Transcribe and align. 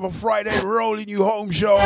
To 0.00 0.06
another 0.06 0.18
Friday 0.18 0.58
Rolling 0.64 1.08
You 1.08 1.24
Home 1.24 1.50
show. 1.50 1.76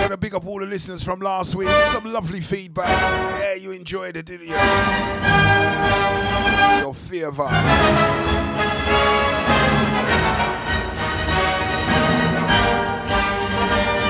Gonna 0.00 0.16
big 0.16 0.34
up 0.34 0.46
all 0.46 0.60
the 0.60 0.66
listeners 0.66 1.02
from 1.02 1.20
last 1.20 1.54
week. 1.54 1.68
Some 1.86 2.10
lovely 2.10 2.40
feedback. 2.40 2.88
Yeah, 3.40 3.54
you 3.54 3.72
enjoyed 3.72 4.16
it, 4.16 4.24
didn't 4.24 4.46
you? 4.46 4.54
Your 6.80 6.94
fear 6.94 7.30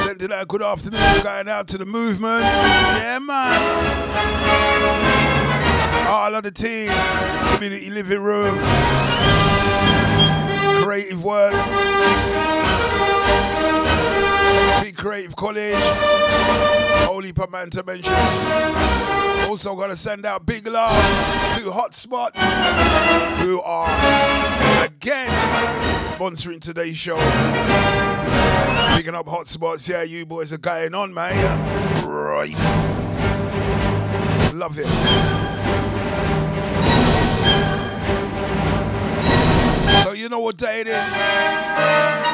Sending 0.05 0.33
out 0.33 0.47
good 0.47 0.63
afternoon, 0.63 1.01
going 1.23 1.49
out 1.49 1.67
to 1.69 1.79
the 1.79 1.87
movement. 1.87 2.43
Yeah, 2.43 3.19
man. 3.19 3.27
Ah, 6.07 6.25
all 6.25 6.35
of 6.35 6.43
the 6.45 6.53
team, 6.53 6.91
community 7.55 7.91
living 7.91 8.21
room, 8.21 8.59
creative 10.89 11.23
world. 11.23 11.53
Big 14.83 14.97
Creative 14.97 15.37
College. 15.37 15.75
Holy 17.05 17.31
man 17.53 17.69
to 17.69 17.85
mention. 17.85 18.15
Also 19.51 19.77
got 19.77 19.89
to 19.89 19.97
send 19.97 20.25
out 20.25 20.47
big 20.47 20.67
love 20.67 20.91
to 21.57 21.65
Hotspots, 21.65 22.41
who 23.43 23.61
are 23.61 23.87
again 24.83 25.29
sponsoring 26.05 26.59
today's 26.59 26.97
show. 26.97 27.17
Picking 28.97 29.15
up 29.15 29.27
Hotspots, 29.27 29.87
yeah, 29.91 30.05
you 30.05 30.25
boys 30.25 30.55
are 30.55 30.59
going 30.59 30.95
on, 30.95 31.13
man. 31.13 31.37
Right. 32.03 32.55
Love 34.55 34.79
it. 34.79 35.48
You 40.29 40.31
know 40.31 40.41
what 40.41 40.59
day 40.59 40.83
it 40.83 40.87
is? 40.87 41.13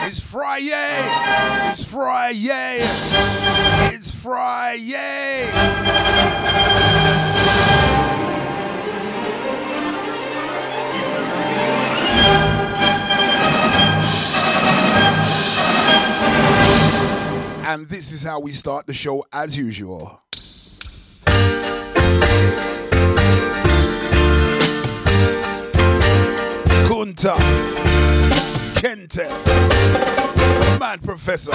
It's 0.09 0.19
Friday. 0.19 0.99
It's 1.71 1.85
Friday. 1.85 2.79
It's 3.95 4.11
Friday. 4.11 5.49
And 17.65 17.89
this 17.89 18.11
is 18.11 18.25
how 18.25 18.41
we 18.41 18.51
start 18.51 18.89
the 18.89 18.95
show 18.95 19.25
as 19.33 19.57
usual. 19.57 20.24
Kunta, 27.15 27.37
Kinte, 28.75 29.29
Mad 30.81 31.01
Professor. 31.03 31.53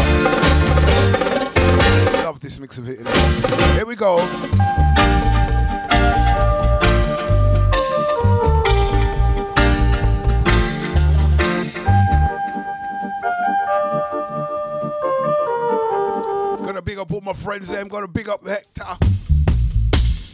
Love 2.24 2.40
this 2.40 2.60
mix 2.60 2.78
of 2.78 2.88
it. 2.88 3.06
Here 3.76 3.86
we 3.86 3.96
go. 3.96 4.18
Gonna 16.66 16.82
big 16.82 17.00
up 17.00 17.12
all 17.12 17.22
my 17.22 17.34
friends 17.34 17.70
there. 17.70 17.82
I'm 17.82 17.90
gonna 17.90 18.08
big 18.08 18.30
up 18.30 18.48
Hector. 18.48 18.98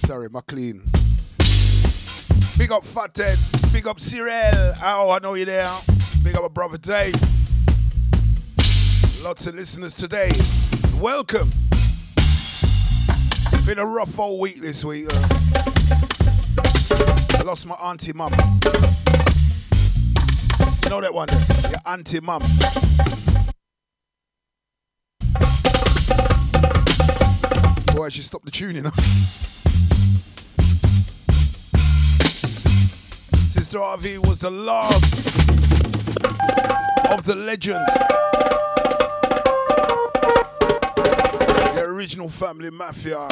Sorry, 0.06 0.30
McLean. 0.30 0.84
Big 2.58 2.72
up 2.72 2.86
Fathead. 2.86 3.65
Big 3.76 3.88
up 3.88 4.00
Cyril. 4.00 4.74
Oh, 4.82 5.12
I 5.12 5.20
know 5.22 5.34
you're 5.34 5.48
there. 5.48 5.68
Big 6.24 6.34
up 6.38 6.44
my 6.44 6.48
brother 6.48 6.78
Dave. 6.78 7.14
Lots 9.22 9.48
of 9.48 9.56
listeners 9.56 9.94
today. 9.94 10.32
Welcome. 10.98 11.50
Been 13.66 13.80
a 13.80 13.86
rough 13.86 14.18
old 14.18 14.40
week 14.40 14.62
this 14.62 14.86
week. 14.86 15.10
I 17.34 17.42
lost 17.44 17.68
my 17.68 17.76
auntie 17.76 18.14
mum. 18.14 18.32
You 20.86 20.90
know 20.90 21.02
that 21.02 21.14
one? 21.14 21.28
Your 21.70 21.82
auntie 21.86 22.22
mum. 22.22 22.44
Boy, 27.94 28.06
I 28.06 28.10
should 28.10 28.24
stop 28.24 28.46
the 28.46 28.52
tuning. 28.52 28.86
Harvey 33.78 34.18
was 34.18 34.42
the 34.42 34.52
last 34.52 35.14
of 37.12 37.26
the 37.26 37.36
legends. 37.36 37.94
The 41.74 41.84
original 41.86 42.30
family 42.30 42.70
mafia 42.70 43.28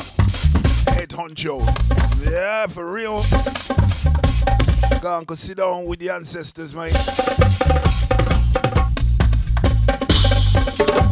head 0.94 1.10
honcho. 1.10 1.66
Yeah, 2.30 2.68
for 2.68 2.92
real. 2.92 3.24
Go 5.02 5.24
and 5.28 5.40
sit 5.40 5.58
down 5.58 5.86
with 5.86 6.00
the 6.00 6.10
ancestors, 6.10 6.76
mate. 6.76 6.94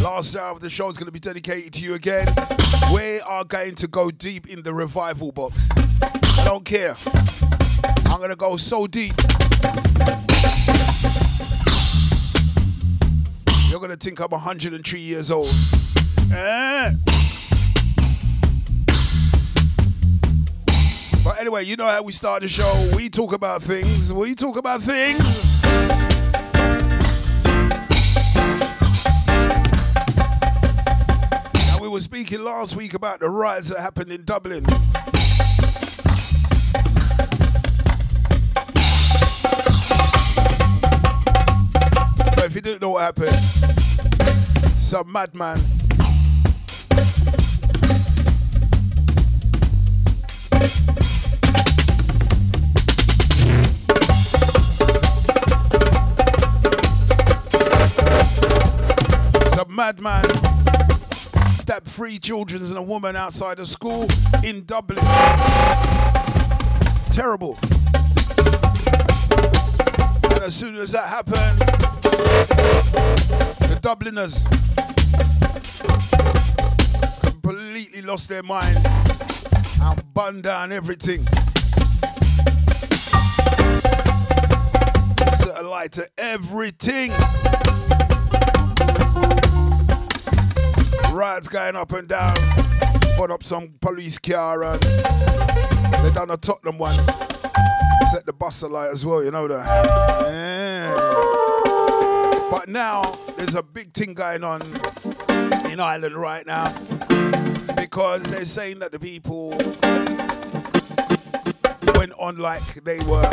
Last 0.04 0.36
hour 0.36 0.51
of 0.51 0.60
the 0.60 0.69
show 0.69 0.89
is 0.89 0.98
going 0.98 1.06
to 1.06 1.12
be 1.12 1.19
dedicated 1.19 1.74
to 1.74 1.81
you 1.81 1.94
again. 1.94 2.27
We 2.94 3.22
are 3.22 3.44
going 3.44 3.75
to 3.75 3.88
go 3.88 4.12
deep 4.12 4.48
in 4.48 4.63
the 4.63 4.74
revival 4.74 5.31
box. 5.31 5.68
I 6.04 6.44
don't 6.45 6.66
care. 6.66 6.95
To 8.22 8.36
go 8.36 8.56
so 8.56 8.86
deep. 8.86 9.14
You're 13.68 13.80
to 13.90 13.98
think 14.00 14.20
I'm 14.20 14.30
103 14.30 15.00
years 15.00 15.32
old. 15.32 15.54
Eh? 16.32 16.94
But 21.24 21.40
anyway, 21.40 21.66
you 21.66 21.76
know 21.76 21.88
how 21.88 22.04
we 22.04 22.14
start 22.14 22.44
the 22.44 22.48
show. 22.48 22.92
We 22.96 23.10
talk 23.10 23.34
about 23.34 23.64
things. 23.64 24.14
We 24.14 24.36
talk 24.36 24.56
about 24.56 24.82
things. 24.84 25.44
And 31.70 31.82
we 31.82 31.90
were 31.90 32.00
speaking 32.00 32.44
last 32.44 32.76
week 32.76 32.94
about 32.94 33.20
the 33.20 33.30
riots 33.30 33.70
that 33.70 33.80
happened 33.80 34.12
in 34.12 34.24
Dublin. 34.24 34.64
You 42.62 42.74
didn't 42.74 42.81
know 42.84 42.90
what 42.90 43.02
happened, 43.02 43.44
some 44.75 45.12
madman 45.12 45.58
some 59.48 59.75
madman 59.75 60.24
stabbed 61.48 61.88
three 61.88 62.19
children 62.19 62.62
and 62.63 62.78
a 62.78 62.81
woman 62.81 63.16
outside 63.16 63.60
a 63.60 63.66
school 63.66 64.08
in 64.44 64.63
Dublin. 64.66 65.04
Terrible. 67.06 67.58
And 70.24 70.44
as 70.44 70.54
soon 70.54 70.75
as 70.75 70.92
that 70.92 71.08
happened, 71.08 71.81
the 72.24 73.78
Dubliners 73.82 74.44
completely 77.24 78.02
lost 78.02 78.30
their 78.30 78.44
minds 78.44 78.88
and 79.82 80.14
burned 80.14 80.44
down 80.44 80.72
everything. 80.72 81.26
Set 85.34 85.58
a 85.58 85.64
light 85.64 85.92
to 85.94 86.08
everything. 86.18 87.12
Riots 91.12 91.48
going 91.48 91.76
up 91.76 91.92
and 91.94 92.08
down. 92.08 92.36
Put 93.18 93.32
up 93.32 93.44
some 93.44 93.74
police 93.82 94.18
car 94.20 94.64
and 94.64 94.82
they 94.82 96.12
done 96.12 96.32
a 96.32 96.38
Tottenham 96.38 96.78
one. 96.78 96.94
Set 98.12 98.26
the 98.26 98.34
bus 98.34 98.62
alight 98.64 98.92
as 98.92 99.06
well, 99.06 99.24
you 99.24 99.32
know 99.32 99.48
that. 99.48 99.66
Yeah. 99.66 100.50
But 102.51 102.68
now 102.68 103.18
there's 103.38 103.56
a 103.56 103.63
big 103.63 103.94
thing 103.94 104.13
going 104.13 104.44
on 104.44 104.62
in 105.71 105.80
Ireland 105.80 106.18
right 106.18 106.45
now. 106.45 106.69
Because 107.77 108.24
they're 108.24 108.44
saying 108.44 108.80
that 108.80 108.92
the 108.92 109.00
people 109.00 109.51
went 111.95 112.12
on 112.19 112.39
like 112.39 112.62
they 112.83 113.00
were 113.06 113.24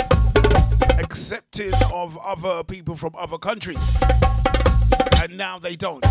accepting 1.01 1.75
of 1.93 2.17
other 2.19 2.63
people 2.63 2.95
from 2.95 3.17
other 3.19 3.39
countries. 3.39 3.93
And 5.21 5.37
now 5.37 5.59
they 5.59 5.75
don't. 5.75 6.05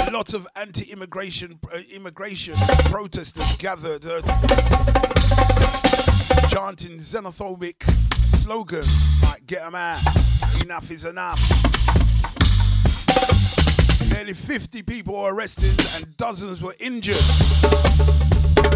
A 0.00 0.10
lot 0.10 0.34
of 0.34 0.48
anti-immigration 0.56 1.60
uh, 1.72 1.78
immigration 1.92 2.54
protesters 2.86 3.56
gathered 3.58 4.04
uh, 4.06 4.22
chanting 6.48 6.98
xenophobic 6.98 7.84
slogan 8.26 8.84
like 9.22 9.46
get 9.46 9.62
them 9.62 9.74
out, 9.74 10.00
enough 10.62 10.90
is 10.90 11.04
enough. 11.04 11.40
Nearly 14.10 14.34
50 14.34 14.82
people 14.82 15.14
were 15.14 15.34
arrested 15.34 15.78
and 15.96 16.16
dozens 16.16 16.62
were 16.62 16.74
injured. 16.78 17.16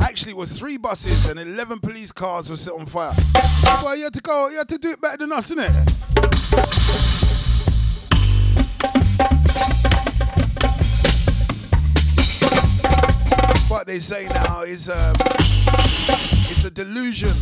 Actually, 0.03 0.33
it 0.33 0.37
was 0.37 0.59
three 0.59 0.77
buses 0.77 1.29
and 1.29 1.39
11 1.39 1.81
police 1.81 2.13
cars 2.13 2.51
were 2.51 2.57
set 2.57 2.75
on 2.75 2.87
fire. 2.87 3.15
Well, 3.83 3.97
you 3.97 4.05
had 4.05 4.15
to 4.15 4.21
go, 4.21 4.49
you 4.49 4.59
had 4.59 4.69
to 4.69 4.79
do 4.79 4.91
it 4.91 5.01
better 5.01 5.19
than 5.19 5.33
us, 5.33 5.51
innit? 5.51 5.75
What 13.71 13.87
they 13.87 13.99
say 13.99 14.27
now 14.29 14.63
is 14.63 14.89
um, 14.89 15.15
it's 16.51 16.65
a 16.65 16.71
delusion 16.71 17.35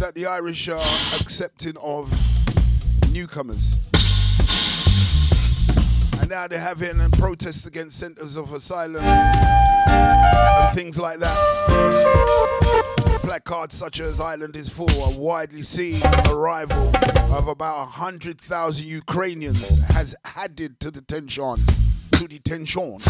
that 0.00 0.14
the 0.14 0.24
Irish 0.24 0.66
are 0.68 0.80
accepting 1.20 1.76
of 1.82 2.10
newcomers 3.12 3.76
And 6.18 6.30
now 6.30 6.48
they're 6.48 6.58
having 6.58 6.98
protests 7.10 7.66
against 7.66 7.98
centers 7.98 8.36
of 8.36 8.54
asylum 8.54 9.02
and 9.04 10.74
things 10.74 10.98
like 10.98 11.18
that. 11.18 11.36
Placards 13.22 13.76
such 13.76 14.00
as 14.00 14.20
Ireland 14.20 14.56
is 14.56 14.70
full 14.70 14.88
are 15.02 15.18
widely 15.18 15.60
seen. 15.60 16.00
Arrival 16.30 16.90
of 17.34 17.48
about 17.48 17.76
100,000 17.80 18.86
Ukrainians 18.86 19.80
has 19.90 20.16
added 20.34 20.80
to 20.80 20.90
the 20.90 21.02
tension. 21.02 21.56
To 22.12 22.26
the 22.26 22.38
tension. 22.38 23.00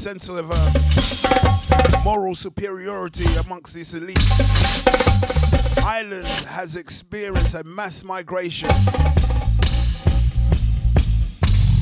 Sense 0.00 0.30
of 0.30 0.50
uh, 0.50 2.00
moral 2.02 2.34
superiority 2.34 3.26
amongst 3.44 3.74
this 3.74 3.92
elite 3.92 4.16
Ireland 5.84 6.26
has 6.26 6.76
experienced 6.76 7.54
a 7.54 7.62
mass 7.64 8.02
migration 8.02 8.70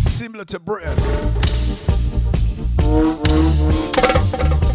similar 0.08 0.44
to 0.46 0.58
Britain 0.58 0.96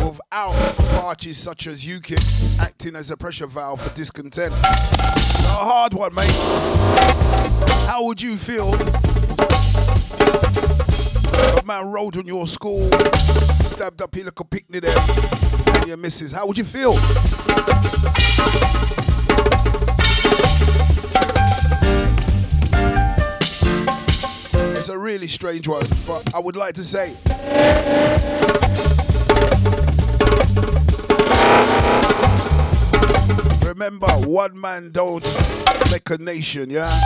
without 0.08 0.54
parties 1.02 1.38
such 1.38 1.68
as 1.68 1.84
UKIP 1.84 2.60
acting 2.60 2.96
as 2.96 3.12
a 3.12 3.18
pressure 3.18 3.48
valve 3.48 3.82
for 3.82 3.94
discontent. 3.94 4.54
a 4.54 5.60
hard 5.60 5.94
one, 5.94 6.14
mate. 6.16 6.32
How 7.88 8.06
would 8.06 8.22
you 8.22 8.38
feel 8.38 8.72
a 11.64 11.66
man 11.66 11.92
rolled 11.92 12.18
on 12.18 12.26
your 12.26 12.48
school, 12.48 12.90
stabbed 13.62 14.02
up 14.02 14.14
here 14.14 14.26
like 14.26 14.40
a 14.40 14.44
picnic 14.44 14.82
there, 14.82 14.98
and 14.98 15.88
your 15.88 15.98
missus? 15.98 16.32
How 16.32 16.46
would 16.46 16.58
you 16.58 16.64
feel? 16.64 16.96
It's 24.72 24.90
a 24.90 24.98
really 24.98 25.28
strange 25.28 25.68
one, 25.68 25.86
but 26.06 26.34
I 26.36 26.40
would 26.40 26.56
like 26.56 26.76
to 26.76 26.84
say. 26.84 27.14
Remember, 33.68 34.08
one 34.28 34.60
man 34.60 34.92
don't 34.92 35.24
make 35.92 36.10
a 36.10 36.18
nation, 36.18 36.70
yeah? 36.70 37.00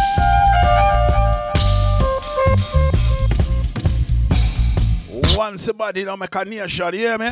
One 5.38 5.56
somebody 5.60 6.04
don't 6.04 6.18
make 6.18 6.34
a 6.34 6.46
nation, 6.46 6.94
you 6.94 7.00
hear 7.00 7.18
me? 7.20 7.28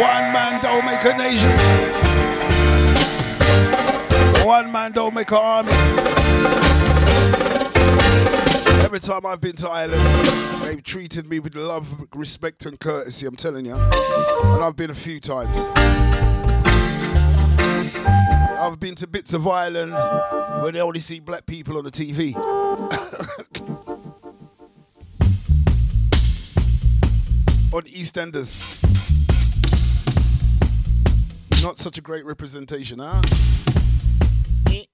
One 0.00 0.32
man 0.32 0.62
don't 0.62 0.86
make 0.86 1.04
a 1.04 1.16
nation. 1.18 1.50
One 4.46 4.70
man 4.70 4.92
don't 4.92 5.12
make 5.12 5.32
an 5.32 5.38
army. 5.38 5.72
Every 8.84 9.00
time 9.00 9.26
I've 9.26 9.40
been 9.40 9.56
to 9.56 9.68
Ireland, 9.68 10.26
they've 10.62 10.80
treated 10.84 11.28
me 11.28 11.40
with 11.40 11.56
love, 11.56 12.06
respect, 12.14 12.64
and 12.64 12.78
courtesy. 12.78 13.26
I'm 13.26 13.34
telling 13.34 13.66
you. 13.66 13.74
And 13.74 14.62
I've 14.62 14.76
been 14.76 14.90
a 14.90 14.94
few 14.94 15.18
times. 15.18 15.58
I've 18.64 18.80
been 18.80 18.94
to 18.94 19.06
bits 19.06 19.34
of 19.34 19.46
Ireland 19.46 19.92
where 20.62 20.72
they 20.72 20.80
only 20.80 21.00
see 21.00 21.20
black 21.20 21.44
people 21.44 21.76
on 21.76 21.84
the 21.84 21.90
TV. 21.90 22.34
on 27.74 27.82
EastEnders. 27.82 28.56
Not 31.62 31.78
such 31.78 31.98
a 31.98 32.00
great 32.00 32.24
representation, 32.24 33.00
huh? 33.00 33.20
But 34.64 34.86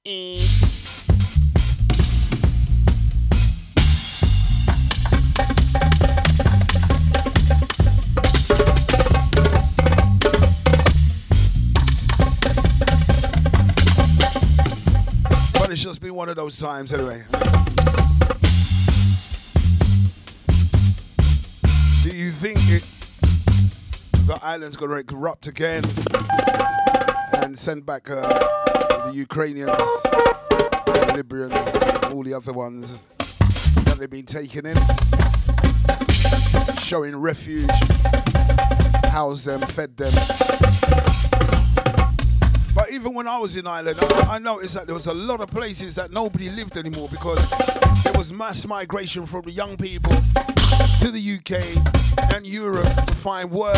it's 15.81 15.87
just 15.87 16.03
been 16.03 16.15
one 16.15 16.29
of 16.29 16.37
those 16.37 16.59
times 16.59 16.93
anyway. 16.93 17.23
Do 22.03 22.15
you 22.15 22.31
think 22.33 22.59
it, 22.69 22.85
the 24.27 24.39
island's 24.43 24.77
going 24.77 25.03
to 25.03 25.15
erupt 25.15 25.47
again 25.47 25.83
and 27.39 27.59
send 27.59 27.87
back 27.87 28.11
uh, 28.11 28.21
the 29.07 29.13
Ukrainians, 29.15 29.71
the 29.71 31.13
Libyans, 31.17 32.13
all 32.13 32.25
the 32.25 32.35
other 32.35 32.53
ones 32.53 33.01
that 33.87 33.97
they've 33.99 34.11
been 34.11 34.27
taken 34.27 34.67
in, 34.67 34.77
showing 36.77 37.17
refuge, 37.17 37.71
housed 39.05 39.47
them, 39.47 39.63
fed 39.63 39.97
them. 39.97 40.13
Even 42.93 43.15
when 43.15 43.29
I 43.29 43.39
was 43.39 43.57
in 43.57 43.69
Ireland, 43.69 43.99
I 44.29 44.39
noticed 44.41 44.75
that 44.75 44.87
there 44.87 44.95
was 44.95 45.07
a 45.07 45.15
lot 45.15 45.41
of 45.41 45.49
places 45.51 45.95
that 45.95 46.11
nobody 46.11 46.51
lived 46.51 46.77
anymore 46.77 47.09
because 47.09 47.45
there 48.03 48.13
was 48.17 48.33
mass 48.33 48.67
migration 48.67 49.27
from 49.27 49.43
the 49.43 49.53
young 49.53 49.77
people 49.77 50.13
to 51.01 51.11
the 51.13 51.39
UK 51.39 52.35
and 52.35 52.45
Europe 52.45 52.93
to 53.07 53.15
find 53.15 53.49
work. 53.51 53.77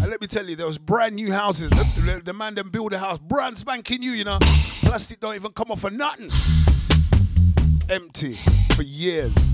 And 0.00 0.10
let 0.10 0.20
me 0.20 0.28
tell 0.28 0.46
you, 0.48 0.54
there 0.54 0.66
was 0.66 0.78
brand 0.78 1.16
new 1.16 1.32
houses. 1.32 1.70
The, 1.70 2.00
the, 2.00 2.22
the 2.26 2.32
man 2.32 2.54
then 2.54 2.68
build 2.68 2.92
a 2.92 2.98
house, 2.98 3.18
brand 3.18 3.58
spanking 3.58 4.00
new, 4.00 4.12
you 4.12 4.24
know. 4.24 4.38
Plastic 4.82 5.18
don't 5.18 5.34
even 5.34 5.50
come 5.50 5.72
off 5.72 5.80
for 5.80 5.90
nothing. 5.90 6.30
Empty 7.90 8.34
for 8.76 8.82
years. 8.82 9.50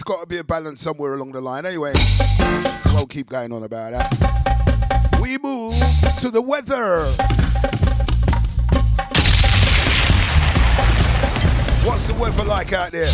There's 0.00 0.02
got 0.02 0.20
to 0.20 0.26
be 0.26 0.38
a 0.38 0.44
balance 0.44 0.82
somewhere 0.82 1.14
along 1.14 1.32
the 1.32 1.40
line. 1.40 1.66
Anyway, 1.66 1.92
won't 3.00 3.08
keep 3.08 3.30
going 3.30 3.50
on 3.50 3.62
about 3.62 3.92
that. 3.92 5.18
We 5.22 5.38
move 5.38 5.74
to 6.18 6.28
the 6.28 6.42
weather. 6.42 7.06
What's 11.82 12.08
the 12.08 12.14
weather 12.14 12.44
like 12.44 12.74
out 12.74 12.92
there? 12.92 13.08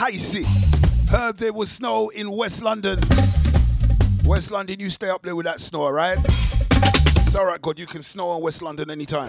Icy. 0.00 0.46
Heard 1.10 1.36
there 1.36 1.52
was 1.52 1.70
snow 1.70 2.08
in 2.08 2.30
West 2.30 2.62
London. 2.62 3.00
West 4.24 4.50
London, 4.50 4.80
you 4.80 4.88
stay 4.88 5.10
up 5.10 5.22
there 5.22 5.36
with 5.36 5.44
that 5.44 5.60
snow, 5.60 5.90
right? 5.90 6.16
It's 6.24 7.36
alright, 7.36 7.60
God, 7.60 7.78
you 7.78 7.84
can 7.84 8.02
snow 8.02 8.34
in 8.36 8.42
West 8.42 8.62
London 8.62 8.90
anytime. 8.90 9.28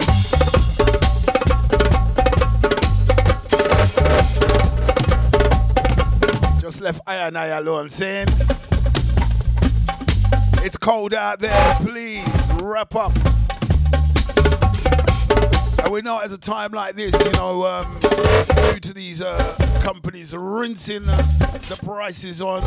Just 6.75 6.83
left 6.83 6.99
I 7.07 7.15
and 7.27 7.37
I 7.37 7.45
alone 7.45 7.89
saying 7.89 8.27
It's 10.61 10.75
cold 10.75 11.13
out 11.13 11.39
there. 11.39 11.75
Please 11.75 12.27
wrap 12.61 12.95
up. 12.95 13.15
And 15.81 15.93
we 15.93 16.01
know 16.01 16.19
at 16.19 16.33
a 16.33 16.37
time 16.37 16.73
like 16.73 16.97
this, 16.97 17.25
you 17.25 17.31
know, 17.31 17.65
um, 17.65 17.97
due 18.73 18.81
to 18.81 18.93
these 18.93 19.21
uh, 19.21 19.55
companies 19.85 20.35
rinsing 20.35 21.05
the 21.05 21.79
prices 21.81 22.41
on 22.41 22.61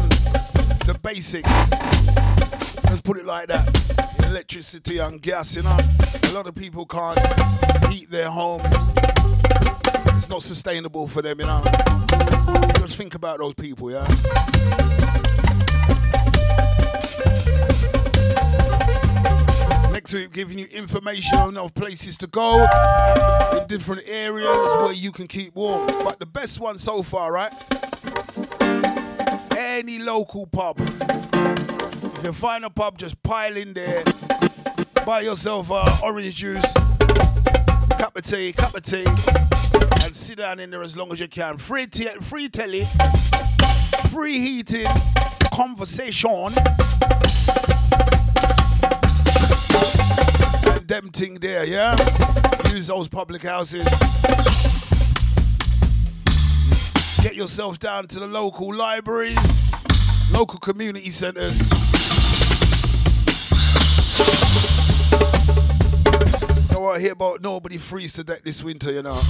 the 0.87 0.99
basics. 1.03 1.71
Let's 2.85 3.03
put 3.03 3.19
it 3.19 3.27
like 3.27 3.49
that. 3.49 4.25
Electricity 4.25 5.01
and 5.01 5.21
gas, 5.21 5.55
you 5.55 5.65
know. 5.65 5.77
A 6.31 6.33
lot 6.33 6.47
of 6.47 6.55
people 6.55 6.87
can't 6.87 7.19
heat 7.89 8.11
their 8.11 8.31
homes. 8.31 8.65
It's 10.17 10.31
not 10.31 10.41
sustainable 10.41 11.07
for 11.07 11.21
them, 11.21 11.41
you 11.41 11.47
know. 11.47 11.63
Think 12.99 13.15
about 13.15 13.39
those 13.39 13.55
people, 13.55 13.93
yeah. 13.93 14.05
Next 19.93 20.13
week, 20.13 20.33
giving 20.33 20.59
you 20.59 20.67
information 20.73 21.57
of 21.57 21.73
places 21.75 22.17
to 22.17 22.27
go 22.27 22.67
in 23.57 23.69
different 23.69 24.03
areas 24.05 24.49
where 24.49 24.93
you 24.93 25.13
can 25.13 25.29
keep 25.29 25.55
warm. 25.55 25.87
But 25.87 26.19
the 26.19 26.27
best 26.27 26.59
one 26.59 26.77
so 26.77 27.05
far, 27.05 27.33
right? 27.33 27.53
Any 29.57 30.01
local 30.01 30.49
pub. 30.49 30.81
If 30.81 32.25
you 32.25 32.33
find 32.33 32.65
a 32.65 32.71
pub, 32.71 32.99
just 32.99 33.23
pile 33.23 33.57
in 33.57 33.75
there, 33.75 34.03
buy 35.07 35.21
yourself 35.21 35.71
uh, 35.71 35.89
orange 36.03 36.35
juice, 36.35 36.75
cup 37.91 38.17
of 38.17 38.25
tea, 38.25 38.53
cup 38.53 38.75
of 38.75 38.83
tea, 38.83 39.05
and 40.09 40.17
sit 40.17 40.39
down 40.39 40.59
in 40.59 40.71
there 40.71 40.83
as 40.83 40.97
long 40.97 41.13
as 41.13 41.21
you 41.21 41.29
can. 41.29 41.59
Free, 41.59 41.87
t- 41.87 42.09
free 42.23 42.49
telly, 42.49 42.85
free 44.11 44.39
heating, 44.41 44.87
conversation, 45.53 46.49
and 50.65 50.89
them 50.89 51.11
thing 51.11 51.35
there, 51.35 51.65
yeah? 51.65 51.95
Use 52.73 52.87
those 52.87 53.07
public 53.07 53.43
houses. 53.43 53.87
Get 57.23 57.37
yourself 57.37 57.79
down 57.79 58.07
to 58.07 58.21
the 58.21 58.29
local 58.29 58.75
libraries, 58.75 59.71
local 60.33 60.59
community 60.59 61.11
centers. 61.11 61.69
I 66.89 66.93
want 66.93 67.01
to 67.01 67.03
hear 67.03 67.13
about 67.13 67.43
nobody 67.43 67.77
freeze 67.77 68.15
to 68.15 68.25
death 68.25 68.43
this 68.45 68.65
winter, 68.65 68.91
you 68.91 69.03
know. 69.03 69.21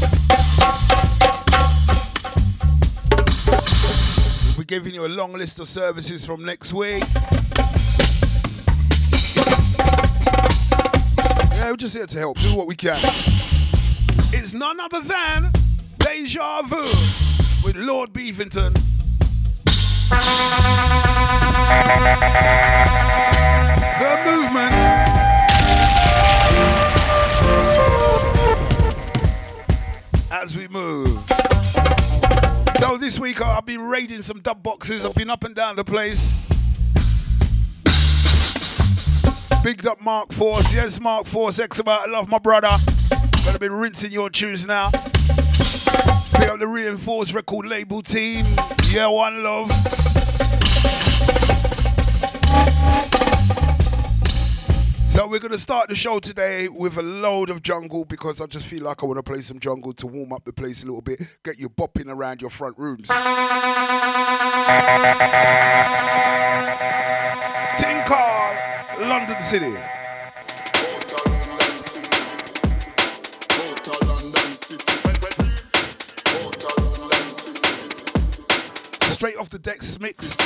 We'll 4.47 4.59
be 4.59 4.65
giving 4.65 4.95
you 4.95 5.05
a 5.05 5.09
long 5.09 5.33
list 5.33 5.59
of 5.59 5.67
services 5.67 6.25
from 6.25 6.45
next 6.45 6.73
week. 6.73 7.03
Yeah, 11.53 11.71
we're 11.71 11.77
just 11.77 11.97
here 11.97 12.07
to 12.07 12.19
help, 12.19 12.39
do 12.39 12.57
what 12.57 12.69
we 12.69 12.77
can. 12.77 13.01
It's 14.33 14.55
none 14.55 14.79
other 14.79 15.01
than 15.01 15.51
Deja 15.99 16.63
Vu 16.63 16.85
with 17.65 17.75
Lord 17.75 18.13
Beefington. 18.13 18.73
The 23.99 24.23
movement. 24.25 25.08
As 30.43 30.57
we 30.57 30.69
move. 30.69 31.09
So 32.79 32.97
this 32.97 33.19
week 33.19 33.41
I've 33.43 33.67
been 33.67 33.83
raiding 33.83 34.23
some 34.23 34.41
dub 34.41 34.63
boxes. 34.63 35.05
I've 35.05 35.15
been 35.15 35.31
up 35.31 35.43
and 35.45 35.55
down 35.55 35.75
the 35.77 35.85
place. 35.85 36.33
Bigged 39.65 39.87
up 39.87 40.01
Mark 40.01 40.33
Force. 40.33 40.73
Yes, 40.73 41.01
Mark 41.01 41.27
Force. 41.27 41.59
X 41.59 41.81
about 41.81 42.09
I 42.09 42.11
love 42.11 42.29
my 42.29 42.39
brother. 42.39 42.77
Gonna 43.45 43.59
be 43.59 43.69
rinsing 43.69 44.13
your 44.13 44.31
tunes 44.31 44.67
now. 44.67 44.91
Pick 44.91 46.49
up 46.49 46.61
the 46.61 46.69
reinforced 46.69 47.35
record 47.35 47.67
label 47.67 48.03
team. 48.03 48.47
Yeah, 48.91 49.09
one 49.09 49.43
love. 49.43 49.71
So 55.19 55.27
we're 55.27 55.41
gonna 55.41 55.59
start 55.59 55.89
the 55.89 55.97
show 55.97 56.21
today 56.21 56.69
with 56.69 56.97
a 56.97 57.03
load 57.03 57.51
of 57.51 57.61
jungle 57.61 58.05
because 58.05 58.41
I 58.41 58.47
just 58.47 58.69
feel 58.69 58.85
like 58.85 59.03
I 59.03 59.07
want 59.07 59.17
to 59.17 59.23
play 59.25 59.41
some 59.41 59.59
jungle 59.59 59.93
to 59.95 60.07
warm 60.07 60.33
up 60.33 60.45
the 60.45 60.53
place 60.53 60.85
a 60.85 60.87
little 60.87 61.03
bit, 61.03 61.21
get 61.43 61.59
you 61.59 61.69
bopping 61.69 62.07
around 62.07 62.41
your 62.41 62.51
front 62.51 62.79
rooms. 62.79 63.09
Tinkar, 67.79 68.09
London 69.09 69.43
City. 69.43 69.75
Straight 79.11 79.37
off 79.37 79.51
the 79.51 79.59
decks 79.61 79.99
mix. 79.99 80.37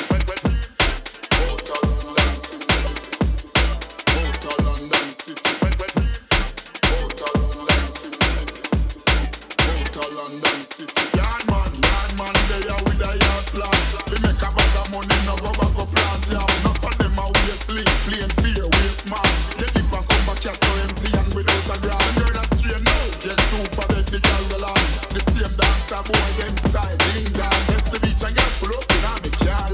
Boy, 26.04 26.30
them 26.38 26.56
style, 26.56 26.96
ding 26.96 27.32
dong. 27.32 27.62
Left 27.70 27.92
the 27.92 27.98
beach 28.02 28.22
and 28.26 28.34
get 28.34 28.50
full 28.58 28.74
up 28.74 28.90
in 28.90 29.02
a 29.04 29.14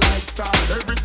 like 0.03 0.25
sand. 0.25 0.71
Every 0.77 0.98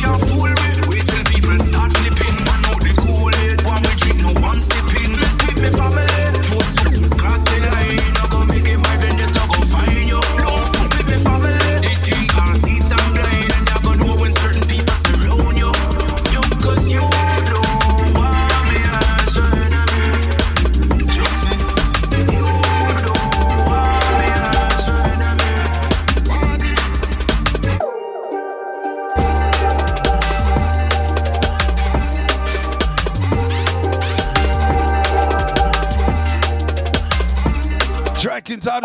can't 0.00 0.20
fool 0.22 0.44
me. 0.44 0.73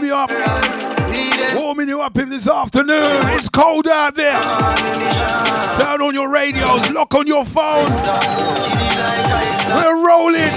warm 0.00 0.10
up 0.12 0.30
warming 1.54 1.88
you 1.88 2.00
up 2.00 2.18
in 2.18 2.28
this 2.28 2.48
afternoon. 2.48 3.20
It's 3.36 3.48
cold 3.48 3.88
out 3.88 4.14
there. 4.14 4.40
Turn 5.78 6.02
on 6.02 6.14
your 6.14 6.30
radios, 6.30 6.90
lock 6.90 7.14
on 7.14 7.26
your 7.26 7.44
phones. 7.44 8.06
We're 9.68 10.06
rolling. 10.06 10.54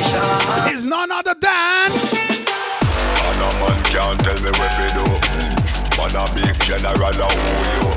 It's 0.71 0.85
none 0.85 1.11
other 1.11 1.35
than. 1.39 1.91
A 3.21 3.49
man 3.59 3.83
can't 3.85 4.19
tell 4.19 4.39
me 4.43 4.51
what 4.59 4.71
to 4.75 4.85
do. 4.97 5.05
Man 5.97 6.15
a 6.15 6.25
big 6.35 6.59
general, 6.63 7.13
who 7.13 7.55
you? 7.71 7.89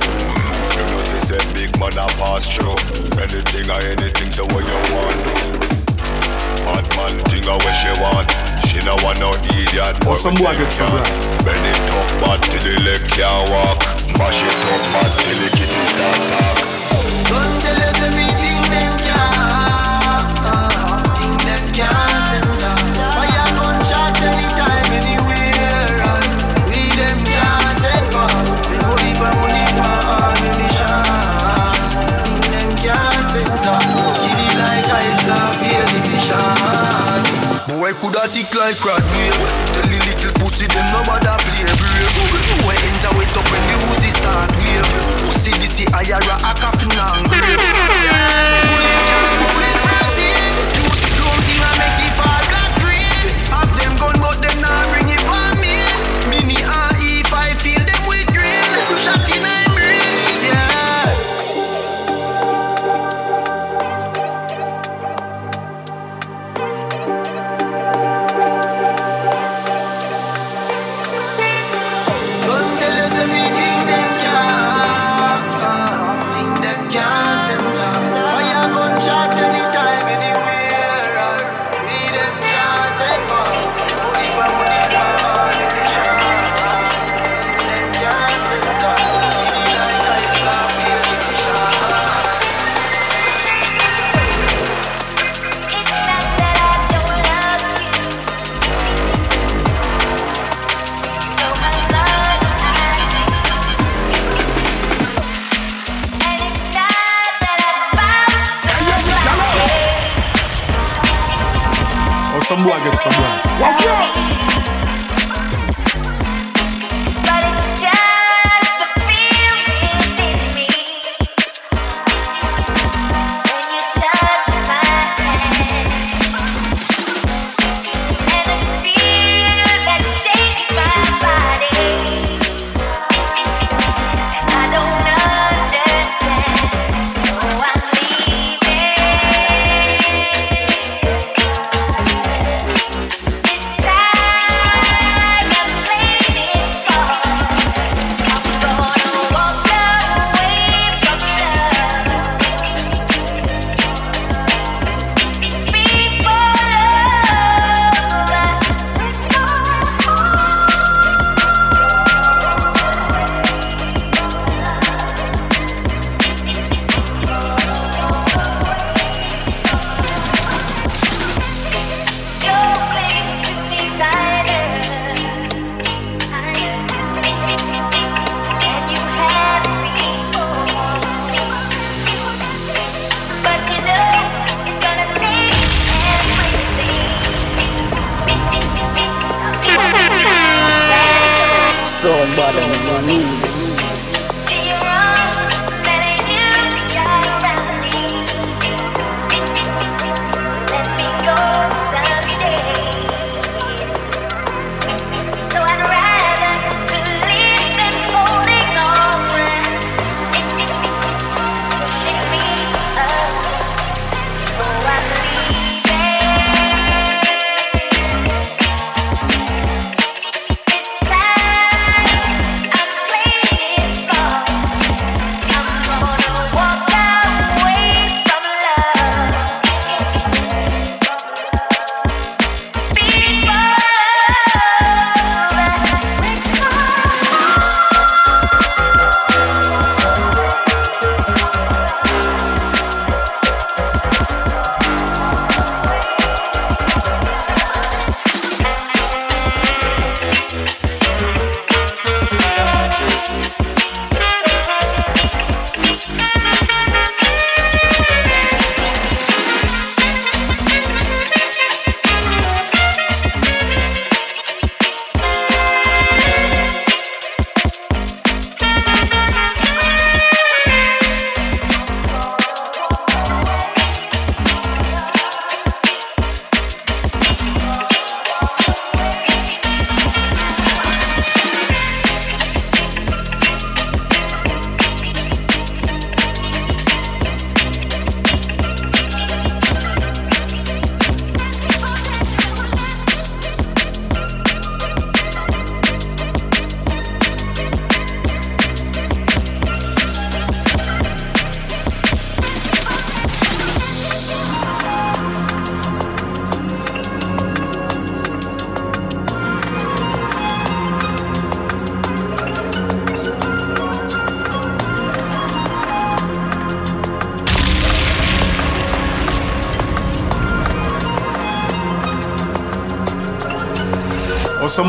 You 0.79 0.85
know, 0.91 1.55
big 1.55 1.79
man 1.79 1.99
a 1.99 2.07
pass 2.19 2.55
through. 2.55 2.77
Anything 3.21 3.71
or 3.71 3.81
anything, 3.85 4.31
so 4.31 4.45
what 4.47 4.65
you 4.65 4.95
want 4.95 5.72
do. 6.63 6.73
Bad 6.73 6.87
man 6.97 7.19
thing 7.27 7.47
a 7.49 7.55
what 7.59 7.75
she 7.75 7.91
want. 8.01 8.29
She 8.67 8.79
no 8.85 8.97
want 9.05 9.19
no 9.21 9.31
idiot. 9.51 10.01
Boy, 10.05 10.15
some 10.15 10.35
boy 10.35 10.55
get 10.55 10.71
some 10.71 10.93
right. 10.93 11.13
Bend 11.45 11.65
it 11.65 11.79
up 11.93 12.09
bad 12.21 12.43
till 12.43 12.63
the 12.63 12.81
leg 12.83 13.03
can't 13.11 13.51
walk. 13.51 13.79
Mash 14.19 14.43
it 14.43 14.55
up 14.71 14.83
bad 14.93 15.11
till 15.19 15.39
the 15.39 15.49
kitty 15.57 15.83
start 15.87 16.21
talk. 16.31 17.62
Boy 37.93 38.01
coulda 38.01 38.25
tick 38.33 38.49
like 38.55 38.79
crowd 38.81 39.05
Tell 39.77 39.85
the 39.85 39.99
little 40.01 40.33
pussy 40.41 40.67
them 40.67 40.87
no 40.93 41.05
bother 41.05 41.37
play 41.45 41.69
brave. 41.77 42.65
Boy 42.65 42.73
enter 42.89 43.13
wet 43.19 43.37
up 43.37 43.45
when 43.53 43.61
the 43.69 43.75
Uzi 43.85 44.09
start 44.09 44.49
wave. 44.57 44.89
Pussy 45.21 45.53
this 45.61 45.77
the 45.77 45.85
higher 45.93 46.17
a 46.17 46.53
coffin 46.57 46.89
and 46.89 47.82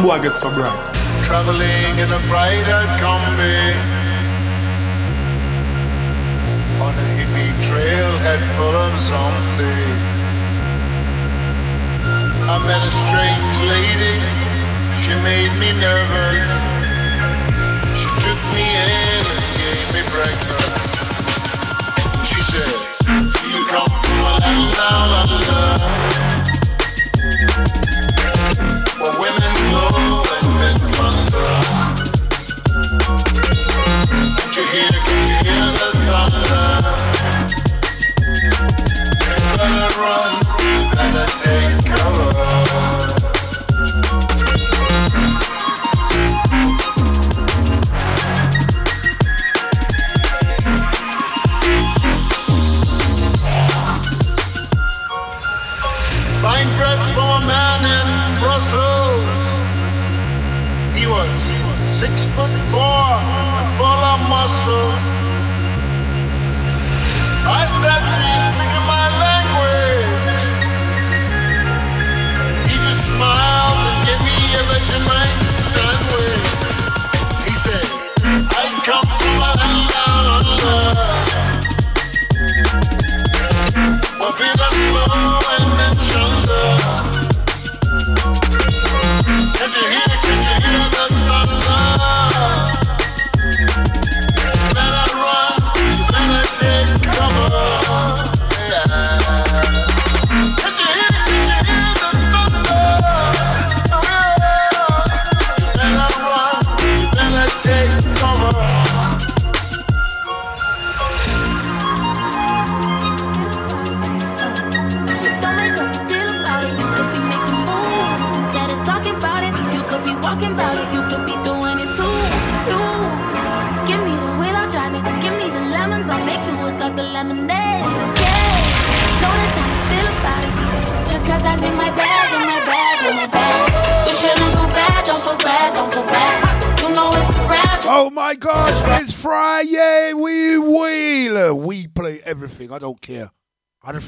boy 0.04 0.20
get 0.20 0.36
so 0.36 0.54
bright. 0.54 0.93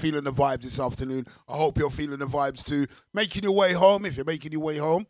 Feeling 0.06 0.24
the 0.24 0.32
vibes 0.32 0.62
this 0.62 0.80
afternoon. 0.80 1.26
I 1.50 1.54
hope 1.58 1.80
you're 1.80 1.90
feeling 1.90 2.20
the 2.20 2.28
vibes 2.28 2.64
too. 2.64 2.86
Making 3.16 3.42
your 3.44 3.54
way 3.54 3.74
home. 3.74 4.06
If 4.06 4.16
you're 4.18 4.26
making 4.26 4.52
your 4.52 4.62
way 4.62 4.78
home, 4.78 5.08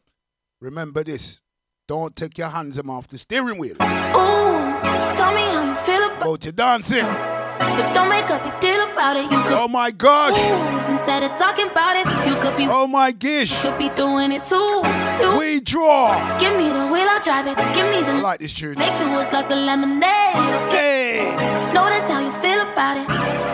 remember 0.61 1.03
this. 1.03 1.41
Don't 1.85 2.15
take 2.15 2.37
your 2.37 2.47
hands 2.47 2.79
off 2.79 3.09
the 3.09 3.17
steering 3.17 3.57
wheel. 3.59 3.73
Ooh, 3.73 4.71
tell 5.11 5.33
me 5.33 5.41
how 5.51 5.65
you 5.67 5.75
feel 5.75 6.01
about 6.07 6.23
Go 6.23 6.35
to 6.37 6.51
dancing. 6.53 7.05
But 7.05 7.93
don't 7.93 8.07
make 8.09 8.29
a 8.29 8.39
big 8.41 8.57
deal 8.61 8.81
about 8.89 9.17
it. 9.17 9.23
You 9.31 9.43
could 9.43 9.51
Oh 9.63 9.67
my 9.67 9.91
gosh. 9.91 10.35
moves 10.73 10.87
instead 10.89 11.23
of 11.23 11.37
talking 11.37 11.67
about 11.67 11.95
it. 11.97 12.05
You 12.29 12.37
could 12.37 12.55
be 12.55 12.65
Oh 12.69 12.87
my 12.87 13.11
gish. 13.11 13.51
could 13.61 13.77
be 13.77 13.89
doing 13.89 14.31
it 14.31 14.45
too. 14.45 14.81
You 15.21 15.37
We 15.37 15.59
draw. 15.59 16.37
give 16.39 16.55
me 16.55 16.69
the 16.69 16.87
wheel, 16.87 17.07
I'll 17.09 17.21
drive 17.21 17.47
it. 17.47 17.57
Give 17.75 17.85
me 17.87 17.97
I 17.97 18.03
the 18.13 18.21
like 18.21 18.39
this 18.39 18.53
tune. 18.53 18.75
make 18.79 18.97
you 18.99 19.07
a 19.19 19.27
glass 19.29 19.51
of 19.51 19.57
lemonade. 19.57 20.71
Hey. 20.71 21.35
Notice 21.73 22.07
how 22.07 22.21
you 22.21 22.31
feel 22.43 22.61
about 22.61 22.95
it. 22.97 23.07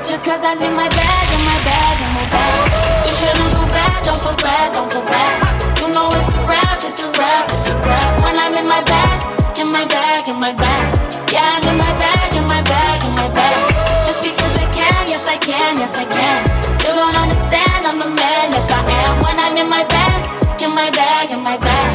Just 0.07 0.25
cause 0.25 0.41
I'm 0.43 0.61
in 0.61 0.73
my 0.73 0.89
bag, 0.89 1.27
bag, 1.63 1.95
in 2.01 2.11
my 2.17 2.25
bag. 2.29 3.05
You 3.05 3.11
shouldn't 3.11 3.49
feel 3.53 3.67
bad, 3.69 4.03
don't 4.03 4.21
feel 4.21 4.37
bad, 4.41 4.73
don't 4.73 4.89
feel 4.91 5.05
bad. 5.05 5.37
You 5.81 5.87
know 5.93 6.09
it's 6.13 6.29
a 6.33 6.41
rap, 6.45 6.79
it's 6.83 6.99
a 6.99 7.07
rap, 7.19 7.51
it's 7.51 7.69
a 7.69 7.75
rap. 7.87 8.21
When 8.23 8.35
I'm 8.37 8.53
in 8.53 8.67
my 8.67 8.81
bag, 8.83 9.17
in 9.57 9.71
my 9.71 9.85
bag, 9.85 10.27
in 10.27 10.37
my 10.39 10.53
bag. 10.53 10.85
Yeah, 11.31 11.57
I'm 11.57 11.63
in 11.67 11.77
my 11.77 11.93
bag, 11.95 12.35
in 12.35 12.45
my 12.47 12.61
bag, 12.63 13.03
in 13.03 13.13
my 13.15 13.29
bag. 13.29 13.57
Just 14.05 14.21
because 14.21 14.53
I 14.57 14.67
can, 14.71 15.07
yes 15.07 15.27
I 15.27 15.37
can, 15.37 15.77
yes 15.77 15.95
I 15.95 16.05
can. 16.05 16.39
You 16.83 16.93
don't 16.95 17.15
understand, 17.15 17.85
I'm 17.85 17.97
the 17.97 18.09
man, 18.09 18.51
yes 18.51 18.69
I 18.71 18.81
am. 18.81 19.19
When 19.23 19.37
I'm 19.39 19.55
in 19.55 19.69
my 19.69 19.85
bag, 19.85 20.61
in 20.61 20.71
my 20.75 20.89
bag, 20.91 21.31
in 21.31 21.41
my 21.43 21.57
bag. 21.57 21.91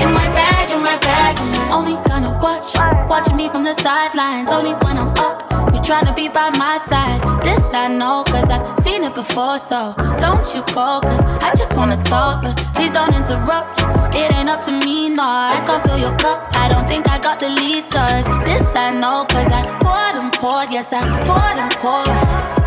In 0.00 0.12
my 0.12 0.28
bag, 0.32 0.70
in 0.70 0.82
my 0.82 0.98
bag, 0.98 1.38
only 1.72 1.96
gonna 2.06 2.36
watch, 2.42 2.74
watching 3.08 3.36
me 3.36 3.48
from 3.48 3.64
the 3.64 3.72
sidelines. 3.72 4.50
Only 4.50 4.74
when 4.84 4.98
I'm 4.98 5.08
up, 5.16 5.53
you 5.84 5.94
tryna 5.94 6.14
be 6.16 6.28
by 6.28 6.50
my 6.58 6.78
side. 6.78 7.20
This 7.42 7.72
I 7.74 7.88
know, 7.88 8.24
cause 8.24 8.48
I've 8.48 8.78
seen 8.80 9.04
it 9.04 9.14
before. 9.14 9.58
So 9.58 9.94
don't 10.18 10.46
you 10.54 10.62
go, 10.72 11.00
cause 11.00 11.20
I 11.42 11.52
just 11.56 11.76
wanna 11.76 12.02
talk. 12.04 12.42
But 12.42 12.56
please 12.74 12.92
don't 12.92 13.12
interrupt. 13.14 13.78
It 14.14 14.32
ain't 14.32 14.48
up 14.48 14.60
to 14.62 14.72
me, 14.84 15.10
no. 15.10 15.24
I 15.24 15.62
can't 15.66 15.84
fill 15.84 15.98
your 15.98 16.16
cup. 16.16 16.38
I 16.56 16.68
don't 16.68 16.86
think 16.86 17.08
I 17.08 17.18
got 17.18 17.38
the 17.38 17.48
liters. 17.48 18.26
This 18.44 18.74
I 18.76 18.92
know, 18.92 19.26
cause 19.28 19.50
I 19.50 19.62
poured 19.82 20.16
and 20.22 20.32
poured. 20.32 20.70
Yes, 20.70 20.92
I 20.92 21.00
poured 21.26 21.56
and 21.56 21.72
poured. 21.82 22.06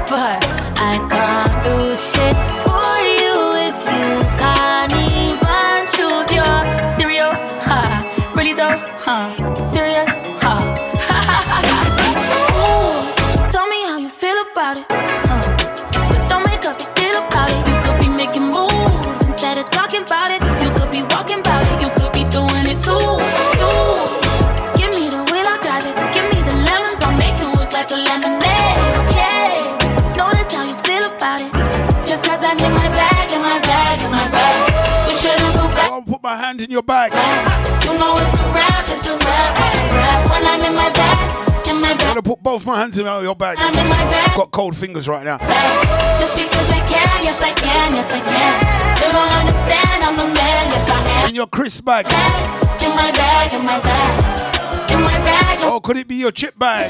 But 0.09 0.39
I 0.77 0.93
can't 1.11 1.55
do 1.63 1.95
shit 1.95 2.37
for 2.65 2.93
you 3.21 3.35
if 3.67 3.77
you 3.97 4.09
can't 4.41 4.93
even 4.93 5.77
choose 5.95 6.29
your 6.31 6.87
cereal. 6.87 7.33
Ha, 7.65 8.31
really 8.35 8.53
though? 8.53 8.77
Huh? 8.99 9.36
I'll 36.47 36.53
put 36.53 36.55
my 36.55 36.61
hand 36.61 36.61
in 36.61 36.71
your 36.71 36.83
bag. 36.83 37.11
You 37.83 37.97
know 37.97 38.15
it's 38.15 38.33
a 38.33 38.43
rap, 38.55 38.87
it's 38.87 39.05
a 39.05 39.17
rap, 39.17 39.57
it's 39.59 39.75
a 39.75 39.95
rap. 39.95 40.29
When 40.31 40.45
I'm 40.45 40.63
in 40.63 40.75
my 40.75 40.89
bag, 40.91 41.67
in 41.67 41.81
my 41.81 41.89
I'm 41.91 41.97
gonna 41.97 42.21
put 42.21 42.41
both 42.41 42.65
my 42.65 42.79
hands 42.79 42.97
in 42.97 43.05
your 43.05 43.35
bag. 43.35 43.57
I'm 43.59 43.75
in 43.77 43.89
my 43.89 44.07
bag. 44.07 44.37
Got 44.37 44.51
cold 44.51 44.75
fingers 44.75 45.09
right 45.09 45.25
now. 45.25 45.39
Just 46.19 46.35
because 46.35 46.69
I 46.71 46.79
can, 46.87 47.23
yes 47.23 47.41
I 47.41 47.51
can, 47.51 47.93
yes 47.93 48.13
I 48.13 48.21
can. 48.21 48.63
You 48.95 49.11
don't 49.11 49.33
understand, 49.33 50.03
I'm 50.03 50.15
the 50.15 50.27
man, 50.39 50.71
yes 50.71 50.89
I 50.89 51.23
am. 51.23 51.29
In 51.29 51.35
your 51.35 51.47
crisp 51.47 51.83
bag. 51.83 52.05
In 52.07 52.95
my 52.95 53.11
bag, 53.11 53.53
in 53.53 53.65
my 53.65 53.79
bag, 53.81 54.91
in 54.91 55.01
my 55.01 55.19
bag. 55.19 55.59
Oh, 55.63 55.81
could 55.81 55.97
it 55.97 56.07
be 56.07 56.15
your 56.15 56.31
chip 56.31 56.57
bag? 56.57 56.89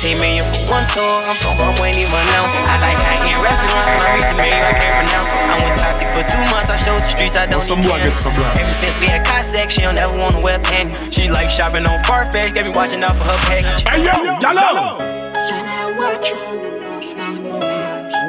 15 0.00 0.16
million 0.16 0.48
for 0.48 0.64
one 0.64 0.88
tour. 0.88 1.04
I'm 1.28 1.36
so 1.36 1.52
broke, 1.60 1.76
ain't 1.84 2.00
even 2.00 2.08
announced. 2.08 2.56
I 2.56 2.80
like 2.80 2.96
high 3.04 3.20
end 3.20 3.36
restaurants, 3.44 3.84
I 3.84 4.16
read 4.16 4.32
the 4.32 4.36
mail, 4.40 4.64
I 4.64 4.72
can't 4.72 4.96
pronounce. 4.96 5.36
I 5.36 5.60
went 5.60 5.76
toxic 5.76 6.08
for 6.16 6.24
two 6.24 6.40
months, 6.48 6.72
I 6.72 6.80
showed 6.80 7.04
the 7.04 7.10
streets 7.12 7.36
I 7.36 7.44
don't 7.44 7.60
some 7.60 7.82
black, 7.82 8.08
some. 8.08 8.32
Ever 8.32 8.72
since 8.72 8.98
we 8.98 9.12
had 9.12 9.26
Cossack, 9.26 9.68
she 9.68 9.82
don't 9.82 9.98
ever 9.98 10.16
wanna 10.18 10.40
wear 10.40 10.58
panties. 10.58 11.12
She 11.12 11.28
like 11.28 11.50
shopping 11.50 11.84
on 11.84 12.02
Farfetch, 12.04 12.54
got 12.54 12.64
me 12.64 12.72
watching 12.72 13.04
out 13.04 13.14
for 13.14 13.28
her 13.28 13.36
package. 13.44 13.84
Hey 13.84 14.00
yo, 14.00 14.40
yellow! 14.40 14.96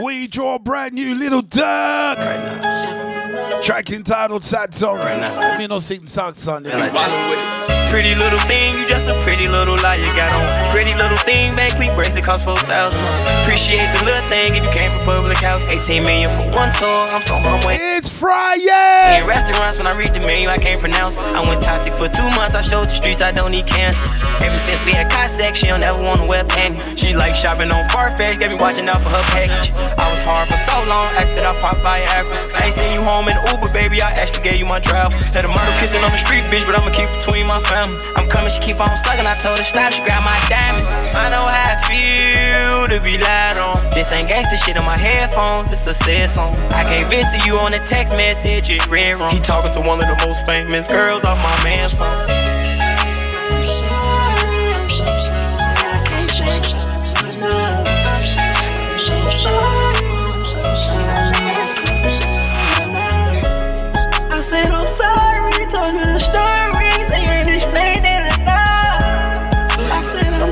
We 0.03 0.27
draw 0.27 0.55
a 0.55 0.59
brand 0.59 0.91
new 0.91 1.15
little 1.15 1.41
duck. 1.41 2.17
Right 2.17 2.43
now. 2.43 3.61
Track 3.61 3.91
entitled 3.91 4.43
Sad 4.43 4.75
Song. 4.75 4.97
Right 4.97 5.21
now. 5.21 5.57
Me 5.57 5.67
no 5.67 5.79
sing 5.79 6.05
sad 6.05 6.37
song. 6.37 6.63
Like 6.63 6.93
Wallow 6.93 7.29
with. 7.29 7.80
Pretty 7.91 8.15
little 8.15 8.39
thing, 8.47 8.79
you 8.79 8.87
just 8.87 9.09
a 9.09 9.13
pretty 9.19 9.49
little 9.49 9.75
lie 9.83 9.99
you 9.99 10.07
got 10.15 10.31
on. 10.39 10.47
Pretty 10.71 10.95
little 10.95 11.19
thing, 11.27 11.53
man, 11.59 11.69
clean 11.75 11.91
bracelet 11.93 12.23
cost 12.23 12.45
4,000. 12.47 12.95
Appreciate 13.43 13.91
the 13.91 13.99
little 14.07 14.23
thing 14.31 14.55
if 14.55 14.63
you 14.63 14.71
came 14.71 14.89
from 14.95 15.19
public 15.19 15.43
house. 15.43 15.67
18 15.67 16.07
million 16.07 16.31
for 16.39 16.47
one 16.55 16.71
tour, 16.71 16.87
I'm 17.11 17.21
so 17.21 17.35
waiting. 17.67 17.83
It's 17.99 18.07
Friday. 18.07 19.19
In 19.19 19.27
restaurants, 19.27 19.77
when 19.77 19.91
I 19.91 19.93
read 19.99 20.15
the 20.15 20.23
menu, 20.23 20.47
I 20.47 20.55
can't 20.55 20.79
pronounce 20.79 21.19
it. 21.19 21.27
I 21.35 21.43
went 21.43 21.61
toxic 21.61 21.91
for 21.91 22.07
two 22.07 22.23
months, 22.39 22.55
I 22.55 22.63
showed 22.63 22.87
the 22.87 22.95
streets 22.95 23.19
I 23.19 23.35
don't 23.35 23.51
need 23.51 23.67
cancer. 23.67 24.07
Ever 24.39 24.57
since 24.57 24.85
we 24.87 24.95
had 24.95 25.11
Cossack, 25.11 25.59
she 25.59 25.67
don't 25.67 25.83
ever 25.83 25.99
wanna 26.01 26.25
wear 26.25 26.45
panties. 26.45 26.95
She 26.97 27.13
like 27.13 27.35
shopping 27.35 27.75
on 27.75 27.83
Farfetch, 27.91 28.39
got 28.39 28.55
me 28.55 28.55
watching 28.55 28.87
out 28.87 29.03
for 29.03 29.11
her 29.11 29.25
package. 29.35 29.75
I 29.99 30.07
was 30.07 30.23
hard 30.23 30.47
for 30.47 30.55
so 30.55 30.79
long, 30.87 31.11
after 31.19 31.43
I 31.43 31.51
popped 31.59 31.83
Viagra. 31.83 32.39
I 32.55 32.71
ain't 32.71 32.73
seen 32.73 32.95
you 32.95 33.03
home 33.03 33.27
in 33.27 33.35
Uber, 33.51 33.67
baby, 33.75 34.01
I 34.01 34.15
actually 34.15 34.47
gave 34.47 34.63
you 34.63 34.65
my 34.65 34.79
travel. 34.79 35.19
Let 35.35 35.43
a 35.43 35.51
model 35.51 35.75
kissing 35.75 35.99
on 36.07 36.15
the 36.15 36.21
street, 36.23 36.47
bitch, 36.47 36.63
but 36.63 36.79
I'ma 36.79 36.95
keep 36.95 37.11
between 37.11 37.51
my 37.51 37.59
family. 37.59 37.80
I'm 37.81 38.29
coming, 38.29 38.51
she 38.51 38.61
keep 38.61 38.79
on 38.79 38.95
sucking, 38.95 39.25
I 39.25 39.33
told 39.41 39.57
her 39.57 39.63
stop, 39.63 39.91
she 39.91 40.03
grabbed 40.03 40.25
my 40.25 40.37
diamond. 40.49 40.85
I 41.17 41.29
know 41.33 41.49
how 41.49 41.73
I 41.73 41.81
feel 41.89 42.87
to 42.87 43.03
be 43.03 43.17
lied 43.17 43.57
on. 43.57 43.81
This 43.91 44.13
ain't 44.13 44.29
gangsta 44.29 44.55
shit 44.63 44.77
on 44.77 44.85
my 44.85 44.97
headphones, 44.97 45.71
this 45.71 45.87
a 45.87 45.93
sad 45.93 46.29
song. 46.29 46.55
I 46.71 46.83
gave 46.83 47.07
it 47.11 47.25
to 47.33 47.47
you 47.47 47.57
on 47.57 47.73
a 47.73 47.79
text 47.79 48.13
message, 48.15 48.69
it 48.69 48.87
read 48.87 49.17
wrong. 49.17 49.31
He 49.31 49.39
talking 49.39 49.71
to 49.73 49.81
one 49.81 49.99
of 49.99 50.05
the 50.05 50.27
most 50.27 50.45
famous 50.45 50.87
girls 50.87 51.23
off 51.23 51.37
my 51.41 51.63
man's 51.63 51.93
phone. 51.95 52.60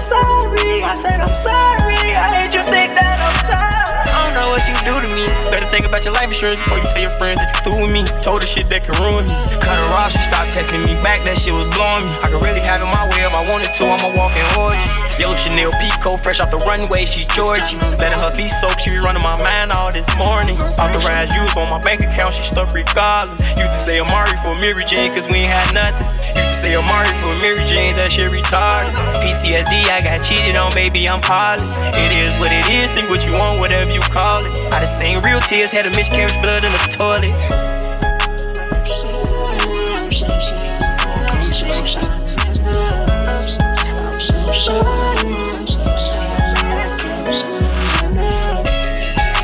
Sorry, 0.10 0.82
I 0.82 0.92
said 0.92 1.22
I'm 1.22 1.34
sorry, 1.34 2.02
I 2.18 2.28
hate 2.34 2.54
you 2.58 2.64
think 2.66 2.98
that 2.98 3.18
I'm 3.22 3.38
tough. 3.46 4.10
I 4.10 4.26
don't 4.26 4.34
know 4.34 4.50
what 4.50 4.66
you 4.66 4.74
do 4.82 4.96
to 5.06 5.10
me. 5.14 5.30
Better 5.54 5.69
about 5.90 6.06
your 6.06 6.14
life 6.14 6.30
insurance 6.30 6.62
before 6.62 6.78
you 6.78 6.86
tell 6.86 7.02
your 7.02 7.18
friends 7.18 7.42
that 7.42 7.50
you 7.50 7.60
through 7.66 7.82
with 7.82 7.92
me. 7.92 8.06
Told 8.22 8.46
her 8.46 8.48
shit 8.48 8.70
that 8.70 8.86
could 8.86 8.96
ruin 9.02 9.26
me. 9.26 9.34
Cut 9.58 9.82
her 9.82 9.90
off, 9.98 10.14
she 10.14 10.22
stopped 10.22 10.54
texting 10.54 10.86
me 10.86 10.94
back, 11.02 11.26
that 11.26 11.42
shit 11.42 11.52
was 11.52 11.66
blowing 11.74 12.06
me. 12.06 12.14
I 12.22 12.30
could 12.30 12.46
really 12.46 12.62
have 12.62 12.80
it 12.80 12.88
my 12.88 13.10
way 13.10 13.26
if 13.26 13.34
I 13.34 13.44
wanted 13.50 13.74
to, 13.74 13.84
I'm 13.90 14.00
a 14.06 14.14
walking 14.14 14.46
orgy. 14.54 15.10
Yo, 15.18 15.36
Chanel 15.36 15.74
Pico, 15.82 16.16
fresh 16.16 16.40
off 16.40 16.54
the 16.54 16.62
runway, 16.64 17.04
she 17.04 17.26
Georgie. 17.36 17.76
Letting 18.00 18.22
her 18.22 18.32
feet 18.32 18.54
soak, 18.54 18.80
she 18.80 18.94
be 18.94 19.02
running 19.04 19.26
my 19.26 19.36
mind 19.42 19.74
all 19.74 19.92
this 19.92 20.08
morning. 20.16 20.56
Authorized 20.80 21.34
use 21.34 21.52
on 21.58 21.68
my 21.74 21.82
bank 21.84 22.06
account, 22.06 22.38
she 22.38 22.46
stuck 22.46 22.72
regardless. 22.72 23.42
Used 23.58 23.74
to 23.74 23.82
say 23.82 24.00
Amari 24.00 24.38
for 24.46 24.56
Mary 24.56 24.86
Jane, 24.86 25.12
cause 25.12 25.28
we 25.28 25.44
ain't 25.44 25.52
had 25.52 25.74
nothing. 25.76 26.08
Used 26.40 26.56
to 26.56 26.56
say 26.56 26.72
Amari 26.78 27.12
for 27.20 27.36
Mary 27.44 27.66
Jane, 27.68 27.98
that 28.00 28.14
shit 28.14 28.32
retarded. 28.32 28.94
PTSD, 29.20 29.92
I 29.92 30.00
got 30.00 30.24
cheated 30.24 30.56
on, 30.56 30.72
baby, 30.72 31.10
I'm 31.10 31.20
polished. 31.20 31.68
It 32.00 32.16
is 32.16 32.32
what 32.40 32.54
it 32.56 32.64
is, 32.72 32.88
think 32.96 33.10
what 33.10 33.26
you 33.28 33.34
want, 33.36 33.60
whatever 33.60 33.92
you 33.92 34.00
call 34.14 34.40
it. 34.40 34.54
I 34.72 34.80
done 34.80 34.88
seen 34.88 35.20
real 35.20 35.44
tears, 35.44 35.72
had 35.84 35.94
a 35.94 35.96
miscarriage, 35.96 36.36
blood 36.42 36.62
in 36.66 36.72
the 36.74 36.78
toilet. 36.92 37.32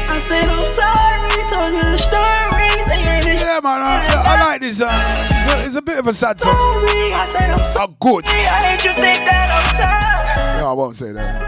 I 0.10 0.20
said 0.20 0.50
I'm 0.50 0.68
sorry, 0.68 1.48
told 1.48 1.72
you 1.72 1.84
the 1.84 1.98
stories. 1.98 2.88
Yeah, 3.26 3.62
man, 3.64 3.82
I, 3.82 4.24
I 4.26 4.44
like 4.44 4.60
this 4.60 4.80
song. 4.80 4.90
It's 4.92 5.54
a, 5.54 5.66
it's 5.66 5.76
a, 5.78 5.82
bit 5.82 6.00
of 6.00 6.08
a 6.08 6.14
sad 6.14 6.38
song. 6.38 6.54
Sorry, 6.54 7.14
I 7.14 7.22
said 7.22 7.50
I'm 7.50 7.64
sorry. 7.64 7.88
I'm 7.88 7.96
good. 7.98 8.26
I 8.26 8.32
hate 8.32 8.84
you 8.84 8.92
think 8.92 9.24
that 9.24 9.48
I'm 9.56 9.74
tired. 9.74 10.62
No, 10.62 10.72
I 10.72 10.74
won't 10.74 10.98
say 10.98 11.14
that. 11.14 11.45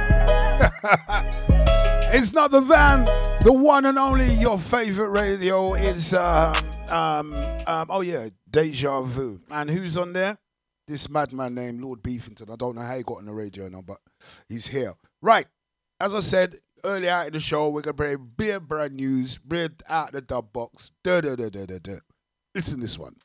it's 2.14 2.34
not 2.34 2.52
the 2.52 2.62
van, 2.62 3.06
the 3.42 3.54
one 3.54 3.86
and 3.86 3.98
only 3.98 4.32
your 4.34 4.60
favorite 4.60 5.10
radio. 5.10 5.74
It's 5.74 6.14
um, 6.14 6.54
um, 6.92 7.34
um, 7.66 7.88
oh 7.90 8.02
yeah, 8.02 8.30
Deja 8.50 9.02
Vu. 9.02 9.42
And 9.50 9.70
who's 9.70 9.98
on 9.98 10.14
there? 10.14 10.38
This 10.88 11.10
madman 11.10 11.56
named 11.56 11.82
Lord 11.82 12.02
Beefington. 12.02 12.52
I 12.52 12.56
don't 12.56 12.76
know 12.76 12.82
how 12.82 12.96
he 12.96 13.04
got 13.04 13.18
on 13.18 13.26
the 13.26 13.34
radio 13.34 13.68
now, 13.68 13.82
but 13.82 13.98
he's 14.48 14.68
here. 14.68 14.94
Right. 15.22 15.48
As 16.00 16.14
I 16.14 16.20
said 16.20 16.56
earlier 16.86 17.10
out 17.10 17.28
in 17.28 17.34
the 17.34 17.40
show, 17.40 17.70
we're 17.70 17.82
gonna 17.82 17.94
play 17.96 18.16
beer 18.16 18.60
brand 18.60 18.94
news, 18.94 19.38
bread 19.38 19.82
out 19.90 20.12
the 20.12 20.22
dub 20.22 20.54
box. 20.54 20.92
Da 21.04 21.22
da 21.22 21.36
da 21.36 21.50
da 21.50 21.66
da 21.66 21.80
da. 21.82 21.96
Listen 22.54 22.76
to 22.76 22.82
this 22.82 22.98
one. 22.98 23.16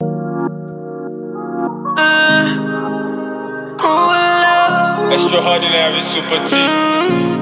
Extraordinary 5.13 6.01
super 6.01 6.49
T. 6.49 7.42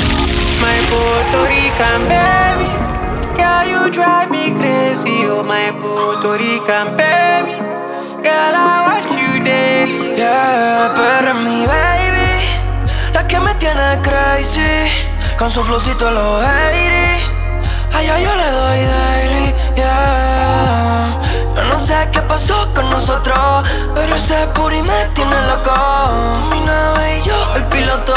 My 0.61 0.79
Puerto 0.91 1.47
Rican 1.49 2.09
baby. 2.09 2.69
Girl, 3.37 3.65
you 3.67 3.91
drive 3.91 4.31
me 4.31 4.53
crazy. 4.59 5.25
Oh, 5.27 5.43
my 5.43 5.73
Puerto 5.81 6.37
Rican 6.37 6.97
baby. 6.97 7.57
Girl, 8.23 8.55
I 8.55 8.85
want 8.87 9.11
you 9.11 9.43
daily. 9.43 10.17
Yeah, 10.17 10.93
pero 10.95 11.35
mi 11.35 11.67
baby. 11.67 12.45
La 13.15 13.27
que 13.27 13.41
me 13.41 13.55
tiene 13.55 13.99
crazy. 14.03 14.91
Con 15.39 15.51
su 15.51 15.63
flowcito 15.63 16.11
los 16.11 16.43
80. 16.43 17.97
Allá 17.97 18.19
yo 18.19 18.35
le 18.35 18.51
doy 18.51 18.81
daily. 18.85 19.55
Yeah. 19.77 21.19
Yo 21.57 21.63
no 21.65 21.79
sé 21.79 22.09
qué 22.13 22.21
pasó 22.23 22.69
con 22.75 22.89
nosotros. 22.91 23.65
Pero 23.95 24.15
ese 24.15 24.47
puri 24.55 24.83
me 24.83 25.07
tiene 25.15 25.37
loco. 25.49 25.73
Mi 26.51 26.61
nave 26.61 27.19
y 27.19 27.23
yo, 27.29 27.55
el 27.57 27.65
piloto. 27.65 28.15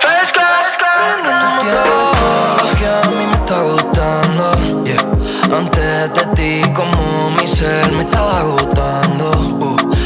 First 0.00 0.32
class, 0.34 0.66
motor. 0.98 2.76
Que 2.78 2.86
a 2.86 3.02
mí 3.10 3.26
me 3.26 3.34
está 3.34 3.62
gustando. 3.62 4.84
Yeah. 4.84 5.56
Antes 5.56 6.12
de 6.14 6.24
ti, 6.34 6.72
como 6.72 7.30
mi 7.36 7.46
ser 7.46 7.90
me 7.92 8.02
estaba 8.02 8.40
agotando. 8.40 9.30
Uh. 9.60 9.97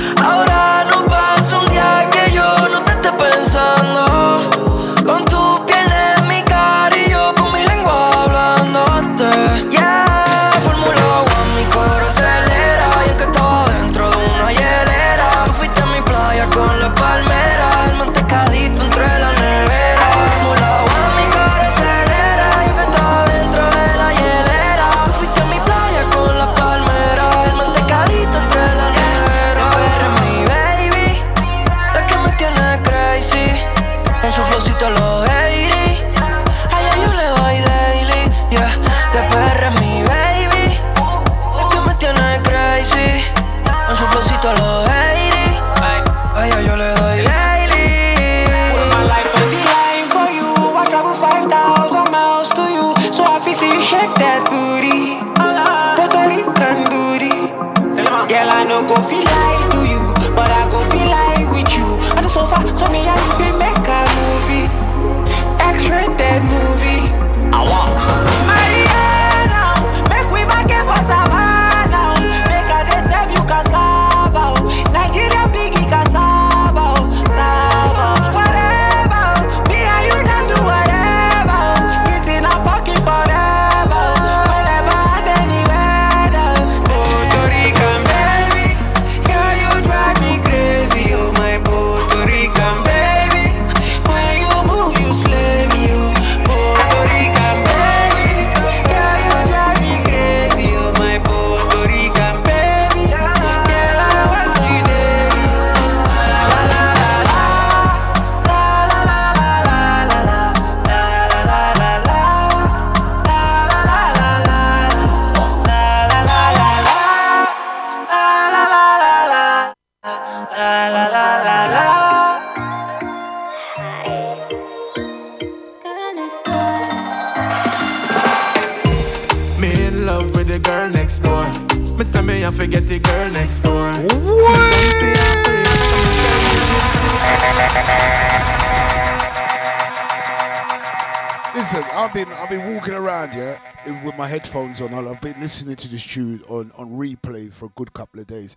I've 142.13 142.27
been 142.27 142.33
I've 142.35 142.49
been 142.51 142.75
walking 142.75 142.93
around 142.93 143.33
yeah 143.33 143.59
with 144.05 144.19
my 144.19 144.29
headphones 144.29 144.83
on. 144.83 144.93
I've 144.93 145.19
been 145.23 145.41
listening 145.41 145.77
to 145.77 145.89
this 145.89 146.05
tune 146.05 146.43
on 146.47 146.71
on 146.77 146.91
replay 146.91 147.51
for 147.51 147.65
a 147.65 147.69
good 147.75 147.95
couple 147.95 148.21
of 148.21 148.27
days. 148.27 148.55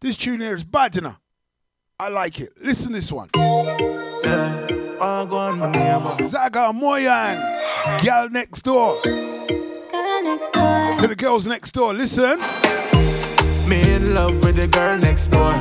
This 0.00 0.16
tune 0.16 0.40
here 0.40 0.56
is 0.56 0.64
bad, 0.64 0.96
you 0.96 1.02
know. 1.02 1.14
I 2.00 2.08
like 2.08 2.40
it. 2.40 2.50
Listen 2.60 2.88
to 2.88 2.94
this 2.94 3.12
one. 3.12 3.30
Yeah. 3.36 4.66
Go 4.98 5.38
on, 5.38 5.60
my 5.60 5.70
neighbor. 5.70 6.26
Zaga 6.26 6.72
Moyan, 6.74 8.04
girl 8.04 8.28
next 8.28 8.62
door. 8.62 9.00
Girl 9.04 10.22
next 10.24 10.50
door. 10.50 10.96
To 10.98 11.06
the 11.06 11.14
girls 11.16 11.46
next 11.46 11.70
door. 11.74 11.94
Listen. 11.94 12.40
Me 13.68 13.94
in 13.94 14.14
love 14.16 14.34
with 14.44 14.56
the 14.56 14.66
girl 14.66 14.98
next 14.98 15.28
door. 15.28 15.52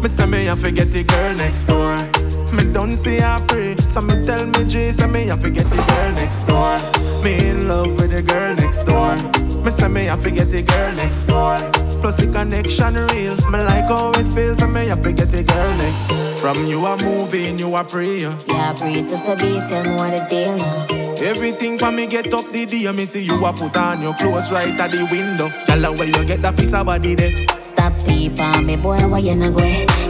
Me 0.00 0.08
say 0.08 0.26
me 0.26 0.48
I 0.48 0.54
forget 0.54 0.86
the 0.86 1.02
girl 1.02 1.34
next 1.34 1.64
door. 1.64 2.11
Me 2.52 2.70
don't 2.72 2.96
see 2.96 3.18
her 3.18 3.38
free, 3.48 3.76
so 3.88 4.00
me 4.00 4.24
tell 4.26 4.44
me 4.46 4.64
G, 4.64 4.90
say 4.90 5.06
me 5.06 5.30
I 5.30 5.36
forget 5.36 5.64
the 5.64 5.82
girl 5.88 6.12
next 6.14 6.44
door. 6.44 6.76
Me 7.24 7.48
in 7.48 7.68
love 7.68 7.88
with 7.98 8.12
the 8.12 8.22
girl 8.22 8.54
next 8.56 8.84
door. 8.84 9.16
Me 9.64 9.70
say 9.70 9.88
me 9.88 10.10
I 10.10 10.16
forget 10.16 10.48
the 10.48 10.62
girl 10.62 10.92
next 10.96 11.24
door. 11.24 11.56
Plus 12.00 12.16
the 12.16 12.30
connection 12.32 12.94
real. 13.14 13.36
Me 13.50 13.58
like 13.64 13.88
how 13.88 14.10
it 14.10 14.26
feels, 14.34 14.60
and 14.60 14.72
me 14.74 14.90
I 14.90 14.96
forget 14.96 15.28
the 15.28 15.44
girl 15.44 15.76
next. 15.78 16.12
From 16.40 16.64
you 16.66 16.84
a 16.84 16.96
moving, 17.02 17.58
you 17.58 17.74
a 17.74 17.84
pray. 17.84 18.20
Yeah, 18.20 18.72
breathe 18.78 19.08
just 19.08 19.28
a 19.28 19.36
beat, 19.36 19.66
tell 19.68 19.84
me 19.84 19.94
what 19.96 20.10
the 20.10 20.26
deal. 20.28 21.01
Everything 21.22 21.78
for 21.78 21.92
me 21.92 22.08
get 22.08 22.34
up 22.34 22.44
the 22.46 22.66
day, 22.66 22.90
me 22.90 23.04
see 23.04 23.22
you 23.24 23.44
a 23.46 23.52
put 23.52 23.76
on 23.76 24.02
your 24.02 24.12
clothes 24.14 24.50
right 24.50 24.68
at 24.68 24.90
the 24.90 25.06
window. 25.10 25.48
Tell 25.66 25.94
where 25.94 26.06
you 26.06 26.24
get 26.24 26.42
that 26.42 26.56
piece 26.56 26.74
of 26.74 26.86
body 26.86 27.14
there. 27.14 27.30
Stop 27.60 27.92
peep 28.04 28.40
on 28.40 28.66
me, 28.66 28.74
boy, 28.74 28.98
why 29.06 29.18
you 29.18 29.36
not 29.36 29.54
go? 29.54 29.64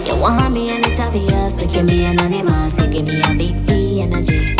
You 0.06 0.16
want 0.16 0.54
me 0.54 0.70
and 0.70 0.86
it's 0.86 0.98
obvious, 0.98 1.60
we 1.60 1.66
give 1.66 1.84
me 1.84 2.06
anonymous, 2.06 2.80
you 2.80 2.90
give 2.90 3.06
me 3.06 3.20
a 3.20 3.28
big 3.36 3.66
P 3.66 4.00
energy. 4.00 4.56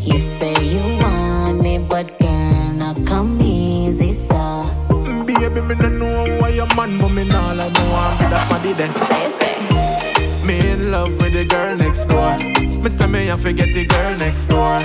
You 0.00 0.18
say 0.18 0.52
you 0.62 1.02
want 1.02 1.62
me, 1.62 1.78
but 1.78 2.18
girl, 2.18 2.72
now 2.74 2.94
come 3.06 3.40
easy, 3.40 4.12
so. 4.12 4.66
Baby, 5.26 5.62
me 5.62 5.74
don't 5.74 5.98
know 5.98 6.38
why 6.38 6.50
your 6.50 6.66
man, 6.76 6.98
but 6.98 7.08
me 7.08 7.24
nah 7.24 7.54
like 7.54 7.72
no 7.72 7.82
one 7.90 8.18
be 8.18 8.24
that 8.28 8.46
body 8.50 8.72
there. 8.74 8.92
Say, 9.08 9.28
say. 9.40 10.46
Me 10.46 10.70
in 10.70 10.90
love 10.90 11.08
with 11.08 11.32
the 11.32 11.46
girl 11.48 11.74
next 11.76 12.04
door. 12.04 12.53
Me 12.84 12.90
say 12.90 13.06
me 13.06 13.30
I 13.30 13.36
forget 13.38 13.68
the 13.68 13.86
girl 13.86 14.14
next 14.18 14.44
door. 14.44 14.78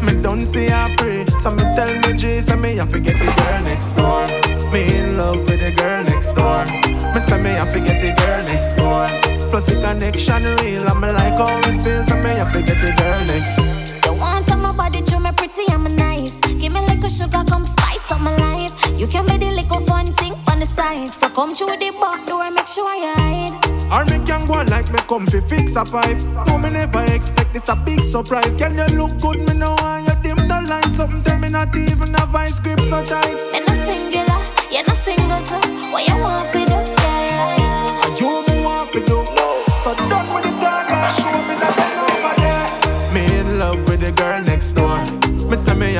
Me 0.00 0.18
don't 0.22 0.46
see 0.46 0.68
her 0.70 0.88
free, 0.96 1.26
so 1.36 1.50
me 1.50 1.60
tell 1.76 1.92
me 2.00 2.16
G, 2.16 2.40
say 2.40 2.56
me 2.56 2.80
I 2.80 2.86
forget 2.86 3.12
the 3.12 3.28
girl 3.28 3.60
next 3.68 3.92
door. 3.92 4.24
Me 4.72 4.80
in 4.96 5.18
love 5.18 5.36
with 5.36 5.60
the 5.60 5.70
girl 5.76 6.02
next 6.04 6.32
door. 6.32 6.64
Me 7.12 7.20
say 7.20 7.36
me 7.44 7.52
I 7.60 7.66
forget 7.68 8.00
the 8.00 8.16
girl 8.16 8.42
next 8.48 8.72
door. 8.80 9.04
Plus 9.50 9.66
the 9.66 9.78
connection 9.82 10.42
real, 10.64 10.88
I'm 10.88 11.02
like 11.02 11.36
how 11.36 11.58
it 11.68 11.76
feels. 11.84 12.10
I 12.10 12.16
me 12.24 12.40
I 12.40 12.50
forget 12.50 12.78
the 12.80 12.94
girl 12.96 13.20
next. 13.26 13.58
You 13.58 13.91
want 14.22 14.50
on 14.52 14.62
my 14.62 14.72
body, 14.72 15.04
show 15.04 15.18
me 15.18 15.30
pretty, 15.36 15.66
I'm 15.68 15.86
a 15.86 15.88
nice. 15.88 16.38
Give 16.60 16.72
me 16.72 16.80
little 16.80 17.08
sugar, 17.08 17.42
come 17.50 17.64
spice 17.66 18.10
up 18.12 18.20
my 18.20 18.34
life. 18.36 18.72
You 18.98 19.06
can 19.06 19.26
be 19.26 19.36
the 19.36 19.50
little 19.50 19.80
fun 19.84 20.06
thing 20.20 20.34
on 20.48 20.60
the 20.60 20.66
side. 20.66 21.12
So 21.12 21.28
come 21.28 21.54
through 21.54 21.76
the 21.82 21.90
back 22.00 22.24
door, 22.26 22.48
make 22.54 22.66
sure 22.66 22.86
I 22.86 22.98
hide. 23.18 23.54
Or 23.92 24.04
me 24.06 24.16
can 24.24 24.46
go 24.46 24.62
like 24.70 24.88
me 24.94 25.00
come 25.10 25.26
fi 25.26 25.40
fix 25.40 25.76
a 25.76 25.84
pipe. 25.84 26.16
No 26.46 26.56
me 26.62 26.70
never 26.70 27.04
expect 27.12 27.52
this 27.52 27.68
a 27.68 27.76
big 27.84 28.00
surprise. 28.00 28.56
Can 28.56 28.78
you 28.78 28.88
look 28.96 29.12
good? 29.20 29.38
Me 29.46 29.58
know 29.58 29.74
why 29.82 30.00
you 30.06 30.14
dim 30.22 30.40
the 30.48 30.58
light. 30.70 30.94
Something 30.94 31.22
tell 31.22 31.38
me 31.40 31.50
not 31.50 31.74
even 31.74 32.14
a 32.14 32.24
vice 32.32 32.60
grip 32.60 32.80
so 32.80 33.02
tight. 33.04 33.36
Me 33.52 33.60
no 33.66 33.74
singular, 33.74 34.40
you 34.70 34.82
no 34.86 34.94
single 34.94 35.42
too. 35.50 35.92
What 35.92 36.08
you 36.08 36.16
want 36.16 36.48
for 36.52 36.71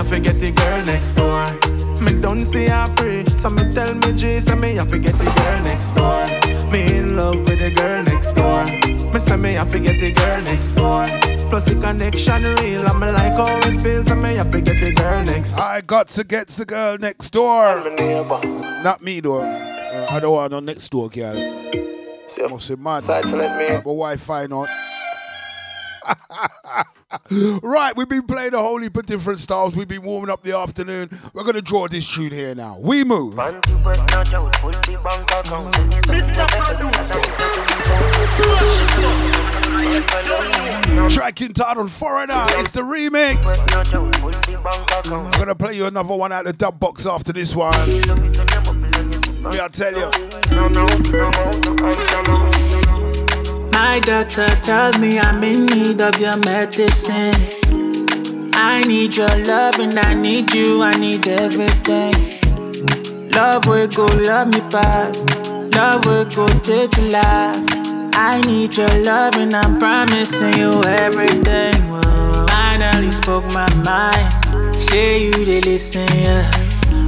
I 0.03 0.05
forget 0.05 0.34
the 0.34 0.50
girl 0.50 0.84
next 0.84 1.12
door. 1.12 1.46
Me 2.03 2.20
don't 2.20 2.44
see 2.44 2.66
her 2.66 2.88
free, 2.96 3.24
so 3.36 3.48
me 3.50 3.72
tell 3.72 3.94
me 3.94 4.12
G, 4.18 4.40
say 4.40 4.57
me 4.57 4.76
I 4.76 4.84
forget 4.84 5.12
the 5.14 5.30
girl 5.30 5.62
next 5.62 5.94
door. 5.94 6.26
Me 6.72 6.98
in 6.98 7.14
love 7.14 7.36
with 7.36 7.61
the 7.61 7.70
girl 7.70 8.03
next 8.03 8.32
door. 8.32 8.64
Me 9.12 9.18
say 9.20 9.36
me 9.36 9.57
I 9.57 9.64
forget 9.64 9.94
the 10.00 10.12
girl 10.12 10.42
next 10.42 10.72
door. 10.72 11.07
Plus 11.48 11.66
the 11.66 11.80
connection 11.80 12.42
real, 12.57 12.84
I'm 12.88 12.98
like 12.98 13.34
how 13.34 13.57
it 13.59 13.76
feels, 13.76 14.07
so 14.07 14.16
me 14.16 14.40
I 14.40 14.42
forget 14.42 14.74
the 14.80 14.92
girl 14.92 15.22
next. 15.22 15.57
I 15.61 15.82
got 15.82 16.09
to 16.09 16.24
get 16.24 16.48
the 16.48 16.64
girl 16.64 16.98
next 16.98 17.30
door. 17.30 17.84
Not 18.82 19.03
me 19.03 19.20
though. 19.20 19.42
Uh, 19.42 20.07
I 20.11 20.18
don't 20.18 20.32
want 20.32 20.50
no 20.50 20.59
next 20.59 20.90
door 20.90 21.11
girl. 21.11 21.36
Must 22.50 22.68
be 22.68 22.74
mad. 22.74 23.05
Have 23.05 23.24
a 23.24 23.82
Wi-Fi 23.84 24.46
not. 24.46 24.68
right, 27.62 27.96
we've 27.96 28.08
been 28.08 28.26
playing 28.26 28.54
a 28.54 28.58
whole 28.58 28.80
heap 28.80 28.96
of 28.96 29.06
different 29.06 29.40
styles. 29.40 29.74
We've 29.74 29.88
been 29.88 30.02
warming 30.02 30.30
up 30.30 30.42
the 30.42 30.56
afternoon. 30.56 31.10
We're 31.34 31.44
gonna 31.44 31.62
draw 31.62 31.88
this 31.88 32.12
tune 32.12 32.32
here 32.32 32.54
now. 32.54 32.78
We 32.78 33.04
move. 33.04 33.34
Track 41.10 41.40
entitled 41.42 41.90
Foreigner. 41.90 42.46
It's 42.50 42.70
the 42.70 42.82
remix. 42.82 43.38
I'm 45.12 45.30
gonna 45.32 45.54
play 45.54 45.74
you 45.76 45.86
another 45.86 46.14
one 46.14 46.32
out 46.32 46.46
of 46.46 46.46
the 46.46 46.52
dub 46.54 46.80
box 46.80 47.06
after 47.06 47.32
this 47.32 47.54
one. 47.54 47.72
Me, 49.42 49.58
I 49.60 49.68
tell 49.68 49.92
you. 49.92 50.10
My 53.72 54.00
doctor 54.00 54.48
tells 54.60 54.98
me 54.98 55.18
I'm 55.18 55.42
in 55.42 55.66
need 55.66 56.00
of 56.00 56.18
your 56.20 56.36
medicine. 56.36 57.34
I 58.54 58.84
need 58.86 59.16
your 59.16 59.34
love 59.44 59.78
and 59.78 59.98
I 59.98 60.14
need 60.14 60.52
you, 60.54 60.82
I 60.82 60.94
need 60.94 61.26
everything. 61.26 62.14
Love 63.30 63.66
will 63.66 63.88
go, 63.88 64.06
love 64.06 64.48
me 64.48 64.60
back. 64.70 65.14
Love 65.74 66.04
will 66.04 66.24
go 66.26 66.46
take 66.60 66.96
you 66.96 67.10
last. 67.10 67.68
I 68.14 68.40
need 68.42 68.76
your 68.76 68.94
love 69.02 69.36
and 69.36 69.54
I'm 69.54 69.78
promising 69.78 70.58
you 70.58 70.82
everything. 70.84 71.74
Whoa. 71.90 72.46
Finally 72.48 73.10
spoke 73.10 73.44
my 73.54 73.72
mind. 73.82 74.74
Say 74.76 75.24
you 75.24 75.44
they 75.44 75.60
listen, 75.62 76.08
yeah. 76.18 76.50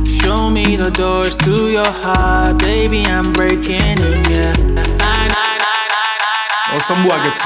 Show 0.04 0.48
me 0.48 0.76
the 0.76 0.90
doors 0.90 1.36
to 1.36 1.70
your 1.70 1.92
heart, 2.02 2.58
baby. 2.58 3.04
I'm 3.04 3.32
breaking 3.32 3.98
in, 3.98 4.24
yeah. 4.30 5.03
Or 6.74 6.80
some 6.80 7.04
boy 7.04 7.10
get. 7.10 7.36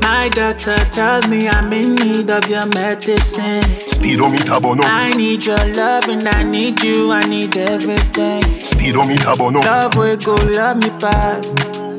My 0.00 0.30
doctor 0.30 0.78
tells 0.90 1.28
me 1.28 1.48
I'm 1.50 1.70
in 1.74 1.94
need 1.96 2.30
of 2.30 2.48
your 2.48 2.64
medicine. 2.64 3.87
Speedometer. 3.98 4.52
I 4.84 5.12
need 5.14 5.44
your 5.44 5.58
love 5.74 6.08
and 6.08 6.26
I 6.28 6.44
need 6.44 6.80
you, 6.84 7.10
I 7.10 7.24
need 7.24 7.56
everything. 7.56 8.44
Speedometer. 8.44 9.34
Love 9.34 9.96
will 9.96 10.16
go, 10.16 10.36
love 10.36 10.76
me 10.76 10.88
back. 11.00 11.44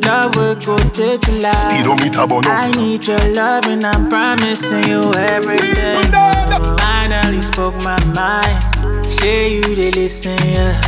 Love 0.06 0.34
will 0.38 0.56
go 0.56 0.78
take 0.90 1.28
you 1.28 1.42
last. 1.42 1.68
Speedometer 1.70 2.22
I 2.50 2.72
need 2.72 3.06
your 3.06 3.20
love 3.34 3.66
and 3.66 3.86
I'm 3.86 4.10
promising 4.10 4.88
you 4.88 5.14
everything. 5.14 6.10
Finally 6.80 7.42
spoke 7.42 7.76
my 7.84 8.02
mind. 8.16 8.64
Say 9.20 9.56
you 9.56 9.76
they 9.76 9.92
listen, 9.92 10.38
yeah. 10.48 10.80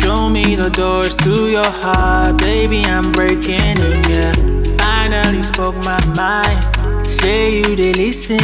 Show 0.00 0.30
me 0.30 0.54
the 0.54 0.70
doors 0.70 1.14
to 1.16 1.50
your 1.50 1.70
heart, 1.70 2.38
baby. 2.38 2.82
I'm 2.86 3.12
breaking 3.12 3.60
in, 3.60 3.76
yeah. 4.08 4.34
Finally 4.78 5.42
spoke 5.42 5.76
my 5.84 6.00
mind. 6.16 6.64
Say 7.06 7.58
you 7.58 7.76
they 7.76 7.92
listen, 7.92 8.38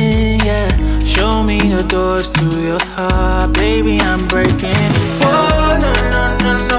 yeah. 0.45 0.97
Show 1.17 1.43
me 1.43 1.59
the 1.59 1.83
doors 1.89 2.31
to 2.33 2.45
your 2.63 2.79
heart, 2.95 3.55
baby. 3.55 3.99
I'm 4.01 4.29
breaking 4.29 4.69
in. 4.69 4.93
Oh 5.23 5.79
no 5.81 5.93
no 6.13 6.23
no 6.45 6.53
no. 6.71 6.79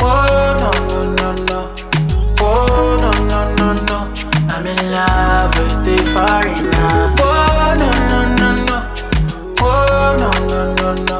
Oh 0.00 0.56
no 0.60 0.70
no 0.90 1.00
no 1.14 1.28
no. 1.48 1.60
Oh 2.40 2.96
no 3.00 3.10
no 3.30 3.40
no 3.54 3.68
no. 3.88 3.98
I'm 4.52 4.66
in 4.66 4.90
love 4.90 5.54
with 5.56 5.76
the 5.86 5.96
foreigner. 6.12 7.14
Oh 7.22 7.76
no 7.80 7.90
no 8.10 8.20
no 8.40 8.48
no. 8.68 8.76
Oh 9.60 10.16
no 10.18 10.30
no 10.50 10.60
no 10.74 10.90
no. 11.08 11.18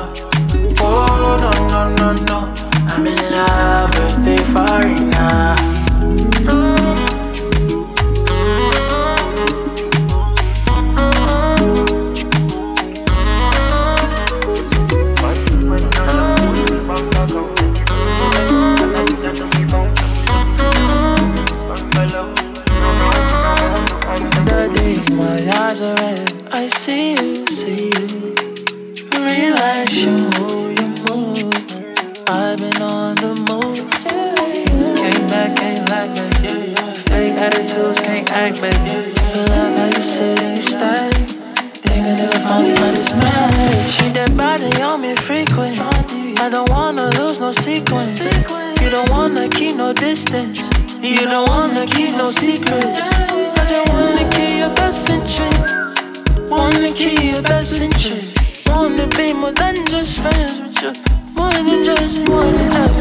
Oh 0.81 1.37
no 1.41 1.51
no 1.69 1.81
no 1.99 2.09
no. 2.29 2.39
I'm 2.89 3.07
in 3.07 3.21
love 3.31 3.91
with 3.97 4.17
the 4.25 4.37
foreigner. 4.53 5.14
That 44.55 44.71
body 44.71 44.83
on 44.83 45.01
me 45.01 45.17
frequent. 45.17 45.81
I 46.39 46.49
don't 46.49 46.71
wanna 46.71 47.11
lose 47.19 47.41
no 47.41 47.51
sequence. 47.51 48.21
You 48.81 48.89
don't 48.89 49.11
wanna 49.11 49.49
keep 49.49 49.75
no 49.75 49.93
distance. 49.93 50.71
You 51.03 51.27
don't 51.27 51.49
wanna 51.49 51.87
keep 51.87 52.15
no 52.15 52.31
secrets. 52.31 53.01
I 53.03 53.67
just 53.69 53.89
wanna 53.89 54.31
keep 54.31 54.59
your 54.59 54.73
best 54.77 55.11
interest. 55.11 56.39
Wanna 56.49 56.93
keep 56.93 57.21
your 57.21 57.43
best 57.43 57.81
interest. 57.81 58.69
Wanna 58.69 59.09
be 59.09 59.33
more 59.33 59.51
than 59.51 59.87
just 59.89 60.21
friends 60.21 60.61
with 60.61 60.83
you. 60.83 60.93
More 61.35 61.53
than 61.53 61.83
just, 61.83 62.19
more 62.29 62.45
than 62.45 62.71
just. 62.71 62.95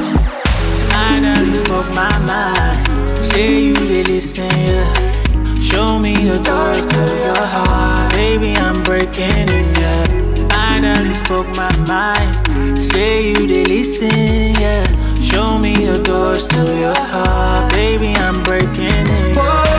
Finally 0.92 1.54
spoke 1.54 1.90
my 1.94 2.18
mind. 2.26 3.18
Say 3.26 3.66
you 3.66 3.76
they 3.76 4.04
listen, 4.04 4.50
yeah. 4.50 5.62
Show 5.62 6.00
me 6.00 6.16
the 6.16 6.40
doors 6.42 6.88
to 6.90 7.04
your 7.26 7.46
heart, 7.54 8.12
baby. 8.14 8.56
I'm 8.58 8.82
breaking 8.82 9.48
in, 9.50 9.76
yeah. 9.76 10.33
Finally 10.84 11.14
spoke 11.14 11.48
my 11.56 11.72
mind. 11.88 12.78
Say 12.78 13.30
you 13.30 13.48
they 13.48 13.64
listen, 13.64 14.54
yeah. 14.60 14.86
Show 15.22 15.58
me 15.58 15.86
the 15.86 15.98
doors 16.04 16.46
to 16.50 16.78
your 16.78 16.94
heart, 16.94 17.72
baby. 17.72 18.08
I'm 18.18 18.44
breaking 18.44 19.08
in. 19.08 19.38
Oh 19.38 19.73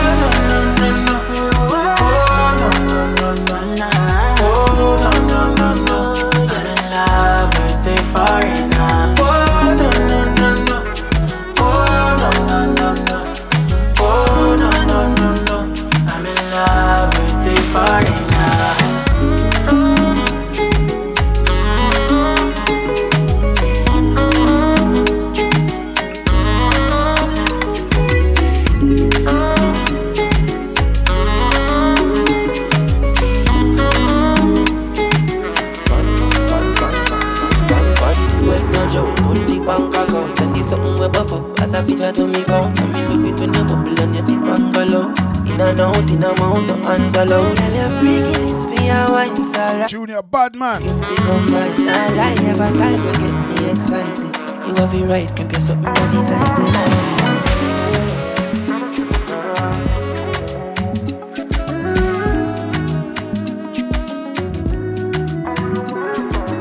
picture 41.83 42.11
to 42.11 42.27
me 42.27 42.43
phone. 42.43 42.77
And 42.77 42.93
me 42.93 43.01
love 43.01 43.25
it 43.25 43.39
when 43.39 43.53
you 43.53 43.63
and 44.03 44.15
you 44.15 44.21
dip 44.21 44.47
and 44.47 44.73
go 44.73 44.83
low. 44.83 45.13
In 45.45 45.61
and 45.61 45.79
out, 45.79 46.09
in 46.09 46.23
and 46.23 46.39
out, 46.39 46.65
no 46.67 46.75
hands 46.75 47.15
allowed. 47.15 47.57
Girl, 47.57 47.73
you're 47.73 47.89
freaking 48.01 48.49
it's 48.49 48.65
for 48.65 48.83
your 48.83 49.09
wine, 49.11 49.45
so 49.45 49.87
Junior 49.87 50.21
Badman. 50.21 50.83
You 50.83 51.15
come 51.17 51.51
back, 51.51 51.77
nah 51.77 52.09
lie, 52.15 52.35
ever 52.49 52.71
style 52.71 52.99
will 53.01 53.13
get 53.13 53.33
me 53.47 53.71
excited. 53.71 54.35
You 54.67 54.73
have 54.75 54.93
it 54.93 55.05
right, 55.05 55.35
keep 55.35 55.51
your 55.51 55.61
something 55.61 55.85
ready 55.85 56.21
tight. 56.27 56.85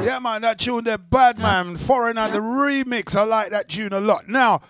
Yeah, 0.04 0.18
man, 0.20 0.42
that 0.42 0.58
tune 0.58 0.84
there, 0.84 0.98
Badman, 0.98 1.78
Foreigner, 1.78 2.28
the 2.28 2.38
remix. 2.38 3.16
I 3.16 3.24
like 3.24 3.50
that 3.50 3.68
tune 3.70 3.92
a 3.92 4.00
lot. 4.00 4.28
Now, 4.28 4.60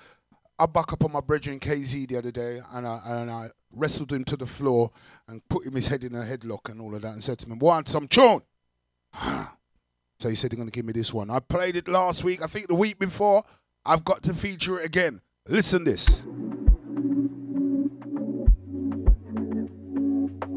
I 0.59 0.67
buck 0.67 0.93
up 0.93 1.05
on 1.05 1.13
my 1.13 1.21
brethren 1.21 1.59
KZ 1.59 2.09
the 2.09 2.17
other 2.17 2.31
day 2.31 2.61
and 2.73 2.87
I, 2.87 3.01
and 3.07 3.31
I 3.31 3.49
wrestled 3.73 4.13
him 4.13 4.23
to 4.25 4.37
the 4.37 4.47
floor 4.47 4.91
and 5.27 5.47
put 5.49 5.67
him 5.67 5.75
his 5.75 5.89
head 5.89 6.05
in 6.05 6.15
a 6.15 6.21
headlock 6.21 6.71
and 6.71 6.81
all 6.81 6.95
of 6.95 7.03
that 7.03 7.13
and 7.13 7.25
said 7.25 7.39
to 7.41 7.49
him, 7.49 7.59
Want 7.59 7.89
some 7.89 8.07
tune? 8.07 8.41
so 10.21 10.29
he 10.29 10.37
said 10.37 10.53
he's 10.53 10.57
going 10.57 10.69
to 10.69 10.73
give 10.73 10.85
me 10.85 10.93
this 10.93 11.13
one. 11.13 11.29
I 11.29 11.41
played 11.41 11.75
it 11.75 11.89
last 11.89 12.23
week, 12.23 12.41
I 12.43 12.47
think 12.47 12.69
the 12.69 12.75
week 12.75 12.99
before. 12.99 13.43
I've 13.85 14.05
got 14.05 14.23
to 14.23 14.35
feature 14.35 14.79
it 14.79 14.87
again. 14.87 15.21
Listen 15.49 15.85
this. 15.85 16.25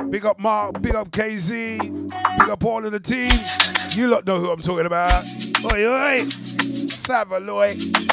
Big 0.09 0.25
up 0.25 0.39
Mark, 0.39 0.81
big 0.81 0.95
up 0.95 1.09
KZ, 1.09 2.09
big 2.37 2.49
up 2.49 2.63
all 2.63 2.85
of 2.85 2.91
the 2.91 2.99
team. 2.99 3.39
You 3.91 4.07
lot 4.07 4.25
know 4.25 4.39
who 4.39 4.51
I'm 4.51 4.61
talking 4.61 4.85
about. 4.85 5.11
Oi, 5.65 5.85
oi. 5.85 6.25
Savaloy. 6.87 8.07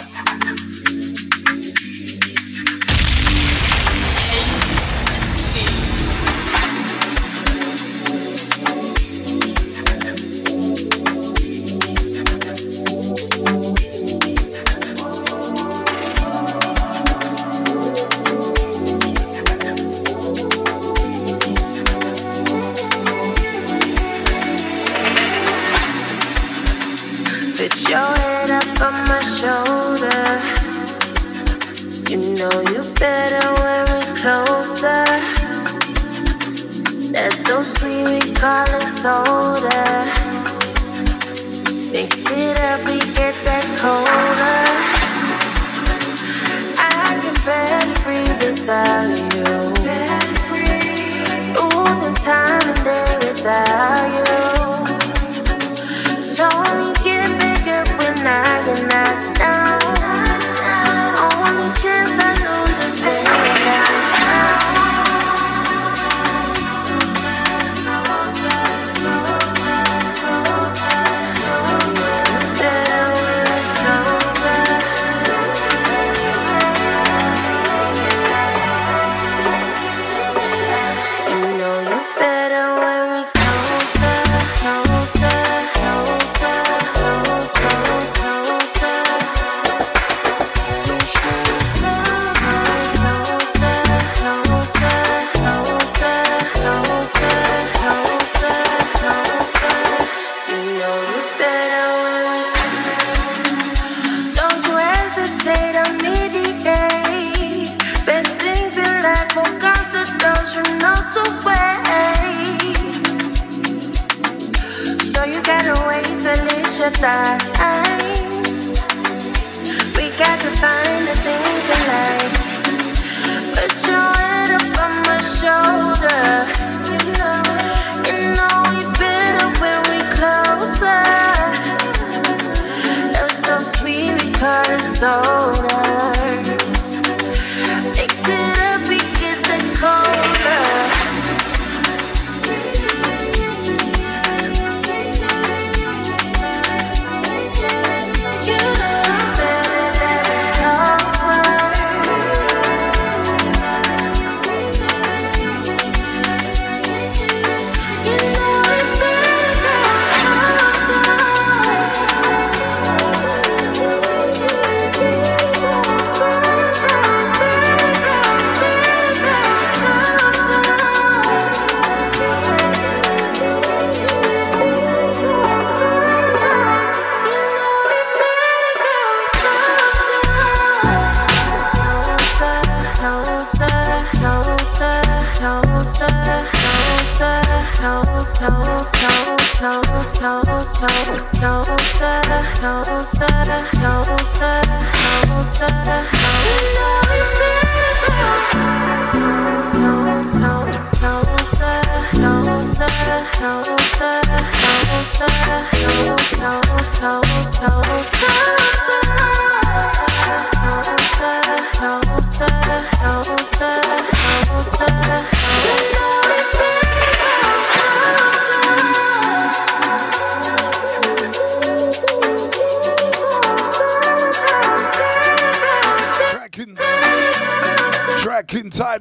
Soda. 39.05 39.85
Mix 41.93 42.25
it 42.33 42.57
up, 42.69 42.81
we 42.89 42.97
get 43.13 43.37
that 43.45 43.67
colder. 43.81 44.61
I 46.81 47.13
can 47.21 47.37
barely 47.45 47.97
breathe 48.05 48.41
without 48.41 49.13
you. 49.35 49.53
Losing 51.53 52.17
time 52.17 52.65
and 52.73 52.81
day 52.89 53.13
without 53.21 54.09
you. 54.17 54.33
So 56.25 56.49
only 56.49 56.97
get 57.05 57.29
bigger 57.45 57.85
when 58.01 58.17
I 58.25 58.57
get 58.65 58.81
knocked 58.89 59.37
down. 59.37 59.85
Only 61.29 61.69
chance 61.77 62.17
I 62.29 62.33
lose 62.47 62.79
is 62.89 62.97
laying 63.05 63.44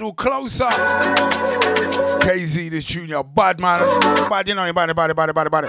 title 0.04 0.14
closer. 0.14 0.66
KZ, 2.26 2.70
this 2.70 2.84
junior, 2.84 3.24
bad 3.24 3.60
man. 3.60 3.80
Bad, 4.30 4.47
you 4.47 4.56
know, 4.56 4.74
body, 4.74 4.93
body, 4.93 5.14
body, 5.14 5.34
body, 5.34 5.49
body. 5.49 5.68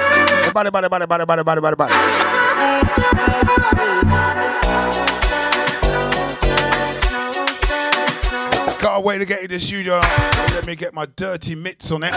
Body, 0.52 0.70
body, 0.70 0.88
body, 0.88 1.06
body, 1.06 1.24
body, 1.24 1.42
body, 1.42 1.60
body, 1.60 1.76
body. 1.76 1.94
got 8.82 8.98
a 8.98 9.00
way 9.00 9.16
to 9.16 9.24
get 9.24 9.42
in 9.42 9.48
the 9.48 9.58
studio. 9.58 9.98
Let 10.54 10.66
me 10.66 10.76
get 10.76 10.92
my 10.92 11.06
dirty 11.16 11.54
mitts 11.54 11.90
on 11.90 12.02
it. 12.02 12.12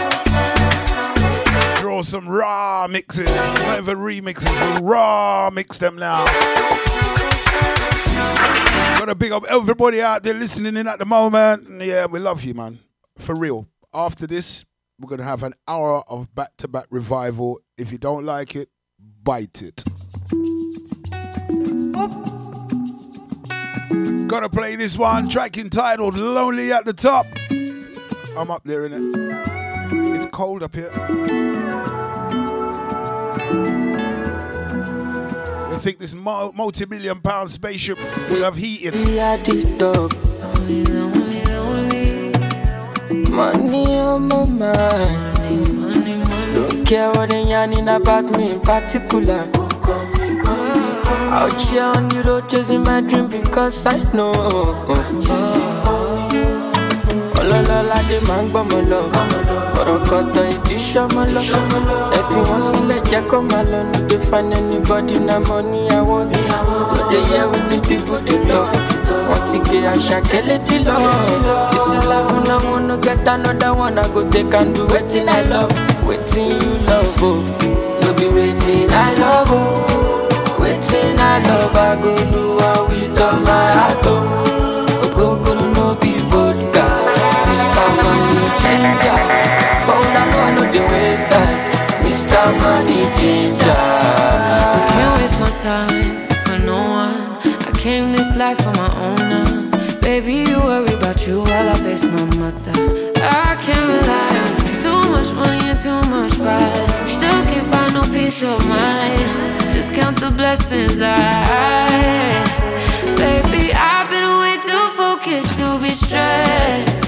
Draw 1.80 2.02
some 2.02 2.28
raw 2.28 2.86
mixes, 2.88 3.30
not 3.30 3.78
even 3.78 3.98
remixes, 3.98 4.80
raw 4.82 5.50
mix 5.50 5.78
them 5.78 5.96
now. 5.96 7.17
Gotta 8.98 9.14
big 9.14 9.32
up 9.32 9.44
everybody 9.48 10.02
out 10.02 10.22
there 10.22 10.34
listening 10.34 10.76
in 10.76 10.86
at 10.86 10.98
the 10.98 11.06
moment. 11.06 11.82
Yeah, 11.82 12.06
we 12.06 12.18
love 12.18 12.44
you, 12.44 12.54
man. 12.54 12.78
For 13.16 13.34
real. 13.34 13.66
After 13.94 14.26
this, 14.26 14.64
we're 15.00 15.08
gonna 15.08 15.24
have 15.24 15.42
an 15.44 15.54
hour 15.66 16.02
of 16.08 16.34
back-to-back 16.34 16.86
revival. 16.90 17.60
If 17.76 17.90
you 17.92 17.98
don't 17.98 18.24
like 18.24 18.56
it, 18.56 18.68
bite 19.22 19.62
it. 19.62 19.84
Gotta 24.28 24.48
play 24.50 24.76
this 24.76 24.98
one, 24.98 25.28
track 25.28 25.56
entitled 25.56 26.16
Lonely 26.16 26.70
at 26.72 26.84
the 26.84 26.92
Top. 26.92 27.26
I'm 28.36 28.50
up 28.50 28.62
there 28.64 28.84
in 28.86 28.92
it. 28.92 30.16
It's 30.16 30.26
cold 30.26 30.62
up 30.62 30.74
here. 30.74 30.92
You 35.78 35.82
think 35.82 35.98
this 36.00 36.12
multi-million 36.12 37.20
pound 37.20 37.52
spaceship 37.52 37.98
will 38.30 38.42
have 38.42 38.56
heated. 38.56 38.94
We 38.96 39.20
are 39.20 39.36
the 39.36 39.54
lonely. 40.90 42.32
Money 43.30 43.96
on 43.96 44.26
my 44.26 44.44
mind. 44.44 45.38
Money, 45.78 46.16
money, 46.16 46.52
Don't 46.52 46.84
care 46.84 47.10
what 47.12 47.30
they 47.30 47.44
yarning 47.44 47.86
about 47.86 48.28
me 48.36 48.50
in 48.54 48.60
particular. 48.60 49.48
Out 51.30 51.62
here 51.62 51.84
on 51.84 52.08
the 52.08 52.24
road 52.26 52.50
chasing 52.50 52.82
my 52.82 53.00
dream 53.00 53.28
because 53.28 53.86
I 53.86 53.98
know. 54.12 55.97
Ọlọ́lọ́lá 57.48 57.98
dé 58.08 58.16
máa 58.28 58.42
ń 58.42 58.44
gbọ́mọ 58.52 58.78
lọ. 58.90 59.00
Kọ̀rọ̀kọ̀tọ̀ 59.74 60.44
ìdí 60.54 60.76
ṣọ́mọ 60.90 61.22
lọ. 61.34 61.40
Ẹ 62.18 62.20
fi 62.28 62.38
wọ́n 62.48 62.62
sílẹ̀ 62.68 63.00
jẹ́ 63.10 63.22
kó 63.30 63.38
máa 63.50 63.64
lọ. 63.72 63.80
No 63.92 63.98
dey 64.08 64.20
find 64.28 64.52
anybody 64.58 65.16
na 65.28 65.36
money 65.48 65.80
I 65.96 66.00
want. 66.08 66.30
No 66.94 67.00
dey 67.10 67.22
hear 67.28 67.46
wetin 67.50 67.80
people 67.88 68.20
dey 68.26 68.38
talk. 68.48 68.68
Wọ́n 69.28 69.40
ti 69.48 69.56
gé 69.68 69.78
àṣàkẹ́ 69.92 70.40
létí 70.48 70.76
lọ. 70.86 70.94
Life 72.10 72.36
na 72.48 72.56
one 72.72 72.86
no 72.88 72.96
get 73.04 73.26
another 73.32 73.72
one. 73.84 73.98
I 73.98 74.04
go 74.14 74.20
take 74.30 74.54
and 74.58 74.74
do 74.74 74.82
wetin 74.92 75.28
I 75.28 75.40
love. 75.50 75.72
Wetin 76.06 76.48
you 76.62 76.72
love 76.88 77.22
o. 77.28 77.30
No 78.02 78.08
be 78.18 78.26
wetin 78.36 78.90
I 78.92 79.14
love 79.20 79.52
o. 79.58 79.60
Wetin 80.60 81.18
I 81.18 81.34
love 81.48 81.76
I 81.86 81.96
go 82.02 82.12
do 82.32 82.42
am 82.68 82.80
with 82.88 83.20
all 83.26 83.36
my 83.46 83.72
heart 83.78 84.06
o. 84.06 84.37
I. 88.64 88.98
Mr. 92.02 92.42
Money. 92.62 93.02
I 94.70 94.86
can't 94.92 95.12
waste 95.20 95.38
my 95.40 95.50
time 95.62 96.10
for 96.44 96.58
no 96.64 96.78
one. 97.02 97.20
I 97.66 97.70
came 97.74 98.12
this 98.12 98.36
life 98.36 98.66
on 98.66 98.74
my 98.76 98.90
own 99.06 99.16
now. 99.28 100.00
Baby, 100.00 100.34
you 100.50 100.58
worry 100.58 100.92
about 100.94 101.26
you 101.26 101.40
while 101.40 101.68
I 101.68 101.74
face 101.74 102.04
my 102.04 102.24
mother. 102.36 102.72
I 103.16 103.56
can't 103.60 103.86
rely 103.96 104.32
on 104.44 104.56
too 104.84 105.00
much 105.10 105.30
money 105.32 105.60
and 105.70 105.78
too 105.78 106.00
much 106.10 106.34
pride. 106.38 107.06
Still 107.06 107.42
can't 107.50 107.70
buy 107.70 107.88
no 107.92 108.02
peace 108.12 108.42
of 108.42 108.66
mind. 108.66 109.70
Just 109.72 109.92
count 109.92 110.18
the 110.18 110.30
blessings 110.30 111.00
I. 111.00 111.16
Baby, 113.16 113.72
I've 113.74 114.08
been 114.10 114.38
way 114.38 114.56
too 114.70 114.88
focused 114.96 115.58
to 115.58 115.78
be 115.80 115.90
stressed. 115.90 117.07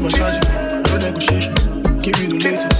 my 0.00 0.10
charge? 0.10 0.38
No 0.88 0.96
negotiation, 0.98 1.54
give 2.00 2.16
you 2.20 2.28
the 2.28 2.40
latest. 2.44 2.77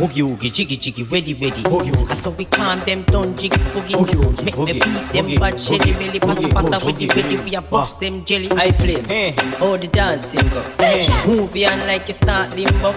Oogie 0.00 0.22
oogie, 0.22 0.50
jiggy 0.50 0.76
jiggy, 0.76 1.02
ready 1.04 1.34
ready. 1.34 1.62
Oogie 1.68 1.90
oogie. 1.90 2.10
I 2.10 2.14
saw 2.14 2.30
we 2.30 2.44
calm 2.46 2.80
them 2.80 3.02
down, 3.02 3.36
jiggy 3.36 3.58
spooky. 3.58 3.94
Oogie 3.94 4.16
oogie. 4.16 4.44
Make 4.44 4.56
me 4.56 4.72
beat 4.72 5.08
them 5.12 5.34
bad 5.36 5.58
jelly 5.58 5.92
belly, 5.92 6.18
passa 6.18 6.48
passa 6.48 6.86
with 6.86 6.98
the 6.98 7.06
ready. 7.08 7.36
We 7.36 7.54
a 7.54 7.60
bust 7.60 8.00
them 8.00 8.24
jelly. 8.24 8.50
I 8.52 8.72
flame. 8.72 9.04
Eh. 9.10 9.34
Oh 9.60 9.76
the 9.76 9.88
dancing 9.88 10.48
go. 10.48 10.64
Eh. 10.80 11.26
Move 11.26 11.54
on 11.68 11.86
like 11.86 12.08
you 12.08 12.14
start 12.14 12.56
limbo. 12.56 12.92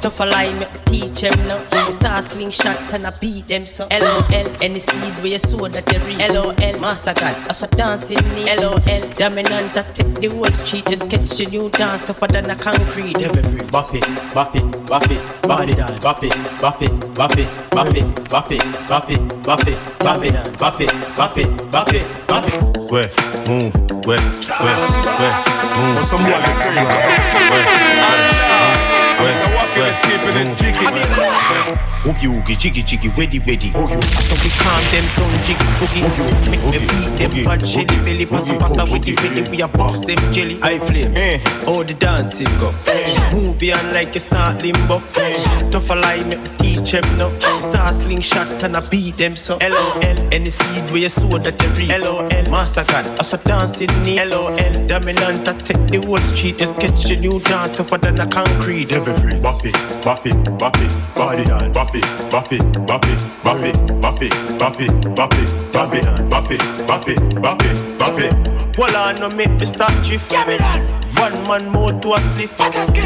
Tough 0.00 0.20
a 0.20 0.24
lie, 0.26 0.52
me 0.52 0.66
teach 0.86 1.22
them 1.22 1.48
now. 1.48 1.90
Start 1.90 2.24
slingshot 2.24 2.92
and 2.92 3.06
I 3.06 3.10
beat 3.18 3.48
them 3.48 3.66
so. 3.66 3.88
LOL. 3.90 4.46
Any 4.60 4.80
seed 4.80 5.14
where 5.22 5.32
you 5.32 5.38
sow 5.38 5.66
that 5.68 5.90
you 5.90 5.98
reap. 6.00 6.30
LOL. 6.30 6.54
Massacre. 6.78 7.24
I 7.24 7.52
saw 7.52 7.66
dancing 7.68 8.22
me. 8.34 8.54
LOL. 8.54 8.78
Dominant 9.14 9.76
I 9.76 9.82
take 9.92 10.20
the 10.20 10.28
whole 10.28 10.44
street. 10.52 10.84
Just 10.86 11.08
catch 11.08 11.40
a 11.40 11.48
new 11.48 11.70
dance 11.70 12.04
tougher 12.04 12.26
than 12.26 12.50
a 12.50 12.56
concrete. 12.56 13.16
Bop 13.70 13.94
it, 13.94 14.04
bop 14.34 14.54
it, 14.54 14.86
bop 14.86 15.10
it, 15.10 15.42
body 15.42 15.74
down, 15.74 15.98
bop 16.00 16.02
it, 16.02 16.02
bop 16.02 16.17
it, 16.22 16.60
bop 16.60 16.82
it, 16.82 17.14
bop 17.14 17.36
it, 17.36 17.48
bop 17.70 17.94
it, 17.94 18.28
bop 18.28 18.50
it, 18.50 18.62
bop 18.88 19.10
it, 19.10 19.42
bop 19.42 19.66
it 19.66 20.32
down, 20.32 20.52
bop 20.54 20.80
it, 20.80 20.90
bop 21.16 21.36
it, 21.36 21.70
bop 21.70 21.92
it, 21.92 22.26
bop 22.26 22.48
it. 22.48 22.68
Where, 29.18 29.34
some 29.34 29.58
Oogie 32.06 32.28
oogie, 32.28 32.56
jiggy 32.56 32.82
jiggy, 32.82 33.08
ready 33.10 33.38
ready. 33.40 33.72
I 33.74 33.86
saw 34.22 34.36
we 34.42 34.50
calm 34.50 34.82
them 34.92 35.04
down, 35.16 35.44
jiggy 35.44 35.64
spooky. 35.64 36.02
Make 36.48 36.64
me 36.70 36.78
beat 36.86 37.18
them 37.18 37.44
bad 37.44 37.64
jelly 37.64 37.98
belly, 38.04 38.24
passa 38.24 38.56
passa 38.56 38.84
with 38.84 39.02
the 39.02 39.14
ready. 39.16 39.50
We 39.50 39.60
a 39.62 39.68
bust 39.68 40.06
them 40.06 40.16
jelly. 40.32 40.58
I 40.62 40.78
flame. 40.78 41.14
Oh 41.66 41.82
the 41.82 41.94
dancing 41.94 42.46
go. 42.60 42.72
Move 43.32 43.62
on 43.74 43.92
like 43.92 44.14
you 44.14 44.20
start 44.20 44.62
limbo. 44.62 45.00
Tough 45.70 45.90
a 45.90 45.94
lie, 45.96 46.22
make 46.22 46.58
teach 46.58 46.92
them 46.92 47.18
no. 47.18 47.28
Start 47.60 47.94
slingshot 47.94 48.62
and 48.62 48.76
I 48.76 48.80
beat 48.88 49.16
them 49.16 49.36
so. 49.36 49.58
LOL. 49.60 50.02
Any 50.32 50.50
seed 50.50 50.90
where 50.90 51.00
you 51.00 51.08
sow 51.08 51.38
that 51.38 51.60
you 51.60 51.68
reap. 51.70 51.90
LOL. 52.00 52.28
Massacre. 52.50 53.04
I 53.18 53.22
saw 53.22 53.36
dancing 53.38 53.90
need. 54.04 54.24
LOL. 54.24 54.56
Dominant, 54.86 55.48
I 55.48 55.52
take 55.58 55.86
the 55.88 56.06
whole 56.06 56.18
street. 56.18 56.58
Just 56.58 56.76
catch 56.78 57.10
a 57.10 57.16
new 57.16 57.40
dance 57.40 57.76
tougher 57.76 57.98
than 57.98 58.20
a 58.20 58.26
concrete. 58.26 58.92
Every 58.92 59.07
bop 59.42 59.64
it, 59.64 59.74
bop 60.04 60.26
it, 60.26 60.58
bop 60.58 60.76
it, 60.76 61.14
body 61.14 61.44
down, 61.44 61.72
bop 61.72 61.94
it, 61.94 62.02
bop 62.30 62.52
it, 62.52 62.86
bop 62.86 63.04
it, 63.04 63.42
bop 63.44 63.62
it, 63.62 64.00
bop 64.00 64.22
it, 64.22 64.58
bop 64.58 64.80
it, 64.80 65.14
bop 65.14 65.32
it, 65.34 65.50
bop 65.72 65.94
it 65.94 66.18
bop 66.30 66.50
it, 66.50 66.60
bop 66.86 67.08
it, 67.08 67.42
bop 67.42 67.62
it, 67.62 67.87
bop 67.98 68.18
it. 68.18 68.32
Well, 68.78 68.96
I 68.96 69.12
no 69.18 69.28
make 69.28 69.50
me 69.50 69.66
start 69.66 69.92
drift. 70.04 70.30
Yeah, 70.30 70.46
me 70.46 70.58
done. 70.58 70.98
One 71.18 71.32
man 71.48 71.72
more 71.72 71.90
to 71.90 72.12
a 72.12 72.20
split. 72.20 72.50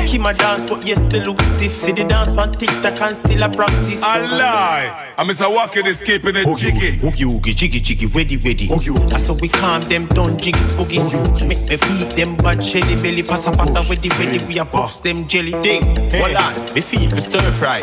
Keep 0.07 0.21
my 0.21 0.35
dance, 0.35 0.69
but 0.69 0.85
yes, 0.85 1.03
still 1.03 1.23
look 1.23 1.41
stiff. 1.41 1.75
See 1.75 1.93
the 1.93 2.05
dance 2.05 2.31
on 2.33 2.53
TikTok 2.53 3.01
and 3.01 3.17
still 3.17 3.43
a 3.43 3.49
practice. 3.49 4.03
I 4.03 4.19
lie. 4.21 5.15
I'm 5.17 5.29
Mr. 5.29 5.49
Walker 5.51 5.87
escaping 5.87 6.37
it 6.37 6.59
jiggy. 6.59 7.07
Oogie 7.07 7.25
oogie, 7.25 7.55
jiggy 7.55 7.81
jiggy, 7.81 8.07
ready 8.07 8.37
ready. 8.37 8.67
That's 9.09 9.29
how 9.29 9.35
we 9.35 9.49
calm 9.49 9.81
them 9.83 10.09
down, 10.09 10.37
jiggy 10.37 10.61
spooky. 10.61 10.99
Make 11.47 11.65
me 11.69 11.77
beat 11.77 12.11
them 12.11 12.37
bad 12.37 12.61
jelly 12.61 12.97
belly, 12.97 13.23
passa 13.23 13.51
passa 13.51 13.81
ready 13.89 14.11
ready. 14.11 14.45
We 14.45 14.59
a 14.59 14.65
bust 14.67 15.03
them 15.05 15.27
jelly 15.27 15.53
ding. 15.63 15.97
Hold 16.13 16.37
on, 16.37 16.75
me 16.75 16.83
feed 16.83 17.11
for 17.11 17.21
stir 17.23 17.51
fry. 17.53 17.81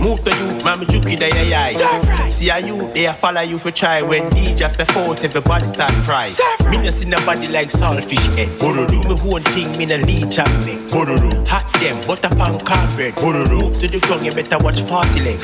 Move 0.00 0.22
to 0.24 0.30
you, 0.38 0.64
mama 0.64 0.86
juki 0.86 1.18
da 1.18 1.26
yeah 1.26 1.68
yeah. 1.68 2.26
See 2.28 2.48
how 2.48 2.58
you, 2.58 2.90
they 2.94 3.04
a 3.06 3.12
follow 3.12 3.42
you 3.42 3.58
for 3.58 3.72
try. 3.72 4.00
When 4.00 4.30
DJ 4.30 4.70
step 4.70 4.96
out, 4.96 5.22
everybody 5.22 5.66
start 5.66 5.92
fry. 6.06 6.32
Me 6.70 6.76
no 6.78 6.90
see 6.90 7.06
nobody 7.08 7.46
like 7.48 7.68
saltfish 7.70 8.26
head. 8.36 8.48
Bororo. 8.58 9.02
Me 9.04 9.32
own 9.32 9.42
thing, 9.54 9.70
me 9.78 9.86
no 9.86 9.96
need 9.98 10.30
chop 10.30 10.48
me. 10.64 10.74
Bororo. 10.90 11.46
Hot 11.48 11.64
them, 11.80 12.00
butter 12.06 12.28
pan 12.34 12.58
carpet. 12.60 13.14
Bororo. 13.14 13.60
Move 13.62 13.78
to 13.80 13.88
the 13.88 14.00
ground, 14.00 14.26
you 14.26 14.32
better 14.32 14.58
watch 14.58 14.86
party 14.86 15.20
leg. 15.20 15.38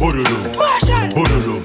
Bororo. 0.00 0.38
Marshall. 0.56 1.08
Bororo. 1.16 1.60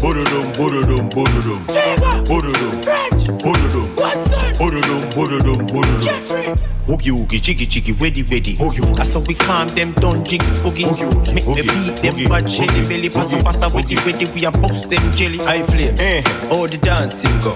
Bororo. 0.00 0.40
Bororo. 0.56 1.00
Bororo. 1.10 1.10
Bororo. 1.10 2.24
Bororo. 2.24 2.84
French. 2.84 3.24
Bororo. 3.42 3.82
Watson. 3.96 4.54
Bororo. 4.54 4.96
Bororo. 5.12 5.54
Bororo. 5.68 6.02
Jeffrey. 6.02 6.54
Oogie 6.88 7.10
oogie, 7.10 7.40
jiggy 7.40 7.64
jiggy, 7.64 7.92
ready 7.92 8.22
ready. 8.24 8.56
That's 8.96 9.14
how 9.14 9.20
we 9.20 9.34
calm 9.34 9.68
them 9.68 9.92
down, 9.92 10.24
jiggy 10.24 10.46
spooky. 10.46 10.84
Make 11.32 11.46
me 11.46 11.62
beat 11.62 11.96
them 12.02 12.28
bad 12.28 12.48
jelly 12.48 12.82
belly, 12.88 13.08
passa 13.08 13.38
passa 13.38 13.68
with 13.72 13.86
the 13.88 13.96
ready. 14.04 14.26
We 14.34 14.44
a 14.44 14.50
bust 14.50 14.90
them 14.90 15.12
jelly. 15.12 15.38
I 15.42 15.62
flame. 15.62 15.94
Eh. 15.98 16.22
Oh 16.50 16.66
the 16.66 16.78
dancing 16.78 17.30
go. 17.40 17.54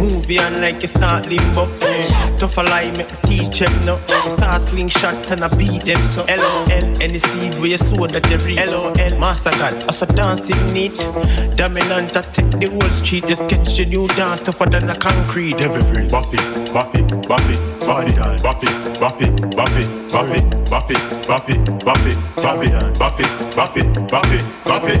Move 0.00 0.28
on 0.40 0.60
like 0.60 0.82
you 0.82 0.88
start 0.88 1.26
limbo. 1.28 1.66
Tough 2.36 2.58
a 2.58 2.62
lie, 2.62 2.90
make 2.96 3.08
teach 3.22 3.60
them 3.60 3.86
no. 3.86 3.96
Start 4.28 4.60
slingshot 4.62 5.30
and 5.30 5.44
I 5.44 5.48
beat 5.56 5.84
them 5.84 6.04
so. 6.04 6.24
LOL. 6.24 6.72
Any 7.00 7.20
seed 7.20 7.54
where 7.60 7.68
you 7.68 7.78
sow 7.78 8.06
that 8.08 8.28
you 8.28 8.38
reap. 8.38 8.58
LOL. 8.66 8.92
Massacre. 9.20 9.78
I 9.88 9.92
saw 9.92 10.06
dancing 10.06 10.72
neat. 10.72 10.96
Dominant, 11.56 12.16
I 12.16 12.22
take 12.22 12.50
the 12.50 12.66
whole 12.66 12.90
street. 12.90 13.28
Just 13.28 13.48
catch 13.48 13.78
a 13.78 13.86
new 13.86 14.08
dance 14.08 14.40
tougher 14.40 14.66
than 14.66 14.90
a 14.90 14.96
concrete. 14.96 15.60
Every 15.60 16.08
bop 16.08 16.34
it, 16.34 16.72
bop 16.74 16.94
it, 16.96 17.28
bop 17.28 17.40
it, 17.42 17.86
body 17.86 18.12
down, 18.12 18.55
bop 18.60 18.62
it, 18.62 19.00
bop 19.00 19.20
it, 19.20 19.56
bop 19.56 19.70
it, 19.72 20.10
bop 20.12 20.30
it, 20.30 20.70
bop 20.70 20.90
it, 20.90 21.26
bop 21.26 21.48
it, 21.50 21.84
bop 21.84 21.98
it, 22.06 22.16
bop 22.36 22.64
it 22.64 22.96
bop 22.98 23.20
it, 23.20 23.56
bop 23.56 23.76
it, 23.76 24.08
bop 24.08 24.26
it, 24.32 24.44
bop 24.64 24.84
it. 24.84 25.00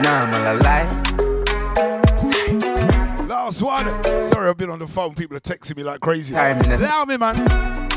Nah, 0.00 0.30
I'm 0.32 0.46
a 0.46 0.62
lie. 0.62 0.88
last 3.26 3.62
one. 3.62 3.90
Sorry, 4.20 4.48
I've 4.48 4.56
been 4.56 4.70
on 4.70 4.78
the 4.78 4.86
phone. 4.86 5.14
People 5.14 5.36
are 5.36 5.40
texting 5.40 5.76
me 5.76 5.82
like 5.82 6.00
crazy. 6.00 6.34
Time 6.34 6.58
in 6.58 6.70
a- 6.70 6.76
Allow 6.76 7.04
me, 7.04 7.16
man. 7.16 7.87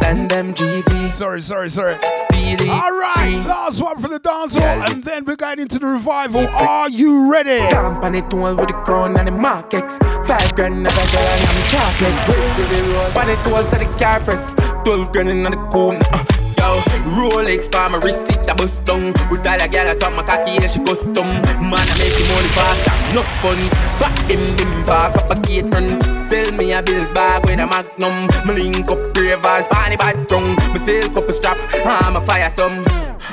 Then 0.00 0.28
them 0.28 0.54
GV. 0.54 1.10
Sorry, 1.12 1.40
sorry, 1.40 1.68
sorry. 1.68 1.96
Steely. 2.16 2.70
All 2.70 2.92
right, 2.92 3.42
last 3.46 3.82
one 3.82 4.00
for 4.00 4.08
the 4.08 4.18
dance 4.18 4.54
hall, 4.54 4.82
and 4.90 5.02
then 5.04 5.24
we're 5.24 5.36
going 5.36 5.58
into 5.60 5.78
the 5.78 5.86
revival. 5.86 6.46
Are 6.48 6.88
you 6.88 7.30
ready? 7.30 7.60
Company 7.70 8.22
tool 8.28 8.56
with 8.56 8.68
the 8.68 8.74
crown 8.84 9.16
and 9.16 9.28
the 9.28 9.32
markets. 9.32 9.98
Five 9.98 10.54
grand 10.54 10.86
of 10.86 10.92
a 10.92 11.12
girl 11.12 11.22
and 11.22 11.48
I'm 11.48 11.68
chocolate. 11.68 12.28
With 12.28 12.70
the 12.70 12.92
roll. 12.92 13.12
Bunny 13.12 13.36
tools 13.44 13.72
at 13.72 13.80
the 13.80 13.98
car 13.98 14.20
press. 14.20 14.54
Twelve 14.84 15.12
grand 15.12 15.28
in 15.28 15.42
the 15.42 15.68
cool. 15.72 15.96
Uh, 16.12 16.24
Yo, 16.60 16.76
Rolex 17.16 17.72
for 17.72 17.88
my 17.88 17.96
receipt 18.04 18.46
a 18.48 18.54
bust 18.54 18.84
down. 18.84 19.14
We 19.30 19.38
style 19.38 19.62
a 19.62 19.66
girl 19.66 19.88
a 19.88 19.94
suck 19.94 20.14
my 20.14 20.22
cocky 20.22 20.60
and 20.60 20.70
she 20.70 20.78
custom. 20.84 21.24
Man, 21.56 21.88
I 21.88 21.94
make 21.96 22.12
the 22.12 22.24
money 22.28 22.52
fast, 22.52 22.84
i 22.84 22.92
got 22.92 23.14
no 23.16 23.22
funds. 23.40 23.72
Fuck 23.96 24.18
him, 24.28 24.42
dim 24.56 24.84
park 24.84 25.16
up 25.16 25.30
a 25.30 25.40
gate 25.40 25.70
front. 25.72 25.88
Sell 26.22 26.52
me 26.52 26.72
a 26.72 26.82
bills 26.82 27.12
bag 27.12 27.46
with 27.46 27.60
a 27.60 27.66
magnum. 27.66 28.28
Me 28.44 28.52
link 28.60 28.90
up 28.90 29.16
ravers, 29.16 29.68
panny 29.68 29.96
bad 29.96 30.26
drunk. 30.28 30.52
Me 30.74 30.98
up 31.00 31.28
a 31.28 31.32
strap, 31.32 31.58
I'm 31.86 32.16
a 32.16 32.20
fire 32.20 32.50
some. 32.50 32.84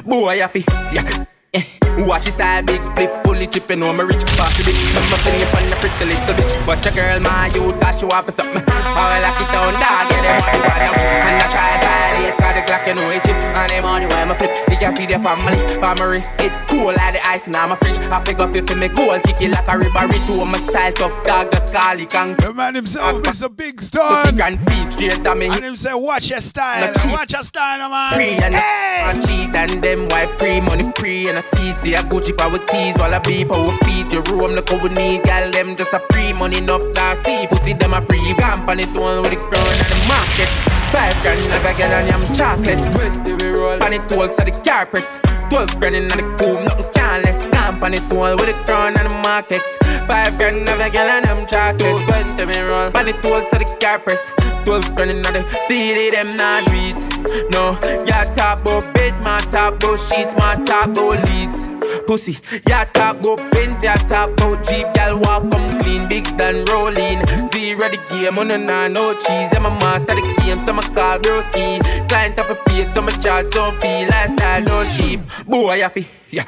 Boy, 0.06 0.42
I 0.42 0.48
feel, 0.48 0.64
yeah. 0.94 1.28
Eh, 1.58 1.66
Watch 2.06 2.26
his 2.26 2.34
style, 2.34 2.62
big 2.64 2.84
split, 2.84 3.10
fully 3.26 3.48
chipping 3.48 3.82
on 3.82 3.98
my 3.98 4.04
rich 4.04 4.22
bossy 4.38 4.62
bitch. 4.62 4.78
I'm 4.94 5.10
up 5.10 5.26
in 5.26 5.40
your 5.40 5.50
fun, 5.50 5.66
pretty 5.82 6.06
little 6.06 6.34
bitch. 6.36 6.68
Watch 6.68 6.86
a 6.86 6.92
girl, 6.92 7.20
my 7.22 7.50
youth, 7.56 7.80
got 7.82 8.00
you 8.02 8.10
off 8.10 8.26
for 8.26 8.32
something. 8.32 8.62
I 8.68 9.18
like 9.18 9.42
it 9.42 9.50
down, 9.50 9.74
dog, 9.74 10.06
get 10.06 10.22
them 10.22 10.38
money, 10.38 10.62
up. 10.62 10.98
And 11.26 11.42
I 11.42 11.48
try 11.50 11.68
to 11.74 11.80
violate, 11.82 12.38
got 12.38 12.54
the 12.54 12.62
Glock, 12.62 12.86
you 12.86 12.94
know 12.94 13.10
it 13.10 13.24
chip. 13.26 13.34
And 13.34 13.72
the 13.72 13.82
money 13.82 14.06
where 14.06 14.26
my 14.28 14.38
flip, 14.38 14.52
they 14.68 14.76
can 14.76 14.96
feed 14.96 15.10
their 15.10 15.20
family. 15.20 15.58
For 15.82 15.96
my 15.98 16.06
wrist, 16.06 16.40
it 16.40 16.54
cool 16.70 16.94
like 16.94 17.14
the 17.14 17.22
ice 17.26 17.48
in 17.48 17.54
my 17.54 17.76
fridge. 17.76 17.98
I 17.98 18.22
figure 18.22 18.46
if 18.46 18.70
you 18.70 18.76
me 18.78 18.90
gold, 18.90 19.24
kick 19.24 19.42
it 19.42 19.50
like 19.50 19.68
a 19.68 19.78
ribbery 19.78 20.20
to 20.30 20.46
my 20.46 20.62
style, 20.62 20.94
tough 20.94 21.18
dog, 21.26 21.52
just 21.52 21.74
call 21.74 22.00
it 22.00 22.10
can. 22.10 22.38
The 22.38 22.54
man 22.54 22.76
himself, 22.76 23.24
Mr. 23.24 23.50
Big 23.50 23.82
Stone. 23.82 24.36
Grand 24.36 24.60
feet, 24.70 24.94
straight 24.94 25.24
to 25.24 25.34
me. 25.34 25.48
And 25.48 25.66
him 25.66 25.76
say, 25.76 25.96
watch 25.96 26.30
your 26.30 26.42
style, 26.42 26.94
watch 27.10 27.34
your 27.34 27.42
style, 27.42 27.90
man. 27.90 28.14
Pre 28.14 28.38
and 28.38 28.54
I 28.54 29.14
cheat 29.26 29.56
and 29.56 29.82
them 29.82 30.08
white 30.10 30.30
pre 30.38 30.62
money 30.62 30.92
pre 30.94 31.28
and 31.30 31.38
a 31.38 31.42
seat 31.56 31.78
see 31.80 31.96
a 31.96 32.02
Gucci 32.04 32.36
power 32.36 32.60
tees 32.68 32.98
while 32.98 33.14
I 33.14 33.20
beep 33.20 33.52
our 33.54 33.72
feet 33.84 34.12
your 34.12 34.24
room 34.30 34.52
look 34.56 34.70
how 34.70 34.80
we 34.82 34.90
need 34.90 35.24
gal 35.24 35.52
them 35.52 35.76
just 35.76 35.94
a 35.94 36.00
free 36.12 36.34
money 36.34 36.58
enough 36.58 36.84
that 36.94 37.18
see. 37.18 37.48
Pussy 37.48 37.74
them 37.74 37.94
a 37.94 38.02
free 38.02 38.34
ramp 38.38 38.68
on 38.70 38.80
it 38.80 38.92
one 38.94 39.22
with 39.22 39.32
the 39.32 39.40
crown 39.40 39.68
and 39.68 39.90
the 39.92 39.98
markets 40.08 40.64
five 40.92 41.16
grand 41.22 41.44
like 41.52 41.76
a 41.76 41.78
gal 41.78 41.94
and 41.94 42.08
yam 42.08 42.24
chocolate. 42.34 42.80
With 42.98 43.16
the 43.24 43.34
roll. 43.60 43.84
On 43.84 43.94
it 43.94 44.02
all 44.16 44.30
so 44.30 44.44
the 44.44 44.52
car 44.66 44.86
press 44.86 45.20
twelve 45.50 45.72
grand 45.80 45.96
in 45.96 46.08
the 46.08 46.24
cool 46.40 46.60
nothing 46.64 46.92
can 46.94 47.22
less. 47.24 47.48
Ramp 47.48 47.84
on 47.84 47.94
it 47.94 48.02
all 48.12 48.36
with 48.36 48.50
the 48.50 48.56
crown 48.66 48.98
and 48.98 49.10
the 49.10 49.14
markets. 49.22 49.78
Five 50.08 50.38
grand 50.38 50.68
of 50.70 50.80
a 50.80 50.90
gal 50.90 51.10
and 51.10 51.26
yam 51.26 51.40
chocolate. 51.48 52.02
Twenty 52.08 52.46
me 52.46 52.60
roll. 52.62 52.90
On 52.96 53.08
it 53.08 53.24
all 53.26 53.42
so 53.42 53.58
the 53.58 53.68
car 53.82 54.00
press 54.00 54.32
twelve 54.66 54.88
grand 54.96 55.12
in 55.12 55.22
the 55.22 55.42
steal 55.66 56.12
them 56.12 56.36
not 56.38 56.66
read 56.72 57.07
no, 57.52 57.78
ya 58.06 58.22
about 58.38 58.94
bed, 58.94 59.14
my 59.24 59.40
about 59.50 60.00
sheets, 60.00 60.36
my 60.38 60.54
about 60.54 60.98
leads. 61.30 61.68
Pussy, 62.06 62.38
ya 62.68 62.84
about 62.84 63.38
pins, 63.52 63.84
ya 63.84 63.96
about 63.96 64.64
Jeep, 64.64 64.88
gal 64.94 65.20
walk 65.20 65.50
come 65.52 65.80
clean, 65.80 66.08
bigs 66.08 66.32
done 66.34 66.64
rolling. 66.66 67.22
Zero 67.52 67.90
the 67.90 68.00
game, 68.10 68.38
on 68.40 68.48
no 68.48 68.88
no 68.88 69.14
cheese, 69.14 69.54
I'm 69.54 69.66
a 69.66 69.70
master 69.70 70.16
the 70.16 70.42
game, 70.46 70.60
so 70.60 70.74
my 70.74 70.82
car 70.94 71.20
broski. 71.20 71.80
Client 72.08 72.40
of 72.40 72.50
a 72.50 72.56
face, 72.70 72.94
so 72.94 73.02
my 73.02 73.12
charge 73.14 73.52
so 73.52 73.72
feel 73.80 74.08
lifestyle 74.08 74.64
no 74.64 74.86
cheap. 74.86 75.20
Boy, 75.46 75.84
I 75.84 75.90
feel, 75.90 76.06
yeah. 76.30 76.46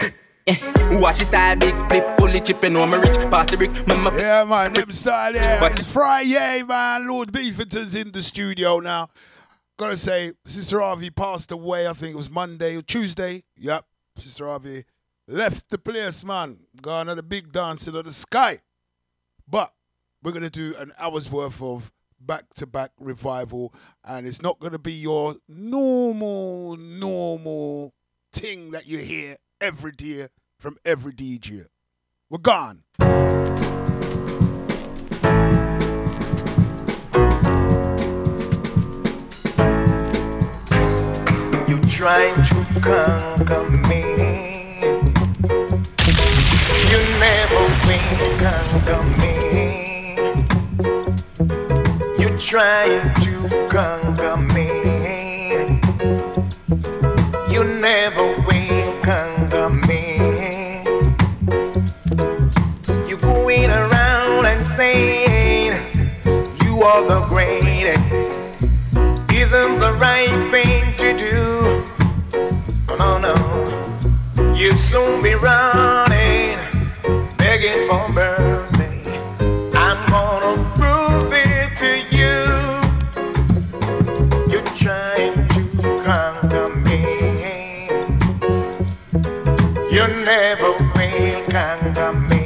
Watch 0.93 1.19
his 1.19 1.27
style, 1.27 1.55
big 1.57 1.77
split, 1.77 2.03
fully 2.17 2.39
chipping 2.39 2.75
on 2.75 2.89
my 2.89 2.97
rich, 2.97 3.17
pass 3.29 3.51
the 3.51 3.57
brick, 3.57 3.71
mama. 3.87 4.11
Yeah, 4.17 4.43
man, 4.45 4.73
them 4.73 4.89
style, 4.91 5.35
yeah. 5.35 5.59
But- 5.59 5.73
It's 5.73 5.91
Friday, 5.91 6.63
man. 6.63 7.07
Lord 7.07 7.31
Beefinton's 7.31 7.95
in 7.95 8.11
the 8.11 8.23
studio 8.23 8.79
now. 8.79 9.09
Gotta 9.79 9.95
say, 9.95 10.33
Sister 10.43 10.81
Harvey 10.81 11.09
passed 11.09 11.53
away, 11.53 11.87
I 11.87 11.93
think 11.93 12.13
it 12.13 12.17
was 12.17 12.29
Monday 12.29 12.75
or 12.75 12.81
Tuesday. 12.81 13.43
Yep, 13.55 13.85
Sister 14.17 14.45
Harvey 14.45 14.83
left 15.25 15.69
the 15.69 15.77
place, 15.77 16.25
man. 16.25 16.59
Gone 16.81 17.07
at 17.07 17.15
the 17.15 17.23
big 17.23 17.53
dancing 17.53 17.95
of 17.95 18.03
the 18.03 18.11
sky. 18.11 18.59
But 19.47 19.71
we're 20.21 20.33
gonna 20.33 20.49
do 20.49 20.75
an 20.79 20.91
hour's 20.99 21.31
worth 21.31 21.61
of 21.61 21.93
back-to-back 22.19 22.91
revival, 22.99 23.73
and 24.03 24.27
it's 24.27 24.41
not 24.41 24.59
gonna 24.59 24.79
be 24.79 24.91
your 24.91 25.37
normal, 25.47 26.75
normal 26.75 27.93
thing 28.33 28.71
that 28.71 28.85
you 28.85 28.97
hear 28.97 29.37
every 29.61 29.93
day 29.93 30.27
from 30.57 30.75
every 30.83 31.13
DJ. 31.13 31.67
We're 32.29 32.39
gone. 32.39 32.83
Trying 41.99 42.41
to 42.45 42.63
conquer 42.79 43.69
me. 43.69 44.01
You 46.87 46.99
never 47.19 47.61
will 47.85 48.39
conquer 48.39 49.03
me. 49.19 50.15
You 52.17 52.29
trying 52.37 53.03
to 53.25 53.67
conquer 53.67 54.37
me. 54.37 54.69
You 57.53 57.65
never 57.65 58.27
will 58.47 59.01
conquer 59.01 59.69
me. 59.69 60.81
You 63.09 63.17
going 63.17 63.71
around 63.71 64.45
and 64.45 64.65
saying 64.65 65.73
you 66.63 66.81
are 66.81 67.03
the 67.09 67.25
greatest 67.27 68.63
isn't 69.33 69.79
the 69.79 69.91
right 69.99 70.49
thing 70.49 70.93
to 70.95 71.17
do. 71.17 71.48
No. 74.59 74.65
You 74.65 74.77
soon 74.77 75.21
be 75.21 75.35
running, 75.35 76.59
begging 77.37 77.87
for 77.87 78.09
mercy. 78.09 78.83
I'm 79.73 80.05
gonna 80.09 80.55
prove 80.75 81.31
it 81.31 81.77
to 81.77 81.91
you. 82.13 82.35
You're 84.51 84.71
trying 84.75 85.47
to 85.49 85.61
conquer 86.03 86.75
me. 86.75 87.87
You 89.89 90.07
never 90.25 90.71
will 90.93 91.45
conquer 91.45 92.13
me. 92.13 92.45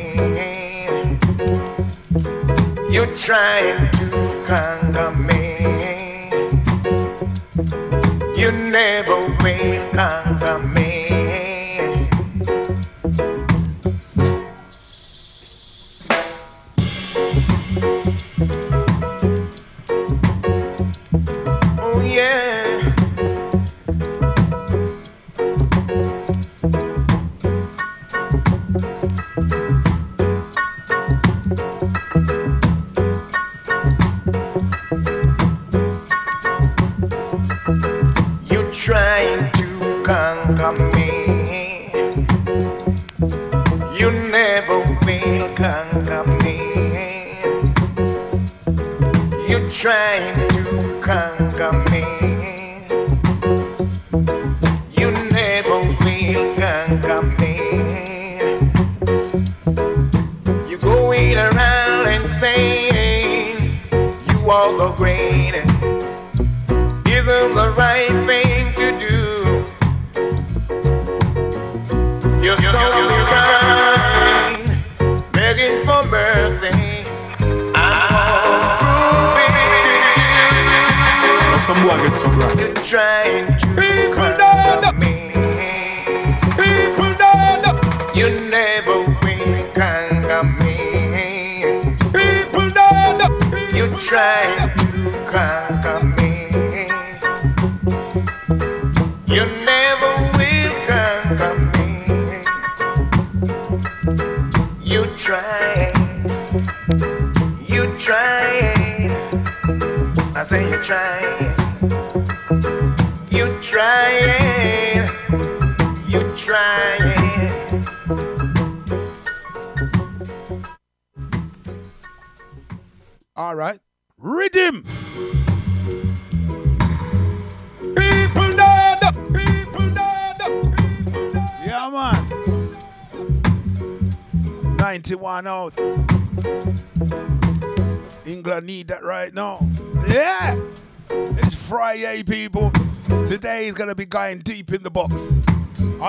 You're 2.92 3.18
trying 3.18 3.90
to 3.92 4.44
conquer 4.46 4.83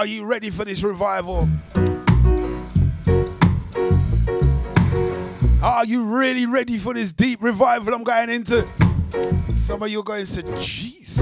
Are 0.04 0.06
you 0.06 0.26
ready 0.26 0.50
for 0.50 0.66
this 0.66 0.82
revival? 0.82 1.48
Are 5.62 5.86
you 5.86 6.04
really 6.04 6.44
ready 6.44 6.76
for 6.76 6.92
this 6.92 7.10
deep 7.10 7.42
revival 7.42 7.94
I'm 7.94 8.04
going 8.04 8.28
into? 8.28 8.68
Some 9.54 9.82
of 9.82 9.88
you 9.88 10.00
are 10.00 10.02
going 10.02 10.26
to 10.26 10.42
jeez. 10.42 11.20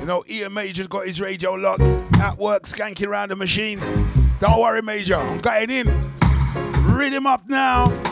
You 0.00 0.06
know, 0.06 0.24
Ian 0.26 0.54
Major's 0.54 0.88
got 0.88 1.06
his 1.06 1.20
radio 1.20 1.52
locked 1.52 1.82
at 1.82 2.38
work, 2.38 2.62
skanking 2.62 3.08
around 3.08 3.32
the 3.32 3.36
machines. 3.36 3.86
Don't 4.40 4.58
worry, 4.58 4.80
Major, 4.80 5.16
I'm 5.16 5.36
getting 5.40 5.86
in. 5.86 6.96
Read 6.96 7.12
him 7.12 7.26
up 7.26 7.46
now. 7.46 8.03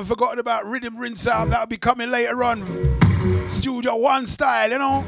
Haven't 0.00 0.16
forgotten 0.16 0.38
about 0.38 0.64
Rhythm 0.64 0.96
Rinse 0.96 1.26
Out. 1.26 1.50
That'll 1.50 1.66
be 1.66 1.76
coming 1.76 2.10
later 2.10 2.42
on. 2.42 2.64
Studio 3.50 3.96
One 3.96 4.26
style, 4.26 4.70
you 4.70 4.78
know? 4.78 5.04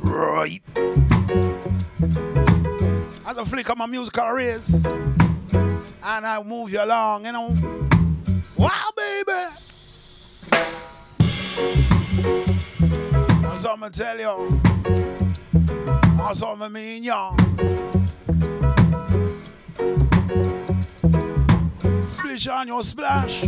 Right. 0.00 0.60
As 3.24 3.38
I 3.38 3.44
flick 3.44 3.70
on 3.70 3.78
my 3.78 3.86
musical 3.86 4.36
ears. 4.36 4.84
And 4.84 6.26
I 6.26 6.42
move 6.44 6.72
you 6.72 6.82
along, 6.82 7.26
you 7.26 7.32
know? 7.32 7.54
Wow, 8.56 8.90
baby! 8.96 9.32
That's 13.42 13.62
what 13.62 13.74
I'm 13.74 13.80
gonna 13.80 13.90
tell 13.90 14.18
you. 14.18 14.60
That's 16.16 16.42
what 16.42 16.60
I 16.60 16.68
mean, 16.68 17.04
y'all. 17.04 17.36
On 22.36 22.68
your 22.68 22.82
splash. 22.82 23.44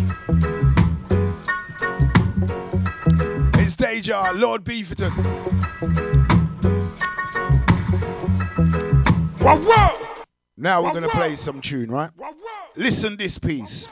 It's 3.57 3.77
Deja, 3.77 4.33
Lord 4.35 4.65
Beefinton. 4.65 5.11
Whoa, 9.41 9.57
whoa! 9.59 10.25
Now 10.57 10.83
we're 10.83 10.95
gonna 10.95 11.11
play 11.11 11.35
some 11.37 11.61
tune, 11.61 11.91
right? 11.91 12.11
Listen 12.77 13.19
this 13.19 13.37
piece. 13.37 13.89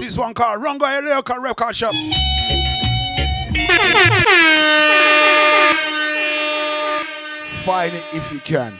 This 0.00 0.16
one 0.16 0.32
called 0.32 0.62
Rungo 0.62 1.04
Record 1.04 1.42
Record 1.42 1.76
Shop. 1.76 1.92
Find 7.64 7.94
it 7.94 8.04
if 8.12 8.30
you 8.30 8.40
can. 8.40 8.78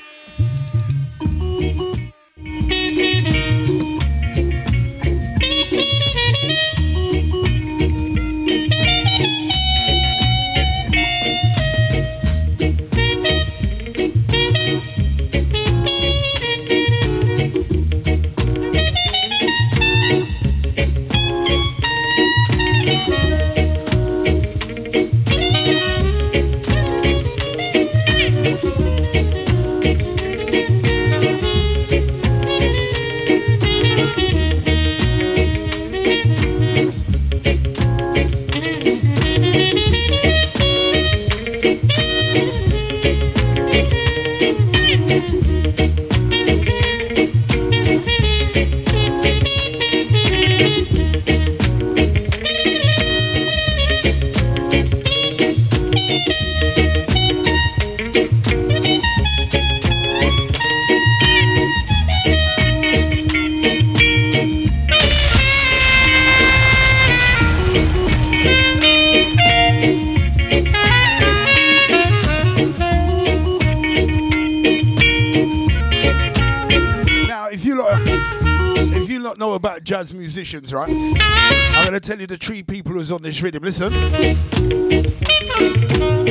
Three 82.44 82.62
people 82.62 82.92
who's 82.92 83.10
on 83.10 83.22
this 83.22 83.40
rhythm. 83.40 83.62
Listen, 83.62 83.90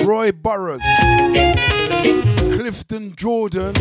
Roy 0.06 0.32
Burrowes, 0.32 0.80
Clifford 2.56 3.18
Jordan, 3.18 3.76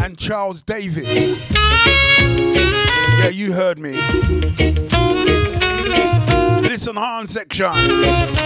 and 0.00 0.16
Charles 0.16 0.62
Davis. 0.62 1.50
Yeah, 1.50 3.30
you 3.30 3.52
heard 3.52 3.80
me. 3.80 3.94
Listen, 6.62 6.94
horn 6.94 7.26
section. 7.26 8.41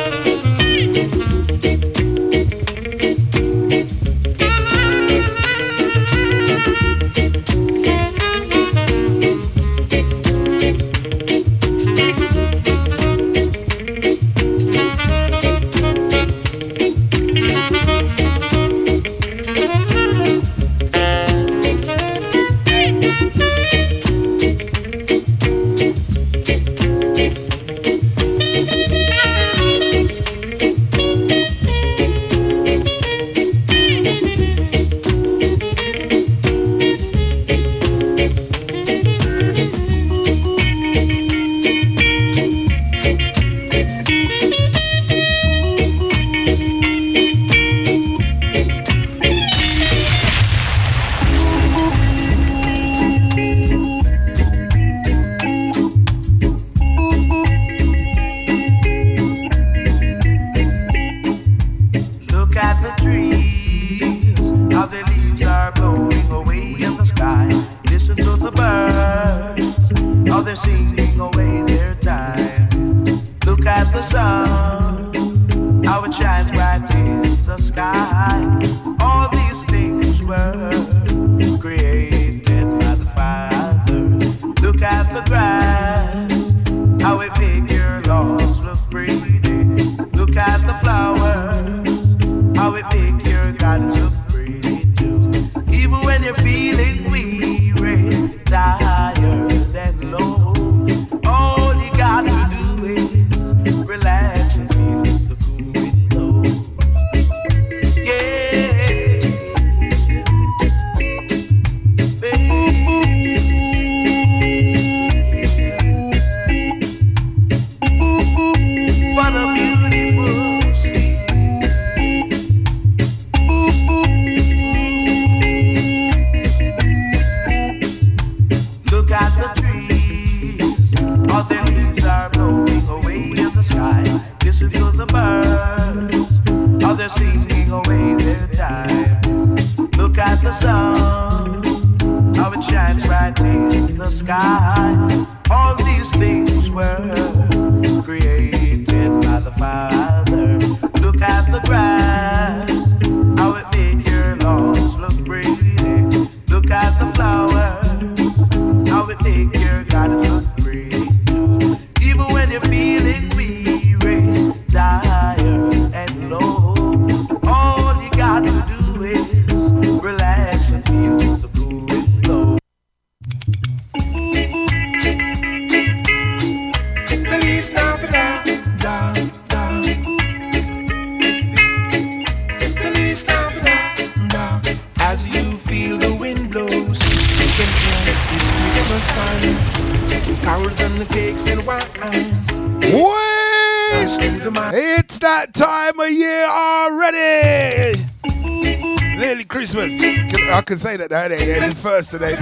That 201.16 201.32
ain't 201.32 201.47
yeah, 201.47 201.68
the 201.70 201.74
first 201.74 202.10
today. 202.10 202.36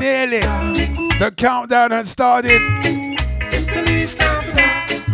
Nearly. 0.00 0.40
The 1.20 1.32
countdown 1.36 1.92
has 1.92 2.10
started. 2.10 2.60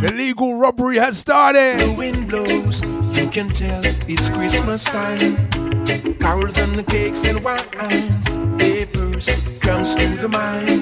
The 0.01 0.11
legal 0.15 0.59
robbery 0.59 0.97
has 0.97 1.19
started. 1.19 1.79
The 1.79 1.95
wind 1.99 2.27
blows. 2.27 2.81
You 3.19 3.29
can 3.29 3.51
tell 3.51 3.83
it's 3.85 4.31
Christmas 4.31 4.83
time. 4.85 5.37
Carols 6.17 6.59
and 6.59 6.75
the 6.75 6.85
cakes 6.89 7.23
and 7.29 7.45
wines. 7.45 8.29
Papers 8.59 9.27
comes 9.61 9.95
to 9.97 10.09
the 10.17 10.29
mind. 10.31 10.74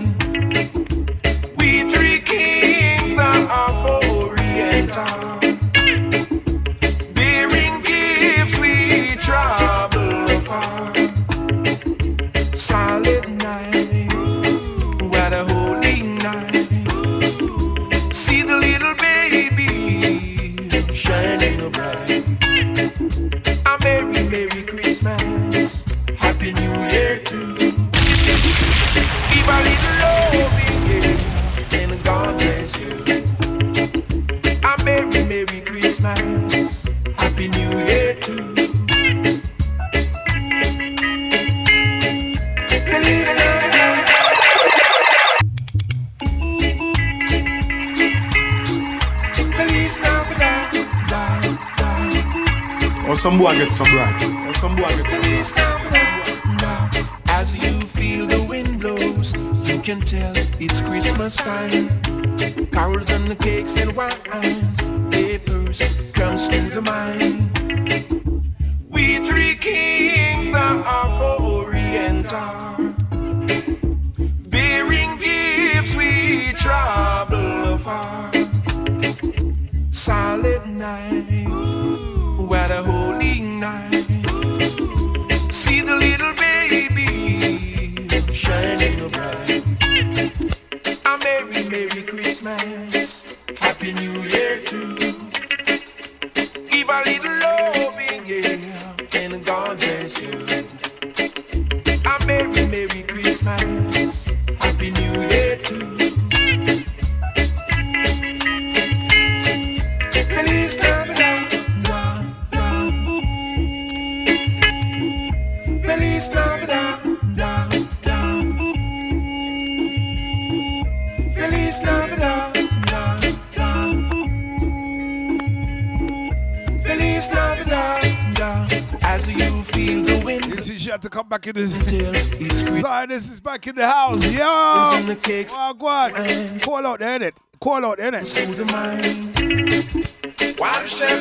Dennis 133.13 133.31
is 133.31 133.41
back 133.41 133.67
in 133.67 133.75
the 133.75 133.87
house. 133.87 134.33
Yo! 134.33 134.41
Wagwan. 134.41 136.65
Call 136.65 136.87
out 136.87 136.99
there, 136.99 137.19
innit? 137.19 137.33
Call 137.61 137.85
out 137.85 137.99
there, 137.99 138.11
innit? 138.11 138.27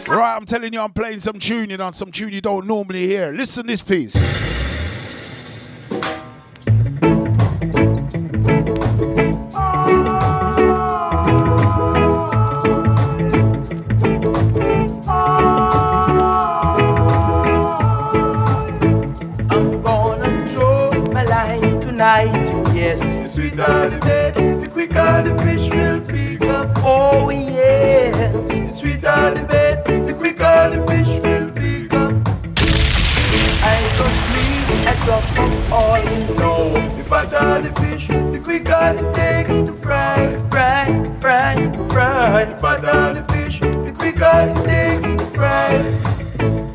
Right, 0.08 0.38
I'm 0.38 0.46
telling 0.46 0.72
you, 0.72 0.80
I'm 0.80 0.94
playing 0.94 1.20
some 1.20 1.38
tune, 1.38 1.70
you 1.70 1.76
know, 1.76 1.92
some 1.92 2.14
tune 2.14 2.32
you 2.32 2.40
don't 2.40 2.66
normally 2.66 3.08
hear. 3.08 3.34
Listen 3.34 3.68
this 3.68 3.82
piece. 3.82 4.16
lighter 29.04 29.42
the 29.42 29.48
bait, 29.48 30.06
the 30.06 30.14
quicker 30.14 30.70
the 30.74 30.86
fish 30.88 31.08
will 31.22 31.50
become. 31.52 32.24
I 33.64 33.78
just 33.98 34.22
leave 34.36 34.70
a 34.88 34.94
drop 35.06 35.26
of 35.38 35.74
oil, 35.74 36.28
you 36.28 36.36
know. 36.36 36.62
The 36.98 37.04
fatter 37.04 37.62
the 37.62 37.72
fish, 37.80 38.08
the 38.08 38.40
quicker 38.44 38.96
it 38.98 39.16
takes 39.16 39.70
to 39.70 39.74
fry, 39.78 40.40
fry, 40.50 40.86
fry, 41.20 41.54
fry. 41.90 42.46
The 42.46 42.58
fatter 42.60 43.14
the 43.14 43.34
fish, 43.34 43.60
the 43.60 43.92
quicker 43.96 44.32
it 44.50 44.66
takes 44.68 45.22
to 45.22 45.26
fry. 45.38 46.71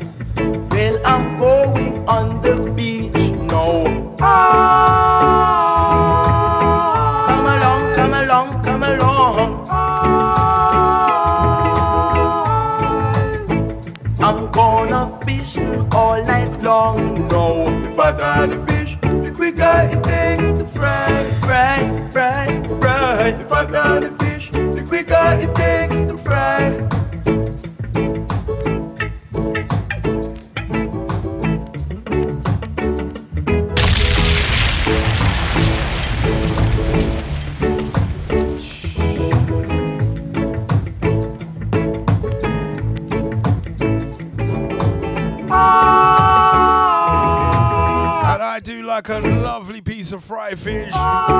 fry 18.47 18.55
the 18.55 18.71
fish. 18.71 18.97
The 19.01 19.31
quicker 19.35 19.89
it 19.91 20.03
takes 20.03 20.53
to 20.59 20.65
fry, 20.73 21.39
fry, 21.41 22.09
fry, 22.11 22.67
fry. 22.79 23.27
If 23.29 23.51
I 23.51 23.65
fry 23.65 23.99
the 23.99 24.23
fish, 24.23 24.51
the 24.51 24.85
quicker 24.87 25.39
it 25.41 25.56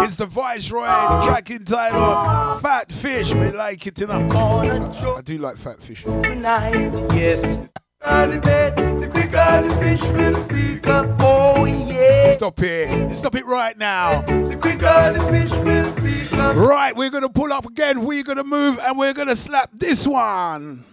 It's 0.03 0.15
the 0.15 0.25
Viceroy 0.25 0.85
track 1.25 1.49
entitled 1.51 2.61
Fat 2.61 2.91
Fish. 2.91 3.33
We 3.33 3.51
like 3.51 3.85
it 3.87 4.01
enough. 4.01 4.31
I, 4.31 5.21
do 5.21 5.37
like 5.37 5.57
fat 5.57 5.81
fish. 5.81 6.03
Stop 12.33 12.61
it. 12.61 13.13
Stop 13.15 13.35
it 13.35 13.45
right 13.45 13.77
now. 13.77 14.21
Right, 16.53 16.95
we're 16.95 17.09
going 17.09 17.23
to 17.23 17.29
pull 17.29 17.51
up 17.51 17.65
again. 17.65 18.05
We're 18.05 18.23
going 18.23 18.37
to 18.37 18.43
move 18.43 18.79
and 18.79 18.97
we're 18.97 19.13
going 19.13 19.27
to 19.27 19.35
slap 19.35 19.71
this 19.73 20.07
one. 20.07 20.85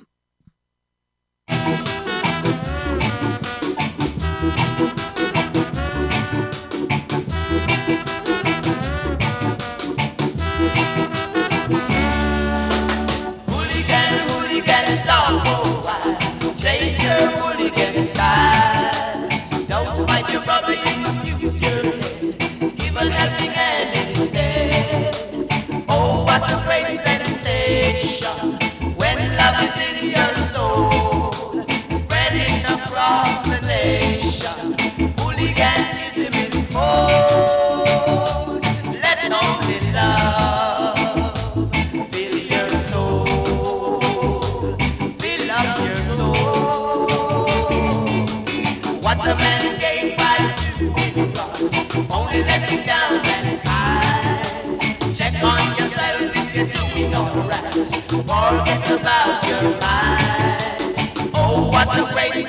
Forget 58.26 58.88
about 58.88 59.44
your 59.46 59.62
mind. 59.78 61.30
Oh, 61.34 61.68
what 61.70 61.88
a 61.92 62.10
great 62.14 62.46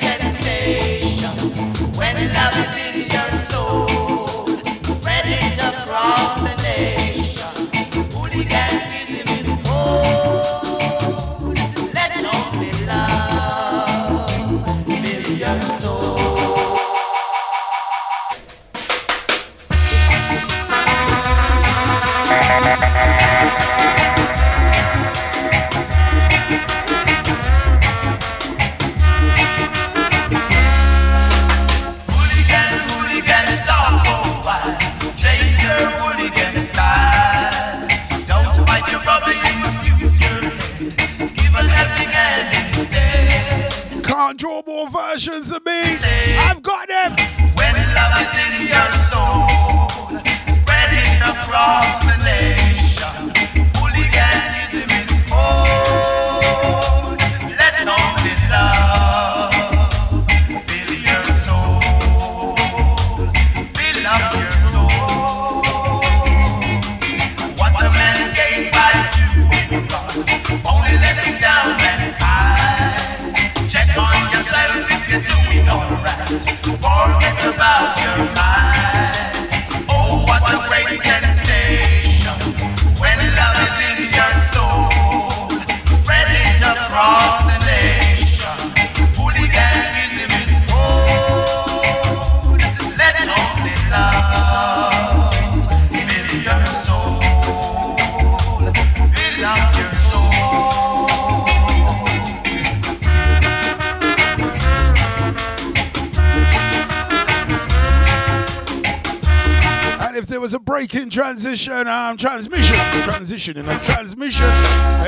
transmission. 113.52 113.56
In 113.56 113.66
the 113.66 113.84
transmission, 113.84 114.50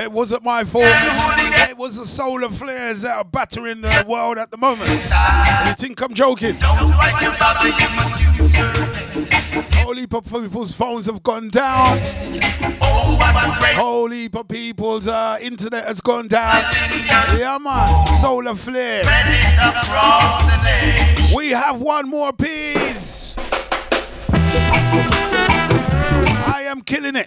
it 0.02 0.12
wasn't 0.12 0.44
my 0.44 0.64
fault. 0.64 0.84
It 1.68 1.76
was 1.76 1.96
the 1.96 2.04
solar 2.04 2.48
flares 2.48 3.02
that 3.02 3.16
are 3.16 3.24
battering 3.24 3.80
the 3.80 4.04
world 4.08 4.38
at 4.38 4.50
the 4.50 4.56
moment. 4.56 4.90
You 4.90 5.74
think 5.74 6.00
I'm 6.00 6.14
joking? 6.14 6.56
Holy 9.74 10.06
people's 10.06 10.72
phones 10.72 11.06
have 11.06 11.22
gone 11.22 11.48
down. 11.48 12.00
Holy 13.76 14.28
people's 14.28 15.08
uh, 15.08 15.38
internet 15.40 15.86
has 15.86 16.00
gone 16.00 16.28
down. 16.28 16.62
Yeah, 17.38 17.58
man. 17.60 18.12
Solar 18.12 18.54
flares. 18.54 19.06
We 21.34 21.50
have 21.50 21.80
one 21.80 22.08
more 22.08 22.32
piece. 22.32 23.36
I 26.50 26.64
am 26.68 26.82
killing 26.82 27.16
it. 27.16 27.26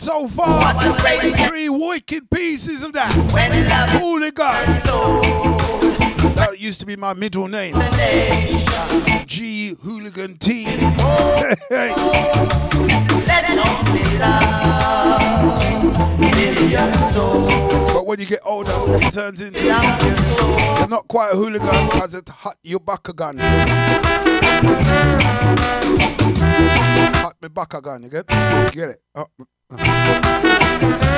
pieces 0.00 0.08
of 0.08 0.22
that 0.22 0.28
so 0.28 0.28
far. 0.28 1.48
Three 1.48 1.68
wicked 1.68 2.30
pieces 2.30 2.82
of 2.82 2.92
that. 2.92 3.12
Hooligan. 4.00 4.34
That 6.36 6.58
used 6.58 6.80
to 6.80 6.86
be 6.86 6.96
my 6.96 7.12
middle 7.14 7.48
name. 7.48 7.74
G 9.26 9.74
Hooligan 9.82 10.38
T. 10.38 10.66
But 17.92 18.06
when 18.06 18.18
you 18.20 18.26
get 18.26 18.40
older, 18.44 18.70
it 18.72 19.12
turns 19.12 19.40
into 19.40 19.64
you're 19.64 20.88
not 20.88 21.08
quite 21.08 21.32
a 21.32 21.36
hooligan 21.36 21.86
because 21.86 22.14
it 22.14 22.28
hot 22.28 22.56
your 22.62 22.80
back 22.80 23.08
again. 23.08 23.38
Hot 27.16 27.36
me 27.42 27.48
back 27.48 27.74
again, 27.74 28.02
you 28.04 28.08
get? 28.08 28.26
Get 28.72 28.90
it? 28.90 29.02
Oh. 29.14 29.26
Uh-huh. 29.72 31.10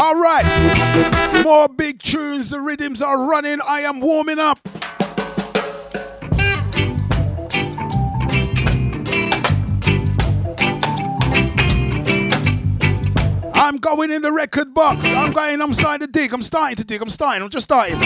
All 0.00 0.14
right, 0.14 1.42
more 1.44 1.68
big 1.68 2.00
tunes. 2.00 2.50
The 2.50 2.60
rhythms 2.60 3.02
are 3.02 3.28
running. 3.28 3.60
I 3.60 3.80
am 3.80 4.00
warming 4.00 4.38
up. 4.38 4.60
I'm 13.54 13.78
going 13.78 14.10
in 14.10 14.22
the 14.22 14.32
record 14.32 14.72
box. 14.74 15.04
I'm 15.06 15.32
going, 15.32 15.60
I'm 15.60 15.72
starting 15.72 16.06
to 16.06 16.12
dig. 16.12 16.32
I'm 16.32 16.42
starting 16.42 16.76
to 16.76 16.84
dig. 16.84 17.02
I'm 17.02 17.08
starting. 17.08 17.42
I'm 17.42 17.50
just 17.50 17.64
starting. 17.64 18.00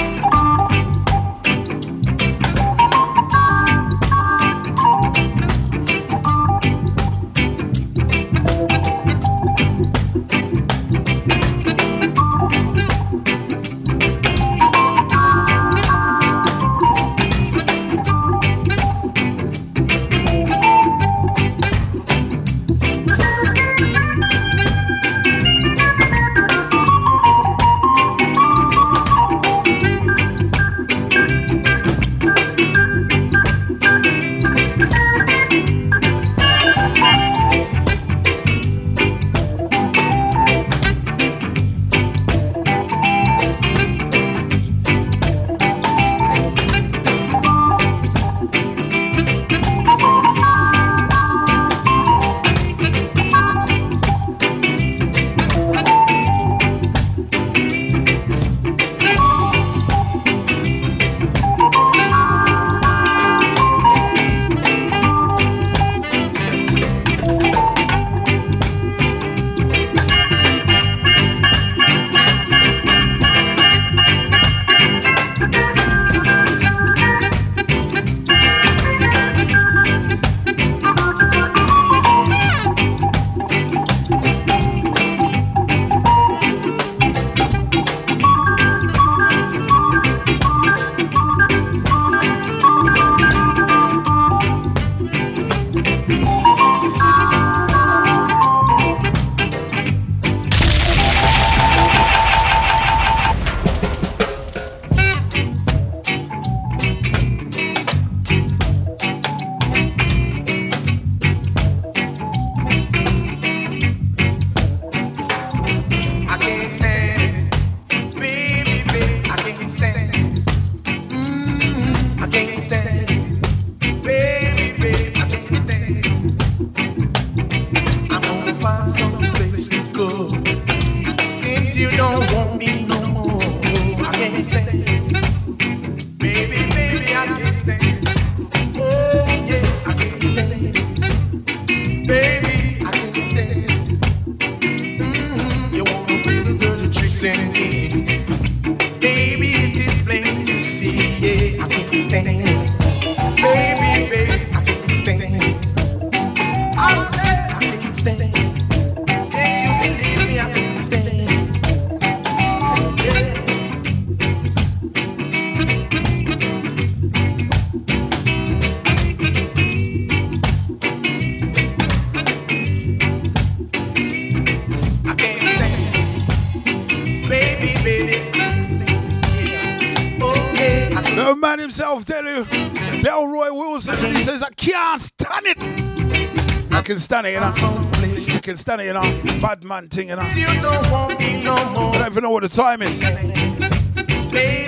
stand 187.14 187.28
it, 187.28 187.34
you 187.34 187.40
know. 187.40 188.16
Sticking 188.16 188.56
stand 188.56 188.80
it, 188.80 188.86
you 188.86 188.92
know. 188.92 189.40
Bad 189.40 189.62
man 189.62 189.88
thing, 189.88 190.08
you 190.08 190.16
know. 190.16 190.22
You 190.34 190.46
don't 190.60 190.90
want 190.90 191.16
me 191.20 191.44
no 191.44 191.54
more. 191.70 191.94
I 191.94 191.98
don't 191.98 192.10
even 192.10 192.24
know 192.24 192.30
what 192.30 192.42
the 192.42 192.48
time 192.48 192.82
is. 192.82 193.00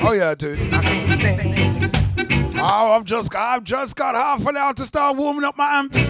Oh 0.05 0.13
yeah, 0.13 0.33
dude. 0.37 0.57
Oh, 2.59 2.93
I've 2.93 3.05
just 3.05 3.33
got, 3.33 3.57
I've 3.57 3.65
just 3.65 3.97
got 3.97 4.15
half 4.15 4.47
an 4.47 4.57
hour 4.57 4.73
to 4.75 4.85
start 4.85 5.17
warming 5.17 5.43
up 5.43 5.57
my 5.57 5.79
amps. 5.79 6.09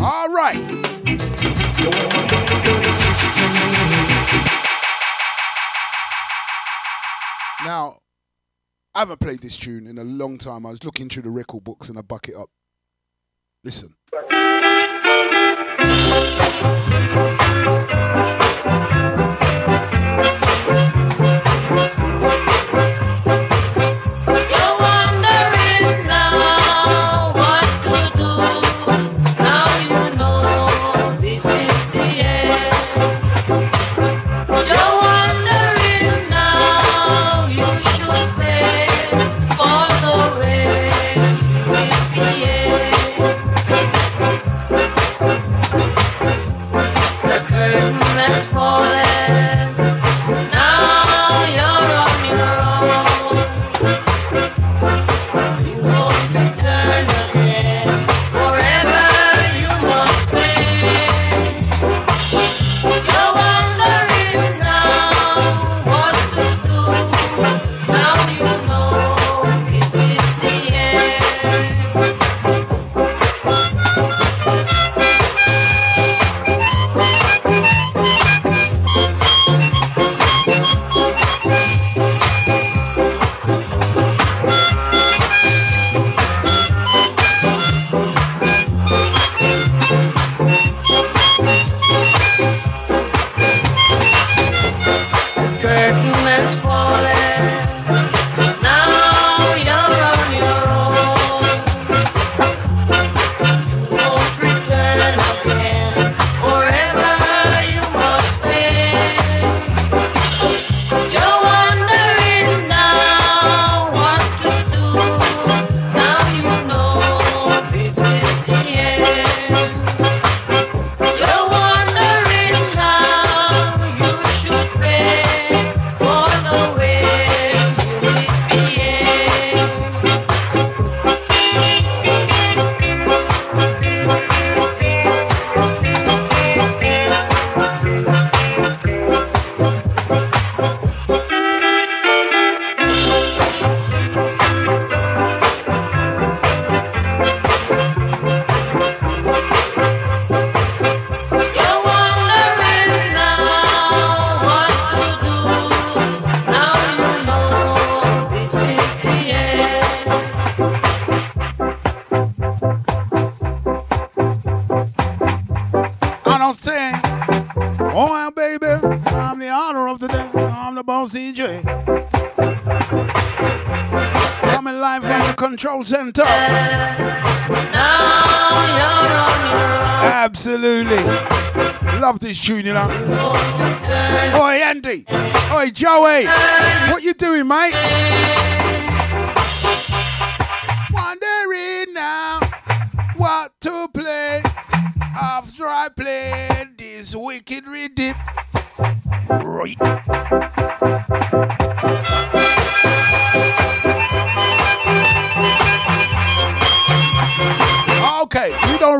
All 0.00 0.32
right. 0.32 0.58
Now, 7.66 7.98
I 8.94 9.00
haven't 9.00 9.20
played 9.20 9.40
this 9.40 9.58
tune 9.58 9.86
in 9.86 9.98
a 9.98 10.04
long 10.04 10.38
time. 10.38 10.64
I 10.64 10.70
was 10.70 10.82
looking 10.84 11.10
through 11.10 11.24
the 11.24 11.30
record 11.30 11.64
books 11.64 11.90
and 11.90 11.98
I 11.98 12.02
buck 12.02 12.28
it 12.28 12.34
up. 12.34 12.48
Listen. 13.62 13.94
Thank 16.72 17.94
you. 17.94 18.09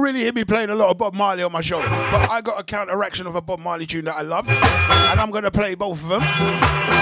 don't 0.01 0.15
really 0.15 0.21
hear 0.21 0.33
me 0.33 0.45
playing 0.45 0.71
a 0.71 0.75
lot 0.75 0.89
of 0.89 0.97
Bob 0.97 1.13
Marley 1.13 1.43
on 1.43 1.53
my 1.53 1.61
show, 1.61 1.79
but 1.79 2.31
I 2.31 2.41
got 2.41 2.59
a 2.59 2.65
counteraction 2.65 3.27
of 3.27 3.35
a 3.35 3.43
Bob 3.43 3.59
Marley 3.61 3.85
tune 3.85 4.07
that 4.07 4.17
I 4.17 4.23
love, 4.23 4.49
and 4.49 5.21
I'm 5.21 5.31
gonna 5.31 5.51
play 5.51 5.75
both 5.75 6.03
of 6.03 6.09
them. 6.09 6.23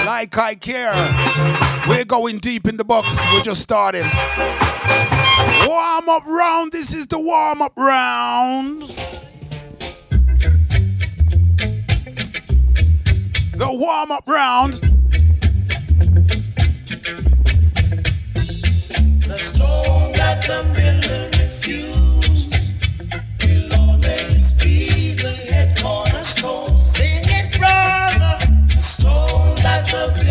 Like 0.04 0.36
I 0.36 0.56
care. 0.56 0.92
We're 1.86 2.04
going 2.04 2.38
deep 2.38 2.66
in 2.66 2.76
the 2.76 2.82
box. 2.82 3.24
We're 3.32 3.42
just 3.42 3.62
starting. 3.62 4.02
Warm 5.64 6.08
up 6.08 6.26
round. 6.26 6.72
This 6.72 6.92
is 6.92 7.06
the 7.06 7.20
warm 7.20 7.62
up 7.62 7.72
round. 7.76 8.82
The 13.52 13.68
warm 13.70 14.10
up 14.10 14.24
round. 14.26 14.74
The 19.22 19.38
that 20.16 20.42
the 20.42 20.64
building 20.74 21.37
lovely. 29.92 30.27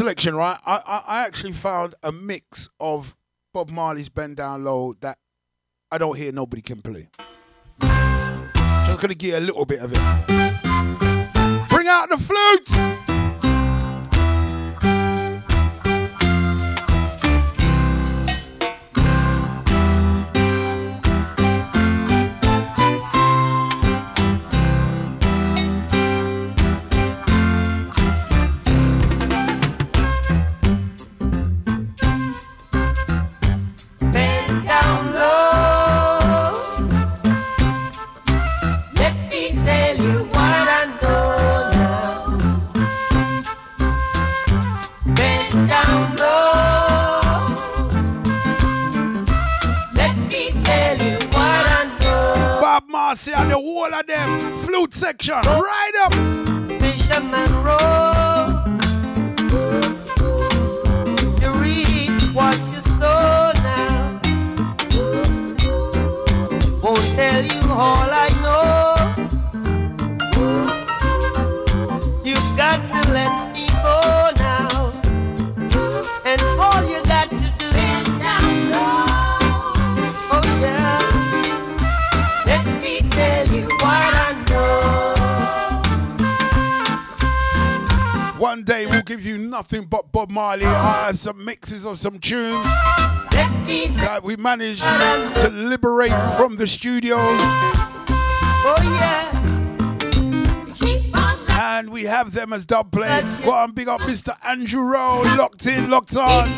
Selection, 0.00 0.34
right, 0.34 0.56
I, 0.64 0.76
I, 0.76 1.02
I 1.06 1.26
actually 1.26 1.52
found 1.52 1.94
a 2.02 2.10
mix 2.10 2.70
of 2.80 3.14
Bob 3.52 3.68
Marley's 3.68 4.08
Bend 4.08 4.38
Down 4.38 4.64
Low 4.64 4.94
that 5.02 5.18
I 5.92 5.98
don't 5.98 6.16
hear 6.16 6.32
nobody 6.32 6.62
can 6.62 6.80
play. 6.80 7.06
Just 7.82 8.98
gonna 8.98 9.12
you 9.28 9.36
a 9.36 9.40
little 9.40 9.66
bit 9.66 9.80
of 9.80 9.92
it. 9.92 10.69
Some 92.00 92.18
tunes 92.18 92.64
that 92.64 94.20
we 94.22 94.34
managed 94.36 94.80
to 94.80 95.50
liberate 95.52 96.14
from 96.38 96.56
the 96.56 96.66
studios. 96.66 97.40
And 101.52 101.90
we 101.90 102.04
have 102.04 102.32
them 102.32 102.54
as 102.54 102.64
dub 102.64 102.90
plays. 102.90 103.40
Go 103.40 103.52
on, 103.52 103.72
big 103.72 103.88
up 103.88 104.00
Mr. 104.00 104.34
Andrew 104.42 104.80
Rowe. 104.80 105.20
Locked 105.36 105.66
in, 105.66 105.90
locked 105.90 106.16
on. 106.16 106.48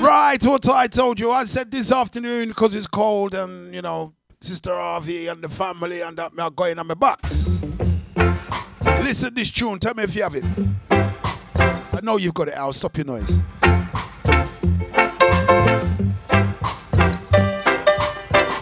Right, 0.00 0.44
what 0.44 0.68
I 0.68 0.88
told 0.88 1.20
you. 1.20 1.30
I 1.30 1.44
said 1.44 1.70
this 1.70 1.92
afternoon 1.92 2.48
because 2.48 2.74
it's 2.74 2.88
cold 2.88 3.34
and, 3.34 3.72
you 3.72 3.82
know, 3.82 4.14
Sister 4.40 4.74
Harvey 4.74 5.28
and 5.28 5.40
the 5.42 5.48
family 5.48 6.00
and 6.00 6.16
that 6.16 6.34
me 6.34 6.42
are 6.42 6.50
going 6.50 6.76
on 6.80 6.88
my 6.88 6.94
box. 6.94 7.62
Listen 8.82 9.32
this 9.32 9.52
tune. 9.52 9.78
Tell 9.78 9.94
me 9.94 10.02
if 10.02 10.16
you 10.16 10.24
have 10.24 10.34
it. 10.34 10.44
I 12.02 12.04
know 12.04 12.16
you've 12.16 12.34
got 12.34 12.48
it, 12.48 12.54
Al. 12.54 12.72
Stop 12.72 12.96
your 12.96 13.06
noise. 13.06 13.40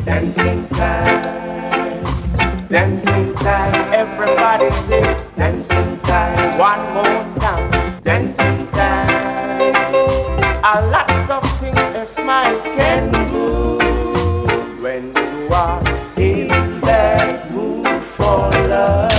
Dancing 0.05 0.69
time, 0.69 1.23
dancing 2.69 3.35
time, 3.37 3.95
everybody 3.95 4.71
sings. 4.85 5.23
Dancing 5.39 5.99
time, 6.01 6.59
one 6.59 6.83
more 6.93 7.39
time. 7.41 8.03
Dancing 8.03 8.67
time, 8.73 9.75
a 10.63 10.87
lot 10.91 11.31
of 11.31 11.61
things 11.61 11.79
a 11.79 12.07
smile 12.15 12.61
can 12.77 13.11
do 13.33 13.79
when 14.83 15.17
you 15.17 15.49
are 15.55 15.81
in 16.19 16.49
that 16.83 17.51
mood 17.51 17.87
for 18.03 18.51
love. 18.69 19.10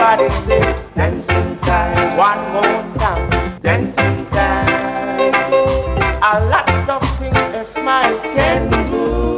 Everybody 0.00 0.32
sings. 0.46 0.88
Dancing 0.94 1.58
time, 1.58 2.16
one 2.16 2.38
more 2.52 2.98
time. 2.98 3.60
Dancing 3.62 4.26
time, 4.26 5.34
a 6.22 6.44
lot 6.46 6.68
of 6.88 7.18
things 7.18 7.36
a 7.36 7.66
smile 7.66 8.18
can 8.20 8.70
do 8.90 9.36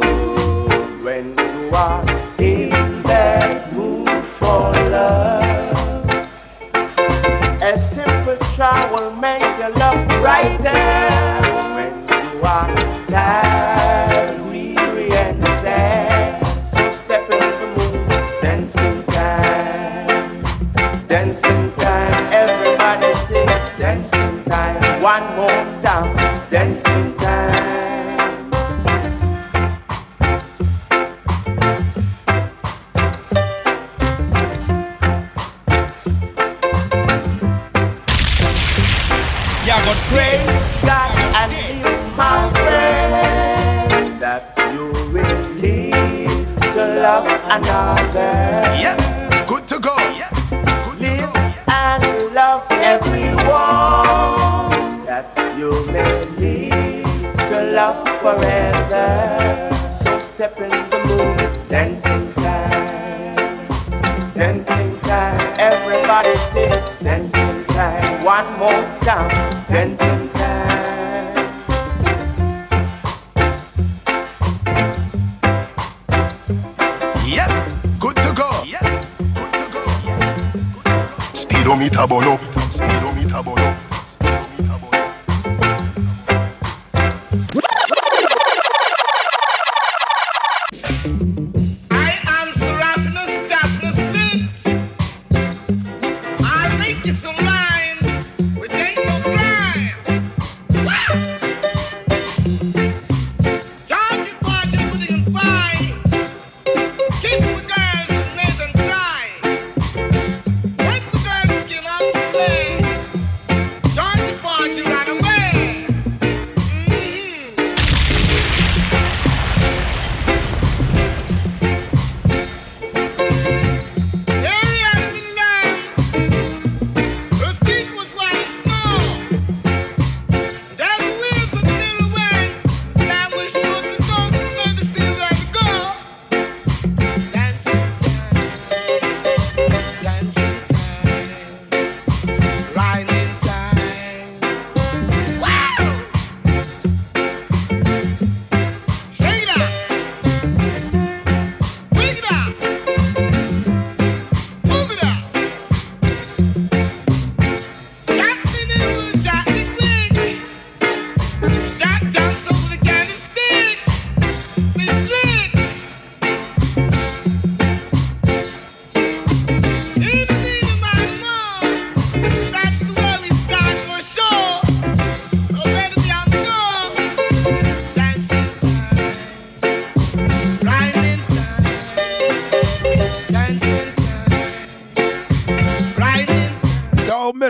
when 1.03 1.29
you 1.37 1.75
are 1.75 2.01
in 2.37 2.69
that 3.03 3.73
mood 3.73 4.07
for 4.37 4.71
love. 4.89 6.09
A 7.61 7.79
simple 7.79 8.37
charm 8.55 8.91
will 8.93 9.15
make 9.15 9.41
your 9.59 9.71
love 9.71 10.07
brighter 10.19 10.90
dancing 64.41 64.99
time. 65.01 65.39
Everybody 65.59 66.35
sing, 66.51 66.73
dancing 67.03 67.63
time. 67.65 68.25
One 68.25 68.47
more 68.57 68.83
time, 69.05 69.29
dancing 69.69 70.29
time. 70.29 71.35
Yep, 77.23 77.51
good 77.99 78.15
to 78.15 78.33
go. 78.33 78.49
Yep, 78.65 78.85
good 79.37 79.53
to 79.59 79.65
go. 79.75 79.83
Speedometer 81.35 82.07
burn 82.07 82.27
up. 82.33 82.41
Speedometer 82.41 82.60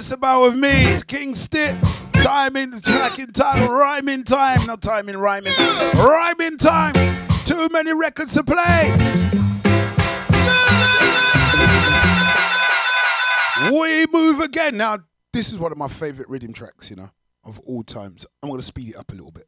Don't 0.01 0.11
about 0.13 0.41
with 0.41 0.55
me. 0.55 0.69
It's 0.71 1.03
King 1.03 1.35
Stitt. 1.35 1.75
Time 2.13 2.55
in 2.55 2.71
the 2.71 2.81
tracking 2.81 3.27
time, 3.27 3.69
rhyming 3.69 4.23
time, 4.23 4.65
not 4.65 4.81
time 4.81 5.07
in 5.09 5.17
rhyming. 5.17 5.53
Rhyming 5.93 6.57
time. 6.57 6.95
Too 7.45 7.69
many 7.69 7.93
records 7.93 8.33
to 8.33 8.43
play. 8.43 8.89
We 13.71 14.07
move 14.11 14.39
again. 14.39 14.75
Now, 14.75 14.97
this 15.33 15.53
is 15.53 15.59
one 15.59 15.71
of 15.71 15.77
my 15.77 15.87
favorite 15.87 16.27
rhythm 16.29 16.51
tracks, 16.51 16.89
you 16.89 16.95
know, 16.95 17.11
of 17.43 17.59
all 17.59 17.83
times. 17.83 18.25
I'm 18.41 18.49
going 18.49 18.59
to 18.59 18.65
speed 18.65 18.89
it 18.89 18.95
up 18.95 19.11
a 19.11 19.13
little 19.13 19.31
bit. 19.31 19.45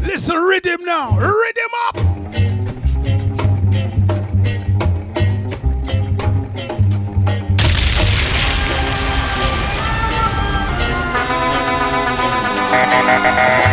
Listen, 0.00 0.36
rhythm 0.36 0.84
now. 0.84 1.18
Rhythm 1.18 1.70
up. 1.88 2.61
Now 12.72 13.71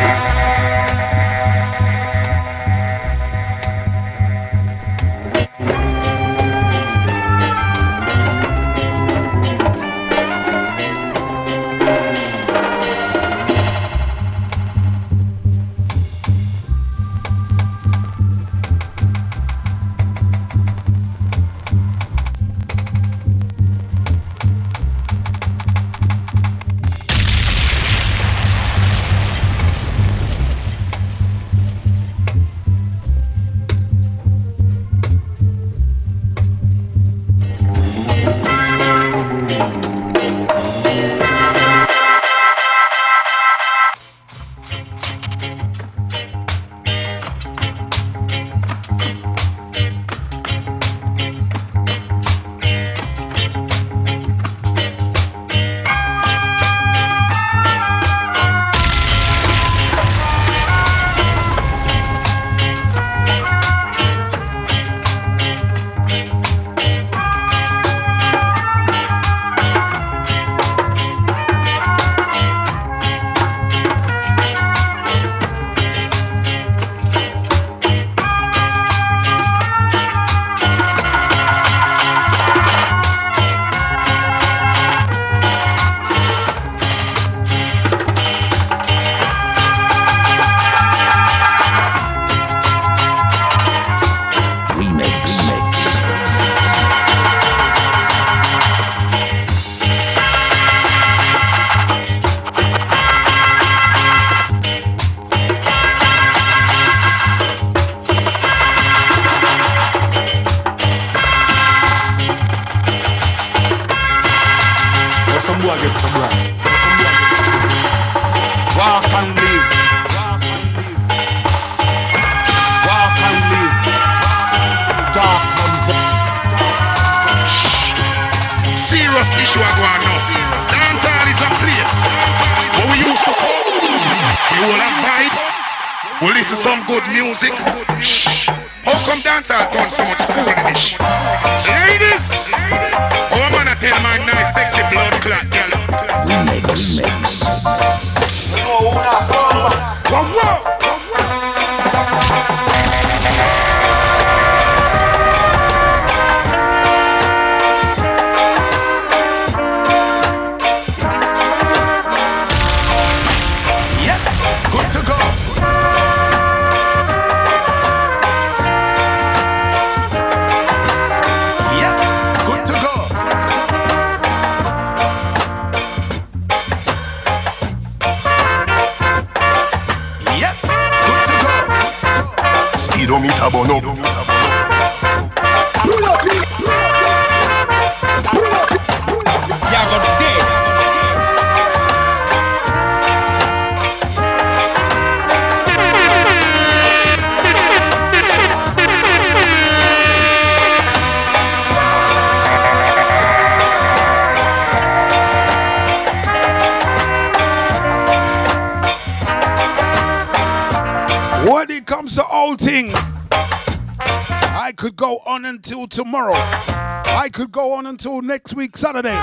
could 217.40 217.52
go 217.54 217.72
on 217.72 217.86
until 217.86 218.22
next 218.22 218.54
week, 218.54 218.76
Saturday. 218.76 219.16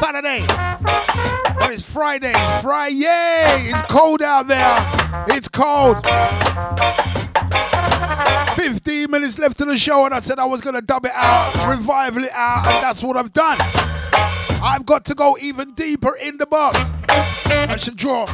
Saturday. 0.00 0.44
But 1.54 1.70
it's 1.70 1.84
Friday. 1.84 2.32
It's 2.34 2.60
Friday. 2.60 3.70
It's 3.70 3.82
cold 3.82 4.20
out 4.20 4.48
there. 4.48 4.76
It's 5.28 5.46
cold. 5.46 6.04
15 8.56 9.08
minutes 9.08 9.38
left 9.38 9.60
of 9.60 9.68
the 9.68 9.78
show, 9.78 10.06
and 10.06 10.12
I 10.12 10.18
said 10.18 10.40
I 10.40 10.44
was 10.44 10.60
going 10.60 10.74
to 10.74 10.82
dub 10.82 11.06
it 11.06 11.12
out, 11.14 11.68
revival 11.70 12.24
it 12.24 12.32
out, 12.32 12.66
and 12.66 12.82
that's 12.82 13.04
what 13.04 13.16
I've 13.16 13.32
done. 13.32 13.58
I've 13.60 14.84
got 14.84 15.04
to 15.04 15.14
go 15.14 15.38
even 15.40 15.72
deeper 15.74 16.16
in 16.16 16.38
the 16.38 16.46
box. 16.46 16.92
I 17.06 17.76
should 17.76 17.96
draw. 17.96 18.26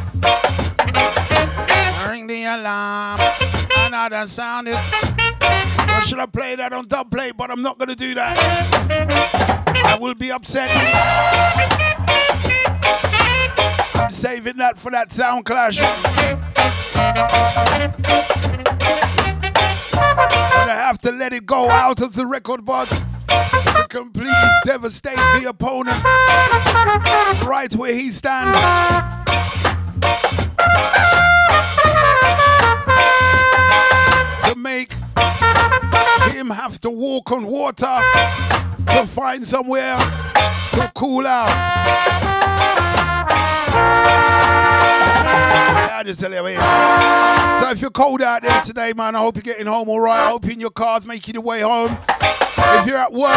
Ring 2.09 2.29
the 2.29 2.45
alarm. 2.45 3.21
Another 3.77 4.27
sound 4.27 4.69
it. 4.69 5.32
Or 5.93 6.01
should 6.07 6.19
I 6.19 6.27
play 6.27 6.57
that 6.57 6.73
on 6.73 6.87
dub 6.87 7.11
play? 7.11 7.33
But 7.33 7.51
I'm 7.51 7.63
not 7.63 7.79
gonna 7.79 7.95
do 7.95 8.15
that. 8.15 8.39
I 9.85 9.99
will 10.01 10.15
be 10.15 10.31
upset. 10.31 10.71
I'm 13.95 14.11
saving 14.11 14.57
that 14.59 14.79
for 14.79 14.91
that 14.91 15.13
sound 15.13 15.45
clash. 15.45 15.79
Gonna 20.57 20.73
have 20.73 20.99
to 21.03 21.13
let 21.13 21.33
it 21.33 21.47
go 21.47 21.69
out 21.71 22.01
of 22.01 22.15
the 22.15 22.27
record 22.27 22.65
box 22.65 23.05
to 23.29 23.87
completely 23.89 24.33
devastate 24.65 25.17
the 25.17 25.47
opponent 25.49 26.03
right 27.45 27.75
where 27.77 27.93
he 27.95 28.11
stands. 28.11 28.59
To 36.83 36.91
walk 36.91 37.31
on 37.31 37.47
water 37.47 38.01
to 38.91 39.07
find 39.07 39.47
somewhere 39.47 39.97
to 40.73 40.93
cool 40.97 41.25
out. 41.25 41.47
Yeah, 45.87 46.03
just 46.05 46.21
you. 46.23 46.29
So 46.29 47.71
if 47.71 47.81
you're 47.81 47.91
cold 47.91 48.21
out 48.21 48.43
there 48.43 48.61
today, 48.63 48.93
man, 48.97 49.15
I 49.15 49.21
hope 49.21 49.37
you're 49.37 49.43
getting 49.43 49.67
home 49.67 49.89
all 49.89 50.01
right. 50.01 50.27
I 50.27 50.31
hope 50.31 50.45
you're 50.45 50.55
in 50.55 50.61
your 50.61 50.71
cars 50.71 51.07
making 51.07 51.35
your 51.35 51.45
way 51.45 51.61
home. 51.61 51.97
If 52.09 52.89
you're 52.89 52.97
at 52.97 53.13
work, 53.13 53.31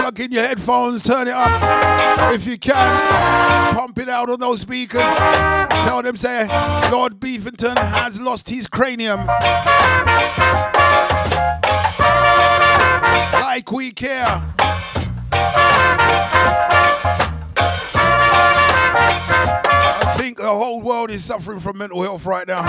plug 0.00 0.18
in 0.18 0.32
your 0.32 0.44
headphones, 0.44 1.04
turn 1.04 1.28
it 1.28 1.34
up. 1.34 2.34
If 2.34 2.48
you 2.48 2.58
can, 2.58 3.76
pump 3.76 3.96
it 3.98 4.08
out 4.08 4.28
on 4.28 4.40
those 4.40 4.62
speakers. 4.62 5.02
Tell 5.02 6.02
them, 6.02 6.16
say, 6.16 6.48
Lord 6.90 7.20
Beefinton 7.20 7.78
has 7.78 8.20
lost 8.20 8.50
his 8.50 8.66
cranium. 8.66 9.20
Like 13.58 13.72
we 13.72 13.90
care. 13.90 14.44
I 20.04 20.14
think 20.16 20.36
the 20.36 20.44
whole 20.44 20.80
world 20.80 21.10
is 21.10 21.24
suffering 21.24 21.58
from 21.58 21.78
mental 21.78 22.00
health 22.00 22.24
right 22.24 22.46
now. 22.46 22.62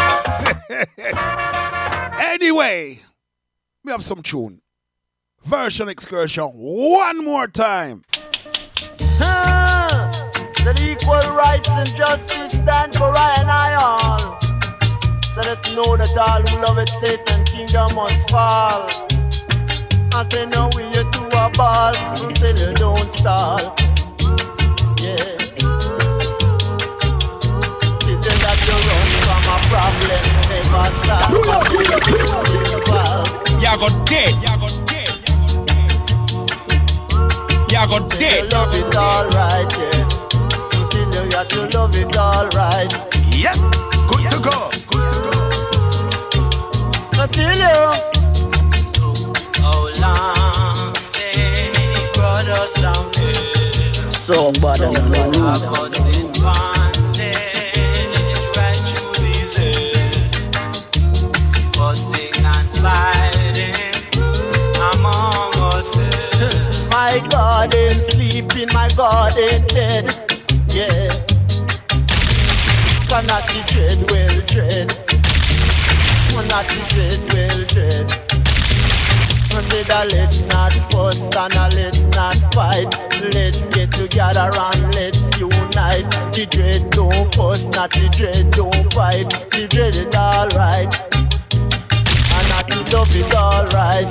anyway, 2.19 2.97
we 3.83 3.91
have 3.91 4.03
some 4.03 4.23
tune. 4.23 4.61
Version 5.45 5.89
excursion 5.89 6.45
one 6.45 7.23
more 7.23 7.45
time. 7.45 8.01
That 9.19 10.81
equal 10.81 11.35
rights 11.35 11.69
and 11.69 11.87
justice 11.95 12.53
stand 12.53 12.95
for 12.95 13.15
I 13.15 13.35
and 13.37 13.51
I 13.51 13.75
all. 13.75 14.41
So 15.21 15.41
that 15.43 15.71
know 15.75 15.95
that 15.97 16.17
all 16.17 16.41
who 16.41 16.65
love 16.65 16.79
it, 16.79 16.89
Satan 16.89 17.45
kingdom 17.45 17.93
must 17.93 18.27
fall. 18.31 19.08
I 20.11 20.27
say 20.31 20.45
no 20.47 20.69
we 20.75 20.83
you 20.83 21.03
do 21.11 21.21
a 21.31 21.49
ball 21.55 21.93
until 21.95 22.55
you 22.57 22.73
don't 22.75 23.11
stall. 23.13 23.59
Yeah. 24.97 25.37
Till 27.99 28.17
then 28.19 28.37
that 28.43 28.59
you 28.67 28.77
run 28.87 29.07
from 29.25 29.45
a 29.53 29.57
problem, 29.69 30.23
never 30.49 30.87
solve. 31.05 31.33
Ya 33.61 33.71
got 33.77 33.95
dead. 34.07 34.33
Ya 34.43 34.53
got 34.57 34.75
dead. 34.87 35.11
Ya 37.71 37.81
got 37.87 38.09
Till 38.09 38.19
dead. 38.19 38.43
you 38.43 38.49
love 38.49 38.75
it 38.75 38.95
alright, 38.95 39.71
yeah. 39.77 40.09
Until 40.73 41.25
you 41.25 41.31
got 41.31 41.49
to 41.49 41.59
love 41.77 41.95
it 41.95 42.17
alright. 42.17 42.91
Yep, 43.31 43.57
good 44.09 44.23
to 44.29 44.37
go. 44.41 44.57
Until 47.21 47.53
you. 47.57 47.75
How 47.89 47.95
long 47.95 48.11
they 48.11 48.18
brought 52.13 52.47
us 52.47 52.73
down 52.81 53.11
there. 53.13 54.11
So 54.11 54.51
bad 54.61 54.79
fighting 62.81 63.75
among 64.93 65.53
ourselves. 65.55 66.81
My 66.89 67.19
my. 69.73 70.05
Yeah. 70.69 71.09
Cannot 73.07 73.47
be 73.47 73.61
dread, 73.67 73.99
well 74.11 74.41
dread. 74.45 74.89
Cannot 76.29 76.67
be 76.69 76.79
dread, 76.89 77.33
well 77.33 77.65
dread. 77.65 78.18
Did 79.69 79.87
let's 79.87 80.39
not 80.47 80.73
fuss 80.91 81.21
and 81.35 81.75
let's 81.75 82.05
not 82.07 82.37
fight. 82.55 82.89
Let's 83.21 83.67
get 83.67 83.93
together 83.93 84.49
and 84.51 84.95
let's 84.95 85.37
unite. 85.37 86.09
The 86.33 86.47
dread 86.49 86.89
don't 86.89 87.35
fuss, 87.35 87.69
not 87.69 87.91
the 87.91 88.09
dread 88.09 88.49
don't 88.51 88.93
fight. 88.93 89.29
The 89.51 89.67
dread 89.69 89.95
is 89.95 90.15
alright. 90.15 90.91
And 92.33 92.49
not 92.49 92.67
the 92.67 92.81
love 92.91 93.15
is 93.15 93.31
alright. 93.35 94.09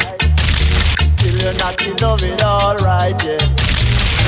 Till 1.19 1.37
you're 1.43 1.55
not 1.55 1.77
the 1.77 1.97
love 2.01 2.23
is 2.23 2.41
alright, 2.41 3.23
yeah. 3.25 3.39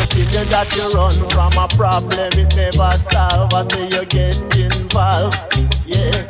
Till 0.08 0.26
you 0.26 0.50
got 0.50 0.66
to 0.66 0.96
run 0.96 1.30
from 1.30 1.52
a 1.56 1.68
problem, 1.68 2.32
it 2.32 2.56
never 2.56 2.90
solve. 2.98 3.54
I 3.54 3.68
say 3.68 3.84
you 3.84 4.04
get 4.06 4.36
involved, 4.56 5.38
yeah. 5.86 6.29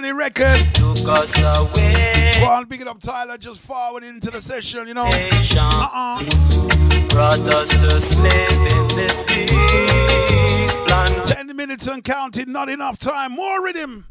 many 0.00 0.12
records. 0.12 0.72
Took 0.72 1.08
us 1.08 1.38
away. 1.38 2.34
Go 2.40 2.46
on, 2.46 2.66
pick 2.66 2.80
it 2.80 2.88
up, 2.88 3.00
Tyler. 3.00 3.38
Just 3.38 3.60
forward 3.60 4.02
into 4.02 4.28
the 4.28 4.40
session, 4.40 4.88
you 4.88 4.94
know. 4.94 5.04
Uh-uh. 5.04 6.24
Brought 7.10 7.46
us 7.54 7.68
to 7.68 8.02
slave 8.02 8.50
in 8.72 8.88
this 8.96 9.20
big 9.28 9.52
land. 10.90 11.24
Ten 11.26 11.54
minutes 11.54 11.86
and 11.86 12.02
counting, 12.02 12.50
not 12.50 12.68
enough 12.68 12.98
time. 12.98 13.32
More 13.32 13.64
rhythm. 13.64 14.04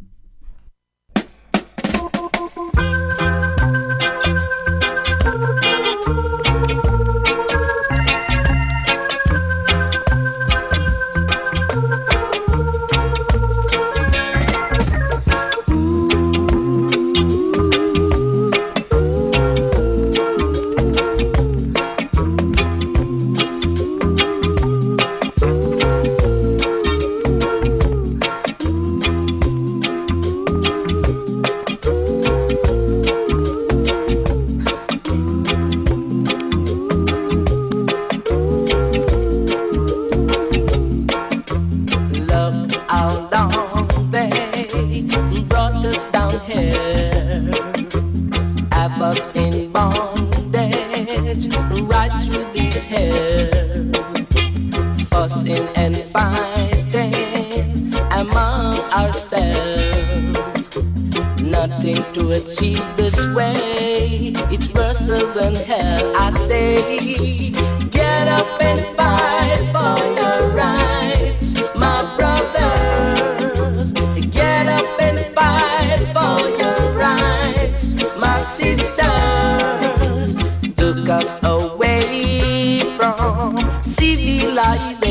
This 63.03 63.35
way. 63.35 64.31
It's 64.49 64.73
worse 64.73 65.07
than 65.07 65.55
hell, 65.55 66.15
I 66.15 66.29
say. 66.29 67.49
Get 67.89 68.27
up 68.29 68.61
and 68.61 68.79
fight 68.95 69.59
for 69.73 69.97
your 70.19 70.37
rights, 70.55 71.45
my 71.75 71.99
brothers. 72.15 73.91
Get 74.31 74.67
up 74.79 75.01
and 75.01 75.19
fight 75.35 75.99
for 76.15 76.39
your 76.61 76.79
rights, 76.97 77.83
my 78.17 78.37
sisters. 78.37 80.31
Took 80.75 81.09
us 81.09 81.35
away 81.43 82.83
from 82.95 83.57
civilization 83.83 85.03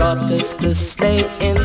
brought 0.00 0.32
us 0.32 0.54
to 0.54 0.74
slave 0.74 1.30
in 1.40 1.59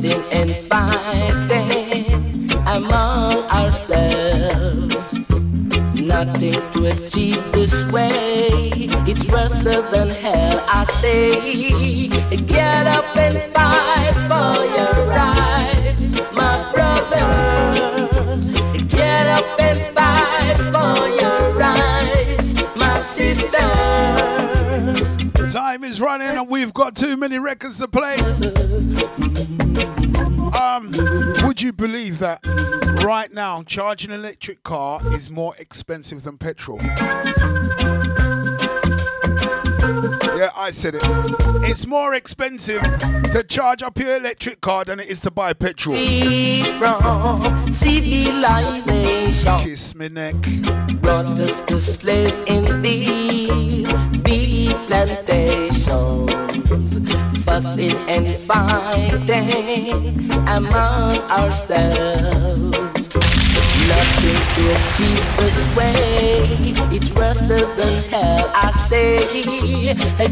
fussing 0.00 0.24
and 0.32 0.50
fighting 0.68 2.50
among 2.66 3.44
ourselves. 3.50 5.18
Nothing 5.94 6.52
to 6.72 6.86
achieve 6.86 7.52
this 7.52 7.92
way, 7.92 8.48
it's 9.06 9.28
worse 9.28 9.64
than 9.64 10.08
hell. 10.10 10.64
I 10.68 10.84
say, 10.84 12.08
get 12.46 12.86
up 12.86 13.16
and 13.16 13.36
fight 13.52 14.14
for 14.28 14.64
your 14.76 14.94
rights, 15.08 16.32
my 16.32 16.72
brothers. 16.72 18.52
Get 18.88 19.26
up 19.26 19.60
and 19.60 19.78
fight 19.94 20.56
for 20.72 20.96
your 21.20 21.58
rights, 21.58 22.54
my 22.74 22.98
sisters. 23.00 23.60
Time 25.52 25.84
is 25.84 26.00
running 26.00 26.28
and 26.28 26.48
we've 26.48 26.72
got 26.72 26.94
too 26.94 27.16
many 27.16 27.38
records 27.38 27.78
to 27.78 27.88
play. 27.88 28.19
Believe 31.80 32.18
that 32.18 32.40
right 33.02 33.32
now 33.32 33.62
charging 33.62 34.10
an 34.10 34.20
electric 34.20 34.62
car 34.62 35.00
is 35.14 35.30
more 35.30 35.54
expensive 35.58 36.22
than 36.22 36.36
petrol? 36.36 36.78
Yeah, 40.36 40.50
I 40.56 40.72
said 40.72 40.96
it. 40.96 41.02
It's 41.68 41.86
more 41.86 42.14
expensive 42.14 42.82
to 42.82 43.42
charge 43.48 43.82
up 43.82 43.98
your 43.98 44.16
electric 44.16 44.60
car 44.60 44.84
than 44.84 45.00
it 45.00 45.06
is 45.06 45.20
to 45.20 45.30
buy 45.30 45.54
petrol. 45.54 45.96
Civilization 47.70 49.58
Kiss 49.60 49.94
me 49.94 50.10
neck. 50.10 50.34
brought 51.00 51.40
us 51.40 51.62
to 51.62 51.80
slave 51.80 52.34
in 52.46 52.82
these 52.82 53.90
big 54.18 54.76
plantations, 54.86 56.28
fussing 57.60 57.96
and 58.08 58.32
fighting 58.48 59.90
among 60.48 61.18
ourselves. 61.28 63.08
Nothing 63.90 64.40
to 64.54 64.62
achieve 64.76 65.22
this 65.36 65.76
way. 65.76 66.40
It's 66.96 67.12
worse 67.12 67.48
than 67.48 68.10
hell. 68.10 68.50
I 68.54 68.70
say, 68.70 69.44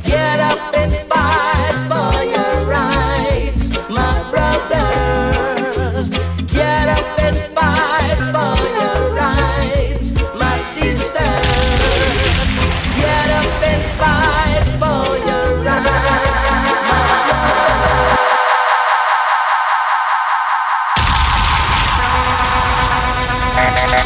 get 0.04 0.40
up 0.40 0.74
and 0.74 0.92
fight 1.10 1.74
for 1.88 2.27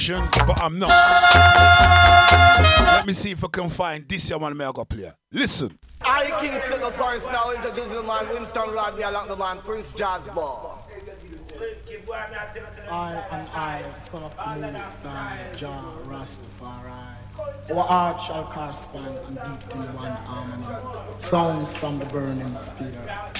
version, 0.00 0.26
but 0.46 0.60
I'm 0.62 0.78
not. 0.78 0.88
Let 2.76 3.06
me 3.06 3.12
see 3.12 3.32
if 3.32 3.44
I 3.44 3.48
can 3.48 3.68
find 3.68 4.08
this 4.08 4.32
one. 4.32 4.56
Me 4.56 4.64
I 4.64 4.72
go 4.72 4.84
play. 4.84 5.10
Listen. 5.32 5.76
I, 6.02 6.30
Kingston 6.40 6.80
the 6.80 6.90
Forest, 6.92 7.26
now 7.26 7.52
introducing 7.52 7.92
the 7.92 8.02
man 8.02 8.26
Winston 8.30 8.70
Rodney 8.70 9.02
along 9.02 9.28
the 9.28 9.36
man 9.36 9.58
Prince 9.60 9.88
Jazzbo. 9.88 10.78
I 12.90 13.12
and 13.32 13.48
I, 13.50 13.84
son 14.10 14.22
of 14.22 14.34
the 14.34 14.72
Most 14.72 14.84
High, 15.02 15.46
Jah 15.54 15.84
Rastafari. 16.04 17.16
Our 17.70 17.84
art 17.84 18.22
shall 18.26 18.44
correspond 18.44 19.18
and 19.26 19.34
beat 19.36 19.74
in 19.74 19.94
one 19.94 20.10
harmony. 20.10 20.66
Sounds 21.20 21.74
from 21.74 21.98
the 21.98 22.06
burning 22.06 22.56
spear. 22.64 23.39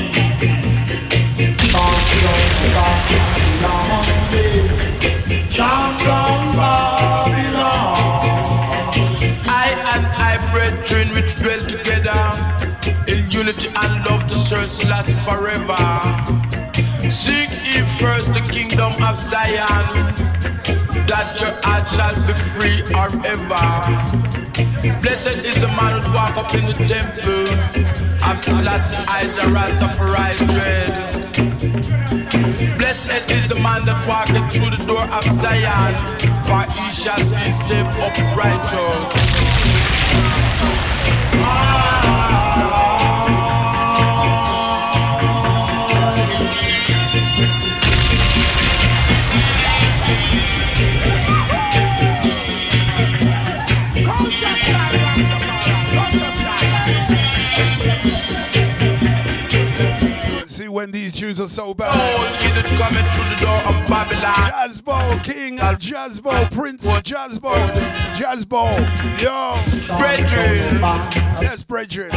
love 14.85 15.05
to 15.05 15.15
forever. 15.27 15.83
Seek 17.09 17.49
ye 17.65 17.81
first 17.99 18.27
the 18.33 18.41
kingdom 18.51 18.93
of 19.03 19.17
Zion, 19.29 20.15
that 21.07 21.39
your 21.39 21.53
heart 21.63 21.89
shall 21.89 22.15
be 22.27 22.33
free 22.53 22.81
forever. 22.93 23.65
Blessed 25.01 25.39
is 25.45 25.55
the 25.55 25.67
man 25.67 26.01
who 26.01 26.13
walk 26.13 26.37
up 26.37 26.53
in 26.53 26.65
the 26.67 26.73
temple 26.87 27.49
of 28.23 28.43
Selassie 28.43 28.95
I, 29.07 29.27
the 29.35 29.45
Rastafari 29.55 30.35
dread. 30.51 30.91
Blessed 32.77 33.31
is 33.31 33.47
the 33.47 33.55
man 33.55 33.85
that 33.85 34.07
walketh 34.07 34.51
through 34.53 34.71
the 34.71 34.83
door 34.85 35.05
of 35.05 35.23
Zion, 35.41 35.93
for 36.45 36.63
he 36.71 36.93
shall 36.93 37.23
be 37.23 37.51
safe 37.67 37.87
up 37.99 38.17
righteous. 38.35 39.31
Tunes 61.21 61.39
are 61.39 61.45
so 61.45 61.71
bad. 61.71 61.91
Oh, 61.93 62.23
coming 62.79 63.05
through 63.13 63.29
the 63.29 63.35
door 63.35 63.59
of 63.71 63.87
Babylon. 63.87 64.33
Jazzbo, 64.33 65.23
King 65.23 65.59
Jazzbo, 65.77 66.49
Prince 66.51 66.87
Jazzbo, 66.87 67.53
Jazzbo, 68.15 68.65
yo, 69.21 69.59
Brethren. 69.99 70.81
Yes, 71.39 71.61
brethren. 71.61 72.09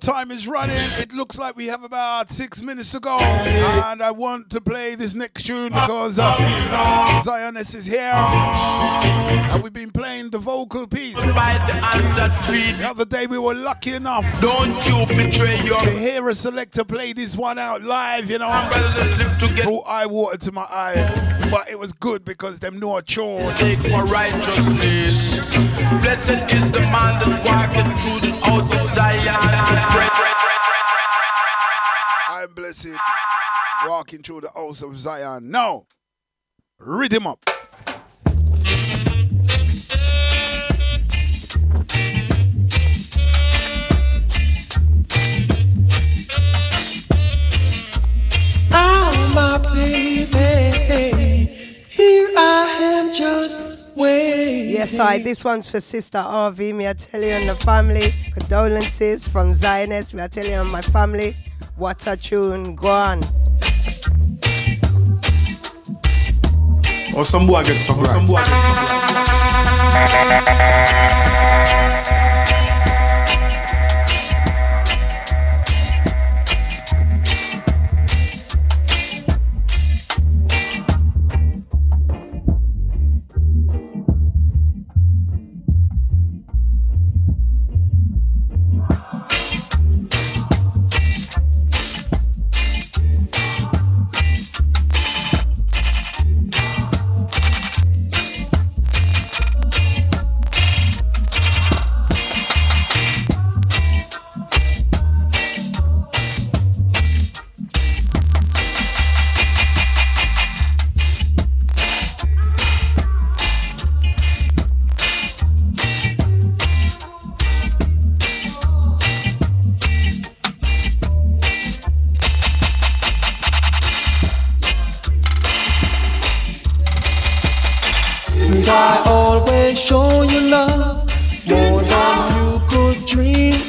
Time 0.00 0.30
is 0.30 0.48
running. 0.48 0.90
It 0.98 1.12
looks 1.12 1.38
like 1.38 1.54
we 1.54 1.66
have 1.66 1.84
about 1.84 2.30
six 2.30 2.62
minutes 2.62 2.90
to 2.92 2.98
go, 2.98 3.18
and 3.20 4.02
I 4.02 4.10
want 4.10 4.50
to 4.50 4.60
play 4.60 4.94
this 4.94 5.14
next 5.14 5.44
tune 5.44 5.68
because 5.68 6.18
uh, 6.18 7.20
Zionist 7.20 7.74
is 7.74 7.84
here, 7.86 8.00
and 8.00 9.62
we've 9.62 9.72
been 9.72 9.90
playing 9.92 10.30
the 10.30 10.38
vocal 10.38 10.86
piece. 10.86 11.20
The 11.20 12.86
other 12.88 13.04
day 13.04 13.26
we 13.26 13.38
were 13.38 13.54
lucky 13.54 13.92
enough. 13.92 14.24
Don't 14.40 14.74
you 14.86 15.06
betray 15.06 15.62
your 15.62 15.78
to 15.78 15.90
hear 15.90 16.28
a 16.28 16.34
selector 16.34 16.84
play 16.84 17.12
this 17.12 17.36
one 17.36 17.58
out 17.58 17.82
live, 17.82 18.30
you 18.30 18.38
know. 18.38 18.48
Brought 19.62 19.84
eye 19.86 20.06
water 20.06 20.38
to 20.38 20.52
my 20.52 20.62
eye, 20.62 21.48
but 21.50 21.68
it 21.70 21.78
was 21.78 21.92
good 21.92 22.24
because 22.24 22.58
them 22.60 22.78
know 22.80 22.96
a 22.96 23.02
chore. 23.02 23.50
Take 23.52 23.78
for 23.80 24.04
righteousness. 24.06 25.38
Blessed 26.00 26.52
is 26.52 26.72
the 26.72 26.80
man 26.80 27.20
that 27.20 27.44
walketh 27.44 28.00
through 28.00 28.30
the 28.30 28.36
house 28.40 28.72
of 28.72 28.94
Zion. 28.94 29.81
I'm 32.28 32.54
blessed 32.54 32.88
walking 33.86 34.22
through 34.22 34.42
the 34.42 34.50
house 34.50 34.82
of 34.82 34.98
Zion. 34.98 35.50
Now, 35.50 35.86
read 36.78 37.12
him 37.12 37.26
up. 37.26 37.44
Oh, 48.74 49.32
my 49.34 49.58
baby, 49.74 51.46
here 51.88 52.30
I 52.36 52.78
am 52.82 53.14
just 53.14 53.81
waiting. 53.96 54.70
Yes, 54.70 54.98
I. 54.98 55.18
This 55.18 55.44
one's 55.44 55.70
for 55.70 55.80
Sister 55.80 56.18
RV. 56.18 56.74
Me, 56.74 56.88
I 56.88 56.92
tell 56.94 57.20
you 57.22 57.28
and 57.28 57.48
the 57.48 57.54
family. 57.54 58.02
Condolences 58.32 59.28
from 59.28 59.54
Zionist. 59.54 60.14
Me, 60.14 60.22
I 60.22 60.28
tell 60.28 60.44
you 60.44 60.60
and 60.60 60.70
my 60.70 60.80
family. 60.80 61.34
What 61.76 62.06
a 62.06 62.16
tune. 62.16 62.76
Go 62.76 62.88
on. 62.88 63.18
Or 67.14 67.24
some 67.26 67.46
boy 67.46 67.62
get 67.62 67.76
some 67.76 68.04
Some 68.06 68.26
boy 68.26 68.42
And 71.98 72.51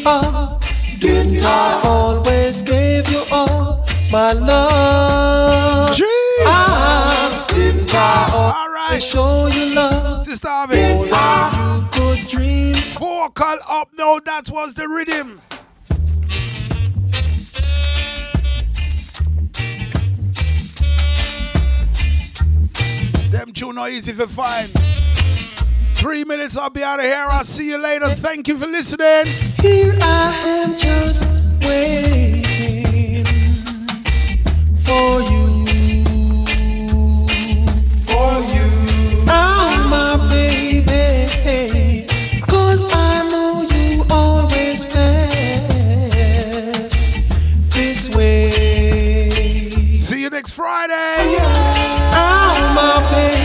Didn't 0.04 1.46
I 1.46 1.82
always 1.86 2.62
give 2.62 3.08
you 3.08 3.24
all 3.32 3.86
my 4.12 4.34
love? 4.34 5.98
Ah, 6.46 7.46
didn't 7.48 7.90
I 7.96 8.30
always 8.34 9.06
show 9.06 9.48
you 9.48 9.76
love? 9.76 10.26
Sister 10.26 10.50
Harvey. 10.50 10.76
More 10.76 11.06
than 11.06 11.54
you 11.56 11.88
could 11.94 12.28
dream. 12.28 12.74
Vocal 12.74 13.58
up 13.70 13.92
now, 13.98 14.20
that 14.20 14.50
was 14.50 14.74
the 14.74 14.90
rhythm. 14.90 15.40
Them 23.32 23.54
tune 23.54 23.76
not 23.76 23.90
easy 23.90 24.12
to 24.12 24.28
find. 24.28 25.03
Three 26.04 26.26
minutes, 26.26 26.58
I'll 26.58 26.70
be 26.70 26.84
out 26.84 27.00
of 27.00 27.06
here. 27.06 27.26
I'll 27.30 27.46
see 27.46 27.70
you 27.70 27.78
later. 27.78 28.10
Thank 28.10 28.50
you 28.50 28.58
for 28.58 28.68
listening. 28.68 29.24
Here 29.62 29.94
I 30.02 30.34
am 30.44 30.78
just 30.78 31.24
waiting 31.64 33.24
for 34.84 35.22
you. 35.32 35.66
For 38.04 38.36
you. 38.52 38.68
Oh, 39.30 39.88
my 39.90 40.18
baby. 40.30 42.06
Cause 42.48 42.84
I 42.94 43.24
know 43.32 43.62
you 43.72 44.04
always 44.10 44.84
pass 44.84 45.32
this 47.70 48.10
way. 48.14 49.30
See 49.96 50.22
you 50.22 50.30
next 50.30 50.52
Friday. 50.52 51.38
Oh, 52.12 52.74
my 52.76 53.00
baby 53.16 53.43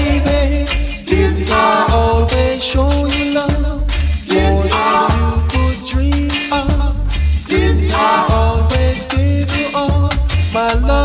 my 10.59 10.75
love. 10.81 10.98